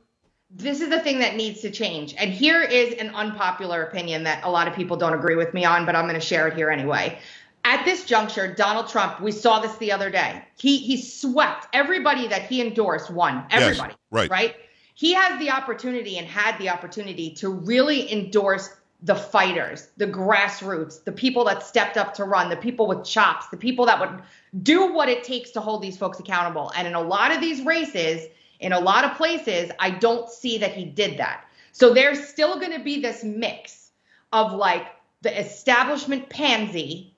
this 0.52 0.80
is 0.80 0.88
the 0.88 0.98
thing 0.98 1.20
that 1.20 1.36
needs 1.36 1.60
to 1.60 1.70
change. 1.70 2.14
And 2.18 2.32
here 2.32 2.62
is 2.62 2.94
an 2.94 3.10
unpopular 3.14 3.84
opinion 3.84 4.24
that 4.24 4.42
a 4.42 4.50
lot 4.50 4.66
of 4.66 4.74
people 4.74 4.96
don't 4.96 5.14
agree 5.14 5.36
with 5.36 5.54
me 5.54 5.64
on, 5.64 5.86
but 5.86 5.94
I'm 5.94 6.06
going 6.06 6.18
to 6.18 6.20
share 6.20 6.48
it 6.48 6.54
here 6.54 6.70
anyway. 6.70 7.18
At 7.64 7.84
this 7.84 8.04
juncture, 8.04 8.52
Donald 8.52 8.88
Trump, 8.88 9.20
we 9.20 9.32
saw 9.32 9.60
this 9.60 9.76
the 9.76 9.92
other 9.92 10.10
day. 10.10 10.42
He 10.58 10.78
he 10.78 10.96
swept 11.00 11.68
everybody 11.72 12.26
that 12.28 12.42
he 12.42 12.60
endorsed 12.60 13.10
won. 13.10 13.44
Everybody. 13.50 13.94
right. 14.10 14.30
Right? 14.30 14.56
He 14.94 15.14
has 15.14 15.38
the 15.38 15.50
opportunity 15.50 16.18
and 16.18 16.26
had 16.26 16.58
the 16.58 16.68
opportunity 16.68 17.30
to 17.36 17.48
really 17.48 18.12
endorse 18.12 18.68
the 19.02 19.14
fighters, 19.14 19.88
the 19.96 20.06
grassroots, 20.06 21.02
the 21.04 21.12
people 21.12 21.44
that 21.44 21.62
stepped 21.62 21.96
up 21.96 22.12
to 22.14 22.24
run, 22.24 22.50
the 22.50 22.56
people 22.56 22.86
with 22.86 23.04
chops, 23.04 23.48
the 23.48 23.56
people 23.56 23.86
that 23.86 23.98
would 23.98 24.22
do 24.62 24.92
what 24.92 25.08
it 25.08 25.24
takes 25.24 25.50
to 25.52 25.60
hold 25.60 25.82
these 25.82 25.96
folks 25.96 26.20
accountable. 26.20 26.70
And 26.76 26.86
in 26.86 26.94
a 26.94 27.00
lot 27.00 27.32
of 27.32 27.40
these 27.40 27.64
races, 27.64 28.28
in 28.60 28.72
a 28.72 28.80
lot 28.80 29.04
of 29.04 29.16
places, 29.16 29.70
I 29.78 29.90
don't 29.90 30.28
see 30.28 30.58
that 30.58 30.74
he 30.74 30.84
did 30.84 31.18
that. 31.18 31.44
So 31.72 31.94
there's 31.94 32.28
still 32.28 32.58
going 32.58 32.72
to 32.72 32.84
be 32.84 33.00
this 33.00 33.24
mix 33.24 33.90
of 34.32 34.52
like 34.52 34.86
the 35.22 35.38
establishment 35.38 36.28
pansy 36.28 37.09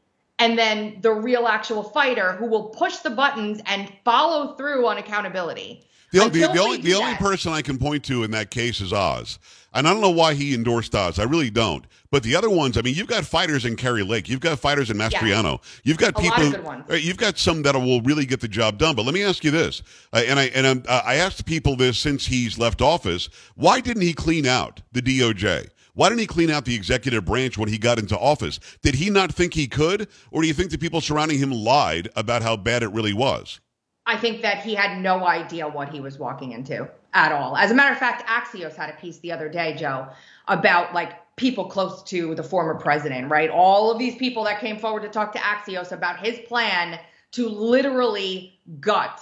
and 0.42 0.59
then 0.59 0.96
the 1.00 1.12
real 1.12 1.46
actual 1.46 1.85
fighter 1.85 2.33
who 2.33 2.46
will 2.46 2.64
push 2.64 2.96
the 2.98 3.11
buttons 3.11 3.61
and 3.66 3.92
follow 4.05 4.55
through 4.57 4.87
on 4.88 4.98
accountability. 4.98 5.85
The, 6.11 6.28
the, 6.28 6.40
the 6.40 6.59
only 6.59 6.78
the 6.78 6.94
only 6.94 7.14
person 7.14 7.52
I 7.52 7.62
can 7.62 7.78
point 7.78 8.05
to 8.05 8.22
in 8.22 8.33
that 8.33 8.50
case 8.50 8.83
is 8.83 8.92
Oz, 8.92 9.38
and 9.72 9.88
I 9.88 9.92
don't 9.92 10.02
know 10.02 10.11
why 10.11 10.35
he 10.35 10.52
endorsed 10.52 10.94
Oz. 10.94 11.18
I 11.18 11.22
really 11.22 11.48
don't. 11.48 11.87
But 12.11 12.22
the 12.22 12.37
other 12.37 12.50
ones, 12.50 12.76
I 12.76 12.83
mean, 12.83 12.94
you've 12.94 13.07
got 13.07 13.24
fighters 13.24 13.64
in 13.64 13.76
Kari 13.76 14.02
Lake, 14.02 14.28
you've 14.28 14.40
got 14.40 14.59
fighters 14.59 14.90
in 14.90 14.98
Mastriano, 14.98 15.62
you've 15.85 15.96
got 15.96 16.14
people, 16.14 16.42
of 16.42 16.52
good 16.52 16.64
ones. 16.64 16.85
you've 17.02 17.16
got 17.16 17.38
some 17.38 17.62
that 17.62 17.74
will 17.74 18.02
really 18.02 18.26
get 18.26 18.40
the 18.40 18.48
job 18.48 18.76
done. 18.76 18.94
But 18.94 19.07
let 19.07 19.14
me 19.14 19.22
ask 19.22 19.42
you 19.42 19.50
this, 19.50 19.81
uh, 20.12 20.22
and 20.26 20.38
I 20.38 20.44
and 20.48 20.87
uh, 20.87 21.02
I 21.02 21.14
asked 21.14 21.46
people 21.46 21.76
this 21.76 21.98
since 21.98 22.26
he's 22.26 22.59
left 22.59 22.83
office: 22.83 23.31
Why 23.55 23.81
didn't 23.81 24.02
he 24.02 24.12
clean 24.12 24.44
out 24.44 24.83
the 24.92 25.00
DOJ? 25.00 25.70
Why 25.94 26.09
didn't 26.09 26.20
he 26.20 26.26
clean 26.26 26.50
out 26.50 26.64
the 26.64 26.74
executive 26.74 27.26
branch 27.26 27.59
when 27.59 27.68
he 27.68 27.76
got 27.76 27.98
into 27.98 28.18
office? 28.18 28.59
Did 28.83 28.94
he 28.94 29.11
not 29.11 29.31
think 29.31 29.52
he 29.52 29.66
could, 29.66 30.09
or 30.31 30.40
do 30.40 30.48
you 30.48 30.55
think 30.55 30.70
the 30.70 30.78
people 30.78 31.02
surrounding 31.02 31.38
him 31.38 31.50
lied 31.50 32.09
about 32.16 32.42
how 32.42 32.57
bad 32.57 32.83
it 32.83 32.88
really 32.88 33.12
was? 33.12 33.61
I 34.07 34.16
think 34.16 34.42
that 34.42 34.62
he 34.62 34.74
had 34.74 35.00
no 35.00 35.26
idea 35.26 35.68
what 35.68 35.90
he 35.90 36.01
was 36.01 36.18
walking 36.18 36.53
into 36.53 36.88
at 37.12 37.30
all. 37.30 37.57
As 37.57 37.70
a 37.70 37.74
matter 37.74 37.93
of 37.93 37.99
fact, 37.99 38.26
Axios 38.26 38.74
had 38.74 38.90
a 38.90 38.95
piece 38.95 39.18
the 39.18 39.32
other 39.32 39.49
day, 39.49 39.74
Joe, 39.74 40.09
about 40.49 40.95
like 40.95 41.12
people 41.36 41.66
close 41.66 42.03
to 42.05 42.34
the 42.34 42.43
former 42.43 42.74
president, 42.74 43.30
right? 43.30 43.51
All 43.51 43.90
of 43.90 43.99
these 43.99 44.16
people 44.16 44.45
that 44.45 44.61
came 44.61 44.78
forward 44.78 45.03
to 45.03 45.09
talk 45.09 45.32
to 45.32 45.38
Axios 45.38 45.93
about 45.93 46.24
his 46.24 46.38
plan 46.40 46.99
to 47.32 47.49
literally 47.49 48.59
gut 48.80 49.20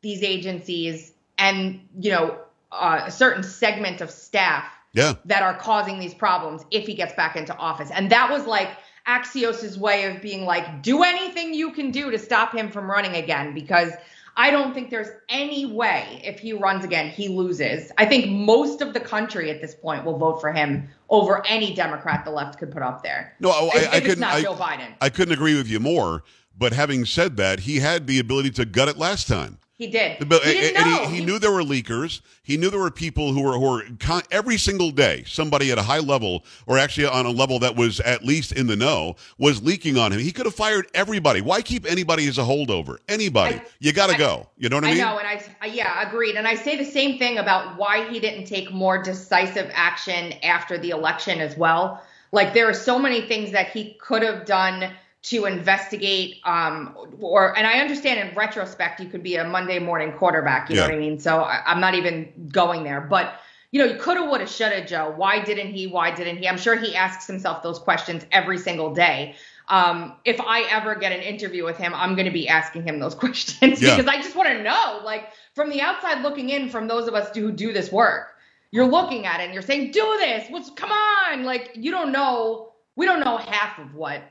these 0.00 0.22
agencies 0.22 1.12
and, 1.38 1.86
you 1.98 2.10
know, 2.10 2.38
uh, 2.72 3.02
a 3.04 3.10
certain 3.10 3.42
segment 3.42 4.00
of 4.00 4.10
staff 4.10 4.64
Yeah. 4.96 5.14
that 5.26 5.42
are 5.42 5.54
causing 5.56 5.98
these 6.00 6.14
problems 6.14 6.62
if 6.72 6.86
he 6.86 6.94
gets 6.94 7.12
back 7.14 7.36
into 7.36 7.54
office. 7.56 7.90
And 7.92 8.10
that 8.10 8.30
was 8.30 8.46
like 8.46 8.70
Axios's 9.06 9.78
way 9.78 10.04
of 10.04 10.20
being 10.20 10.44
like, 10.44 10.82
do 10.82 11.02
anything 11.04 11.54
you 11.54 11.70
can 11.72 11.90
do 11.92 12.10
to 12.10 12.18
stop 12.18 12.52
him 12.52 12.70
from 12.70 12.90
running 12.90 13.14
again, 13.14 13.54
because 13.54 13.92
I 14.38 14.50
don't 14.50 14.74
think 14.74 14.90
there's 14.90 15.08
any 15.28 15.64
way 15.64 16.20
if 16.24 16.38
he 16.40 16.52
runs 16.52 16.84
again, 16.84 17.08
he 17.08 17.28
loses. 17.28 17.92
I 17.96 18.04
think 18.04 18.28
most 18.28 18.80
of 18.82 18.92
the 18.94 19.00
country 19.00 19.50
at 19.50 19.60
this 19.62 19.74
point 19.74 20.04
will 20.04 20.18
vote 20.18 20.40
for 20.40 20.52
him 20.52 20.88
over 21.08 21.46
any 21.46 21.72
Democrat 21.74 22.24
the 22.24 22.30
left 22.32 22.58
could 22.58 22.72
put 22.72 22.82
up 22.82 23.02
there. 23.02 23.34
No, 23.40 23.50
I, 23.50 23.64
If- 23.68 23.74
I, 23.74 23.78
if 23.78 23.92
I 23.92 23.96
it's 23.98 24.06
couldn't. 24.06 24.20
not 24.20 24.34
I, 24.34 24.42
Joe 24.42 24.54
Biden. 24.54 24.94
I 25.00 25.08
couldn't 25.08 25.32
agree 25.34 25.56
with 25.56 25.68
you 25.68 25.78
more. 25.80 26.24
But 26.58 26.72
having 26.72 27.04
said 27.04 27.36
that, 27.36 27.60
he 27.60 27.80
had 27.80 28.06
the 28.06 28.18
ability 28.18 28.50
to 28.52 28.64
gut 28.64 28.88
it 28.88 28.96
last 28.96 29.28
time. 29.28 29.58
He 29.78 29.88
did. 29.88 30.26
But- 30.26 30.42
he 30.42 30.54
didn't 30.54 30.76
and 30.78 30.90
know. 30.90 31.08
he, 31.08 31.16
he 31.16 31.24
knew 31.24 31.38
there 31.38 31.52
were 31.52 31.62
leakers. 31.62 32.22
He 32.42 32.56
knew 32.56 32.70
there 32.70 32.80
were 32.80 32.90
people 32.90 33.32
who 33.32 33.42
were, 33.42 33.52
who 33.52 33.60
were 33.60 33.82
con- 34.00 34.22
every 34.30 34.56
single 34.56 34.90
day, 34.90 35.24
somebody 35.26 35.70
at 35.70 35.76
a 35.76 35.82
high 35.82 35.98
level, 35.98 36.44
or 36.66 36.78
actually 36.78 37.06
on 37.06 37.26
a 37.26 37.30
level 37.30 37.58
that 37.58 37.76
was 37.76 38.00
at 38.00 38.24
least 38.24 38.52
in 38.52 38.68
the 38.68 38.76
know, 38.76 39.16
was 39.36 39.62
leaking 39.62 39.98
on 39.98 40.12
him. 40.12 40.20
He 40.20 40.32
could 40.32 40.46
have 40.46 40.54
fired 40.54 40.86
everybody. 40.94 41.42
Why 41.42 41.60
keep 41.60 41.84
anybody 41.84 42.26
as 42.26 42.38
a 42.38 42.42
holdover? 42.42 42.96
Anybody. 43.06 43.56
I- 43.56 43.62
you 43.78 43.92
got 43.92 44.08
to 44.08 44.16
go. 44.16 44.48
You 44.56 44.70
know 44.70 44.76
what 44.76 44.84
I 44.84 44.94
mean? 44.94 45.02
I 45.02 45.04
know, 45.04 45.18
and 45.18 45.28
I, 45.28 45.42
I 45.60 45.66
yeah, 45.66 46.08
agreed. 46.08 46.36
And 46.36 46.48
I 46.48 46.54
say 46.54 46.76
the 46.76 46.84
same 46.84 47.18
thing 47.18 47.36
about 47.36 47.76
why 47.76 48.08
he 48.08 48.18
didn't 48.18 48.46
take 48.46 48.72
more 48.72 49.02
decisive 49.02 49.70
action 49.74 50.32
after 50.42 50.78
the 50.78 50.90
election 50.90 51.40
as 51.40 51.54
well. 51.56 52.02
Like 52.32 52.54
there 52.54 52.68
are 52.68 52.74
so 52.74 52.98
many 52.98 53.20
things 53.20 53.52
that 53.52 53.68
he 53.68 53.98
could 54.00 54.22
have 54.22 54.46
done 54.46 54.90
to 55.26 55.44
investigate, 55.44 56.36
um, 56.44 56.96
or 57.20 57.56
and 57.58 57.66
I 57.66 57.80
understand 57.80 58.28
in 58.28 58.34
retrospect 58.36 59.00
you 59.00 59.08
could 59.08 59.22
be 59.24 59.36
a 59.36 59.44
Monday 59.44 59.78
morning 59.80 60.12
quarterback. 60.12 60.70
You 60.70 60.76
Yeah. 60.76 60.82
know 60.82 60.88
what 60.88 60.96
I 60.96 60.98
mean? 61.00 61.18
So 61.18 61.40
I, 61.40 61.62
I'm 61.66 61.80
not 61.80 61.94
even 61.94 62.48
going 62.52 62.84
there, 62.84 63.00
but. 63.00 63.34
You 63.72 63.84
know, 63.84 63.92
you 63.92 63.98
could 63.98 64.16
have, 64.16 64.30
would 64.30 64.40
have, 64.40 64.48
should 64.48 64.72
have, 64.72 64.86
Joe. 64.86 65.12
Why 65.16 65.44
didn't 65.44 65.72
he? 65.72 65.86
Why 65.88 66.14
didn't 66.14 66.38
he? 66.38 66.48
I'm 66.48 66.56
sure 66.56 66.76
he 66.76 66.94
asks 66.94 67.26
himself 67.26 67.62
those 67.64 67.78
questions 67.80 68.24
every 68.30 68.56
single 68.58 68.94
day. 68.94 69.34
Um, 69.68 70.14
if 70.24 70.40
I 70.40 70.62
ever 70.70 70.94
get 70.94 71.12
an 71.12 71.20
interview 71.20 71.64
with 71.64 71.76
him, 71.76 71.92
I'm 71.94 72.14
going 72.14 72.24
to 72.26 72.32
be 72.32 72.48
asking 72.48 72.84
him 72.86 73.00
those 73.00 73.14
questions 73.24 73.82
Yeah. 73.82 73.96
because 73.96 74.06
I 74.06 74.22
just 74.22 74.36
want 74.36 74.48
to 74.50 74.62
know, 74.62 75.00
like, 75.04 75.24
from 75.54 75.68
the 75.68 75.80
outside 75.82 76.22
looking 76.22 76.48
in, 76.50 76.70
from 76.70 76.86
those 76.86 77.08
of 77.08 77.14
us 77.14 77.36
who 77.36 77.50
do 77.50 77.72
this 77.72 77.90
work, 77.92 78.36
you're 78.70 78.86
looking 78.86 79.26
at 79.26 79.40
it 79.40 79.44
and 79.46 79.52
you're 79.52 79.62
saying, 79.62 79.90
"Do 79.90 80.16
this." 80.20 80.48
What's 80.48 80.70
come 80.70 80.92
on? 80.92 81.44
Like, 81.44 81.72
you 81.74 81.90
don't 81.90 82.12
know. 82.12 82.72
We 82.94 83.04
don't 83.04 83.20
know 83.20 83.36
half 83.36 83.78
of 83.78 83.94
what 83.94 84.22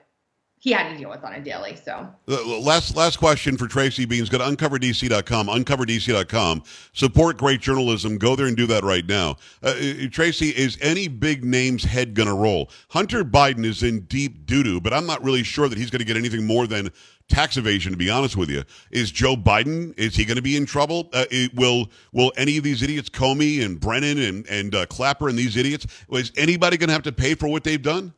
he 0.65 0.71
had 0.71 0.89
to 0.89 0.97
deal 0.97 1.11
with 1.11 1.23
on 1.23 1.31
a 1.31 1.39
daily. 1.39 1.75
So 1.75 2.09
last 2.25 2.95
last 2.95 3.17
question 3.17 3.55
for 3.55 3.67
Tracy 3.67 4.07
Beanz. 4.07 4.31
Go 4.31 4.39
to 4.39 4.43
uncoverdc.com, 4.43 5.47
uncoverdc.com. 5.47 6.63
Support 6.91 7.37
great 7.37 7.61
journalism. 7.61 8.17
Go 8.17 8.35
there 8.35 8.47
and 8.47 8.57
do 8.57 8.65
that 8.65 8.83
right 8.83 9.05
now. 9.05 9.37
Uh, 9.61 9.75
uh, 9.79 9.93
Tracy, 10.09 10.49
is 10.49 10.79
any 10.81 11.07
big 11.07 11.45
name's 11.45 11.83
head 11.83 12.15
going 12.15 12.27
to 12.27 12.33
roll? 12.33 12.71
Hunter 12.89 13.23
Biden 13.23 13.63
is 13.63 13.83
in 13.83 14.01
deep 14.05 14.47
doo 14.47 14.63
doo, 14.63 14.81
but 14.81 14.91
I'm 14.91 15.05
not 15.05 15.23
really 15.23 15.43
sure 15.43 15.69
that 15.69 15.77
he's 15.77 15.91
going 15.91 15.99
to 15.99 16.05
get 16.05 16.17
anything 16.17 16.47
more 16.47 16.65
than 16.65 16.89
tax 17.29 17.57
evasion. 17.57 17.91
To 17.91 17.97
be 17.97 18.09
honest 18.09 18.35
with 18.35 18.49
you, 18.49 18.63
is 18.89 19.11
Joe 19.11 19.35
Biden? 19.35 19.93
Is 19.99 20.15
he 20.15 20.25
going 20.25 20.37
to 20.37 20.41
be 20.41 20.57
in 20.57 20.65
trouble? 20.65 21.09
Uh, 21.13 21.25
it- 21.29 21.53
will 21.53 21.91
Will 22.11 22.33
any 22.37 22.57
of 22.57 22.63
these 22.63 22.81
idiots, 22.81 23.07
Comey 23.07 23.63
and 23.63 23.79
Brennan 23.79 24.17
and 24.17 24.47
and 24.49 24.73
uh, 24.73 24.87
Clapper 24.87 25.29
and 25.29 25.37
these 25.37 25.57
idiots, 25.57 25.85
is 26.11 26.31
anybody 26.35 26.75
going 26.75 26.87
to 26.87 26.93
have 26.93 27.03
to 27.03 27.11
pay 27.11 27.35
for 27.35 27.47
what 27.47 27.63
they've 27.63 27.79
done? 27.79 28.15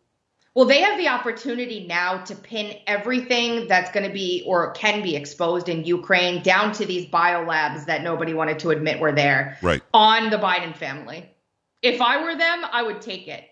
Well, 0.58 0.66
they 0.66 0.82
have 0.82 0.98
the 0.98 1.08
opportunity 1.08 1.86
now 1.86 2.18
to 2.24 2.34
pin 2.36 2.80
everything 2.88 3.68
that's 3.68 3.92
going 3.92 4.08
to 4.08 4.12
be 4.12 4.44
or 4.48 4.72
can 4.72 5.04
be 5.04 5.16
exposed 5.16 5.70
in 5.70 5.84
Ukraine 5.84 6.42
down 6.42 6.72
to 6.72 6.86
these 6.88 7.06
biolabs 7.06 7.86
that 7.86 8.02
nobody 8.02 8.34
wanted 8.34 8.58
to 8.60 8.72
admit 8.72 9.00
were 9.00 9.12
there 9.12 9.60
Right. 9.62 9.84
on 9.94 10.32
the 10.32 10.38
Biden 10.38 10.76
family. 10.76 11.30
If 11.84 12.02
I 12.02 12.24
were 12.24 12.36
them, 12.36 12.66
I 12.72 12.82
would 12.82 13.02
take 13.02 13.28
it 13.28 13.44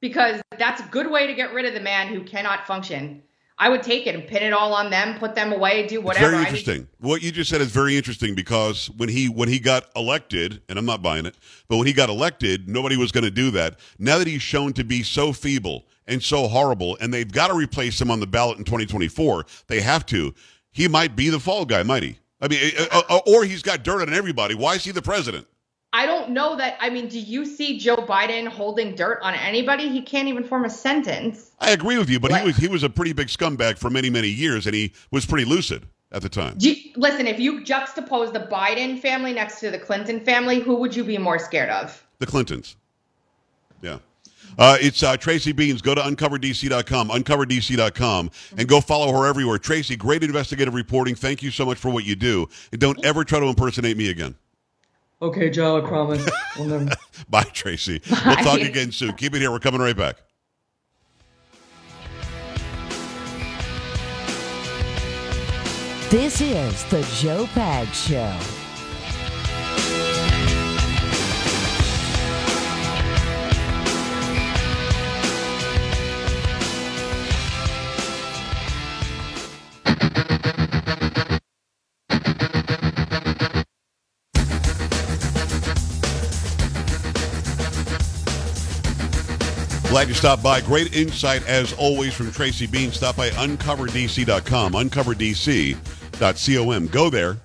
because 0.00 0.40
that's 0.58 0.80
a 0.80 0.84
good 0.84 1.10
way 1.10 1.26
to 1.26 1.34
get 1.34 1.52
rid 1.52 1.66
of 1.66 1.74
the 1.74 1.80
man 1.80 2.08
who 2.08 2.22
cannot 2.22 2.66
function. 2.66 3.22
I 3.58 3.68
would 3.68 3.82
take 3.82 4.06
it 4.06 4.14
and 4.14 4.26
pin 4.26 4.42
it 4.42 4.54
all 4.54 4.72
on 4.72 4.88
them, 4.88 5.18
put 5.18 5.34
them 5.34 5.52
away, 5.52 5.86
do 5.86 6.00
whatever. 6.00 6.24
It's 6.24 6.32
very 6.32 6.42
interesting. 6.42 6.88
what 7.00 7.20
you 7.20 7.32
just 7.32 7.50
said 7.50 7.60
is 7.60 7.70
very 7.70 7.98
interesting 7.98 8.34
because 8.34 8.88
when 8.96 9.10
he 9.10 9.28
when 9.28 9.50
he 9.50 9.58
got 9.58 9.90
elected, 9.94 10.62
and 10.70 10.78
I'm 10.78 10.86
not 10.86 11.02
buying 11.02 11.26
it, 11.26 11.34
but 11.68 11.76
when 11.76 11.86
he 11.86 11.92
got 11.92 12.08
elected, 12.08 12.66
nobody 12.66 12.96
was 12.96 13.12
going 13.12 13.24
to 13.24 13.30
do 13.30 13.50
that. 13.50 13.78
Now 13.98 14.16
that 14.16 14.26
he's 14.26 14.40
shown 14.40 14.72
to 14.74 14.84
be 14.84 15.02
so 15.02 15.34
feeble 15.34 15.84
and 16.06 16.22
so 16.22 16.48
horrible, 16.48 16.96
and 17.00 17.12
they've 17.12 17.30
got 17.30 17.48
to 17.48 17.54
replace 17.54 18.00
him 18.00 18.10
on 18.10 18.20
the 18.20 18.26
ballot 18.26 18.58
in 18.58 18.64
2024, 18.64 19.46
they 19.66 19.80
have 19.80 20.06
to. 20.06 20.34
He 20.70 20.88
might 20.88 21.16
be 21.16 21.30
the 21.30 21.40
fall 21.40 21.64
guy, 21.64 21.82
might 21.82 22.02
he? 22.02 22.18
I 22.40 22.48
mean, 22.48 22.60
uh, 22.92 23.02
uh, 23.08 23.20
or 23.26 23.44
he's 23.44 23.62
got 23.62 23.82
dirt 23.82 24.02
on 24.02 24.12
everybody. 24.12 24.54
Why 24.54 24.74
is 24.74 24.84
he 24.84 24.92
the 24.92 25.02
president? 25.02 25.46
I 25.92 26.04
don't 26.04 26.30
know 26.30 26.56
that. 26.56 26.76
I 26.80 26.90
mean, 26.90 27.08
do 27.08 27.18
you 27.18 27.46
see 27.46 27.78
Joe 27.78 27.96
Biden 27.96 28.48
holding 28.48 28.94
dirt 28.94 29.18
on 29.22 29.34
anybody? 29.34 29.88
He 29.88 30.02
can't 30.02 30.28
even 30.28 30.44
form 30.44 30.66
a 30.66 30.70
sentence. 30.70 31.52
I 31.58 31.70
agree 31.70 31.96
with 31.96 32.10
you, 32.10 32.20
but 32.20 32.36
he 32.36 32.44
was 32.44 32.56
he 32.56 32.68
was 32.68 32.82
a 32.82 32.90
pretty 32.90 33.14
big 33.14 33.28
scumbag 33.28 33.78
for 33.78 33.88
many 33.88 34.10
many 34.10 34.28
years, 34.28 34.66
and 34.66 34.74
he 34.74 34.92
was 35.10 35.24
pretty 35.24 35.46
lucid 35.46 35.86
at 36.12 36.20
the 36.20 36.28
time. 36.28 36.56
You, 36.60 36.74
listen, 36.96 37.26
if 37.26 37.40
you 37.40 37.62
juxtapose 37.62 38.32
the 38.32 38.40
Biden 38.40 39.00
family 39.00 39.32
next 39.32 39.60
to 39.60 39.70
the 39.70 39.78
Clinton 39.78 40.20
family, 40.20 40.60
who 40.60 40.76
would 40.76 40.94
you 40.94 41.04
be 41.04 41.16
more 41.16 41.38
scared 41.38 41.70
of? 41.70 42.06
The 42.18 42.26
Clintons. 42.26 42.76
Yeah. 43.80 43.98
Uh, 44.58 44.76
it's 44.80 45.02
uh, 45.02 45.16
Tracy 45.16 45.52
Beanz. 45.52 45.82
Go 45.82 45.94
to 45.94 46.00
uncoverdc.com, 46.00 47.08
uncoverdc.com, 47.10 48.30
and 48.56 48.68
go 48.68 48.80
follow 48.80 49.12
her 49.12 49.26
everywhere. 49.26 49.58
Tracy, 49.58 49.96
great 49.96 50.22
investigative 50.22 50.74
reporting. 50.74 51.14
Thank 51.14 51.42
you 51.42 51.50
so 51.50 51.66
much 51.66 51.78
for 51.78 51.90
what 51.90 52.04
you 52.04 52.16
do. 52.16 52.48
And 52.72 52.80
don't 52.80 53.04
ever 53.04 53.24
try 53.24 53.40
to 53.40 53.46
impersonate 53.46 53.96
me 53.96 54.10
again. 54.10 54.34
Okay, 55.22 55.48
Joe, 55.50 55.82
I 55.82 55.88
promise. 55.88 56.28
We'll 56.58 56.68
never. 56.68 56.90
Bye, 57.28 57.44
Tracy. 57.52 58.00
We'll 58.24 58.36
talk 58.36 58.60
again 58.60 58.90
soon. 58.92 59.12
Keep 59.14 59.34
it 59.34 59.40
here. 59.40 59.50
We're 59.50 59.58
coming 59.58 59.80
right 59.80 59.96
back. 59.96 60.16
This 66.08 66.40
is 66.40 66.84
the 66.84 67.02
Joe 67.20 67.46
Pag 67.48 67.88
Show. 67.88 68.65
Glad 89.96 90.08
you 90.08 90.14
stopped 90.14 90.42
by. 90.42 90.60
Great 90.60 90.94
insight, 90.94 91.42
as 91.46 91.72
always, 91.72 92.12
from 92.12 92.30
Tracy 92.30 92.66
Bean. 92.66 92.92
Stop 92.92 93.16
by 93.16 93.30
uncoverdc.com, 93.30 94.74
uncoverdc.com. 94.74 96.86
Go 96.88 97.08
there. 97.08 97.38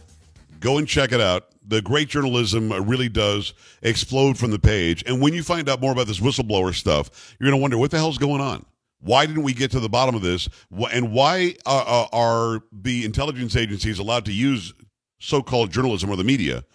Go 0.59 0.77
and 0.77 0.85
check 0.85 1.13
it 1.13 1.21
out. 1.21 1.45
The 1.65 1.81
great 1.81 2.09
journalism 2.09 2.73
really 2.89 3.07
does 3.07 3.53
explode 3.83 4.37
from 4.37 4.51
the 4.51 4.59
page. 4.59 5.01
And 5.07 5.21
when 5.21 5.33
you 5.33 5.43
find 5.43 5.69
out 5.69 5.79
more 5.79 5.93
about 5.93 6.07
this 6.07 6.19
whistleblower 6.19 6.75
stuff, 6.75 7.37
you're 7.39 7.49
going 7.49 7.57
to 7.57 7.61
wonder 7.61 7.77
what 7.77 7.89
the 7.89 7.95
hell's 7.95 8.17
going 8.17 8.41
on? 8.41 8.65
Why 8.99 9.25
didn't 9.25 9.43
we 9.43 9.53
get 9.53 9.71
to 9.71 9.79
the 9.79 9.87
bottom 9.87 10.13
of 10.13 10.21
this? 10.21 10.49
And 10.91 11.13
why 11.13 11.55
uh, 11.65 11.85
uh, 11.87 12.07
are 12.11 12.59
the 12.73 13.05
intelligence 13.05 13.55
agencies 13.55 13.97
allowed 13.97 14.25
to 14.25 14.33
use 14.33 14.73
so 15.21 15.41
called 15.41 15.71
journalism 15.71 16.09
or 16.09 16.17
the 16.17 16.25
media 16.25 16.65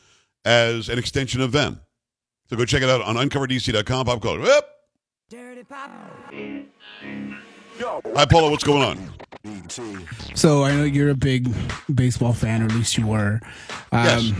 as 0.43 0.89
an 0.89 0.99
extension 0.99 1.43
of 1.43 1.53
them? 1.53 1.83
So 2.49 2.57
go 2.57 2.65
check 2.65 2.83
it 2.83 2.89
out 2.89 3.03
on 3.03 3.17
uncoverdc.com. 3.17 4.07
Pop 4.07 4.23
culture. 4.23 4.43
Yep. 4.43 4.71
Hi, 8.15 8.25
Polo. 8.27 8.51
What's 8.51 8.65
going 8.65 8.83
on? 8.83 9.13
So 10.35 10.65
I 10.65 10.75
know 10.75 10.85
you're 10.85 11.11
a 11.11 11.15
big 11.15 11.49
baseball 11.95 12.33
fan, 12.33 12.63
or 12.63 12.67
at 12.67 12.73
least 12.73 12.99
you 12.99 13.07
were. 13.07 13.41
Um, 13.93 14.05
Yes. 14.05 14.33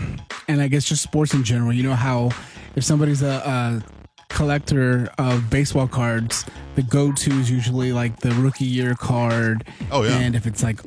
And 0.47 0.61
I 0.61 0.67
guess 0.67 0.85
just 0.85 1.01
sports 1.01 1.33
in 1.33 1.43
general. 1.43 1.73
You 1.73 1.83
know 1.83 1.95
how 1.95 2.29
if 2.75 2.83
somebody's 2.83 3.21
a, 3.21 3.27
a 3.27 3.83
collector 4.29 5.09
of 5.17 5.49
baseball 5.49 5.87
cards, 5.87 6.45
the 6.75 6.83
go-to 6.83 7.31
is 7.31 7.49
usually 7.51 7.91
like 7.91 8.19
the 8.19 8.31
rookie 8.33 8.65
year 8.65 8.93
card. 8.95 9.65
Oh, 9.91 10.03
yeah. 10.03 10.19
And 10.19 10.35
if 10.35 10.45
it's 10.45 10.61
like 10.63 10.79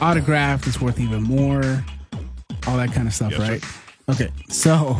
autographed, 0.00 0.66
it's 0.66 0.80
worth 0.80 0.98
even 1.00 1.22
more. 1.22 1.84
All 2.66 2.76
that 2.76 2.92
kind 2.92 3.06
of 3.06 3.14
stuff, 3.14 3.30
Yes, 3.32 3.40
sir. 3.40 3.52
right? 3.52 3.64
Okay. 4.10 4.30
So 4.48 4.98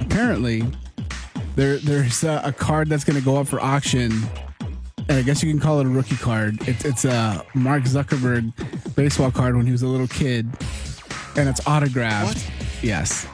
apparently, 0.00 0.62
there 1.58 1.76
there's 1.78 2.22
a, 2.22 2.40
a 2.44 2.52
card 2.52 2.88
that's 2.88 3.02
going 3.02 3.18
to 3.18 3.24
go 3.24 3.36
up 3.36 3.48
for 3.48 3.58
auction 3.60 4.12
and 5.08 5.18
I 5.18 5.22
guess 5.22 5.42
you 5.42 5.50
can 5.50 5.58
call 5.58 5.80
it 5.80 5.86
a 5.86 5.88
rookie 5.88 6.16
card. 6.16 6.56
It's 6.68 6.84
it's 6.84 7.04
a 7.04 7.44
Mark 7.54 7.82
Zuckerberg 7.84 8.52
baseball 8.94 9.30
card 9.32 9.56
when 9.56 9.66
he 9.66 9.72
was 9.72 9.82
a 9.82 9.88
little 9.88 10.06
kid, 10.06 10.46
and 11.36 11.48
it's 11.48 11.66
autographed. 11.66 12.36
What? 12.36 12.50
Yes, 12.82 13.24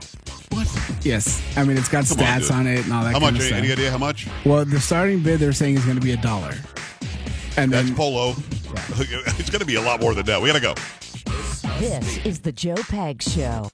What? 0.51 0.69
yes. 1.05 1.43
I 1.57 1.65
mean, 1.65 1.77
it's 1.77 1.89
got 1.89 2.07
Come 2.07 2.17
stats 2.17 2.43
dude. 2.43 2.51
on, 2.53 2.67
it 2.69 2.85
and 2.85 2.93
all 2.93 3.03
that. 3.05 3.13
How 3.13 3.19
kind 3.21 3.35
much? 3.35 3.43
Of 3.43 3.43
stuff. 3.43 3.51
How 3.57 3.59
much? 3.59 3.65
Any 3.65 3.73
idea 3.73 3.91
how 3.91 3.99
much? 3.99 4.29
Well, 4.47 4.65
the 4.65 4.79
starting 4.81 5.21
bid 5.23 5.41
they're 5.41 5.53
saying 5.53 5.75
is 5.77 5.85
going 5.85 5.99
to 5.99 6.03
be 6.05 6.13
a 6.13 6.17
dollar, 6.17 6.55
and 7.57 7.73
That's 7.73 7.89
then 7.89 7.95
Polo. 7.97 8.35
It's 9.37 9.51
going 9.51 9.61
to 9.61 9.67
be 9.67 9.75
a 9.75 9.83
lot 9.83 10.01
more 10.01 10.15
than 10.15 10.27
that. 10.27 10.41
We 10.41 10.49
got 10.49 10.55
to 10.55 10.61
go. 10.61 10.75
This 11.81 12.25
is 12.25 12.41
the 12.41 12.53
Joe 12.53 12.77
Pag 12.89 13.21
Show. 13.21 13.69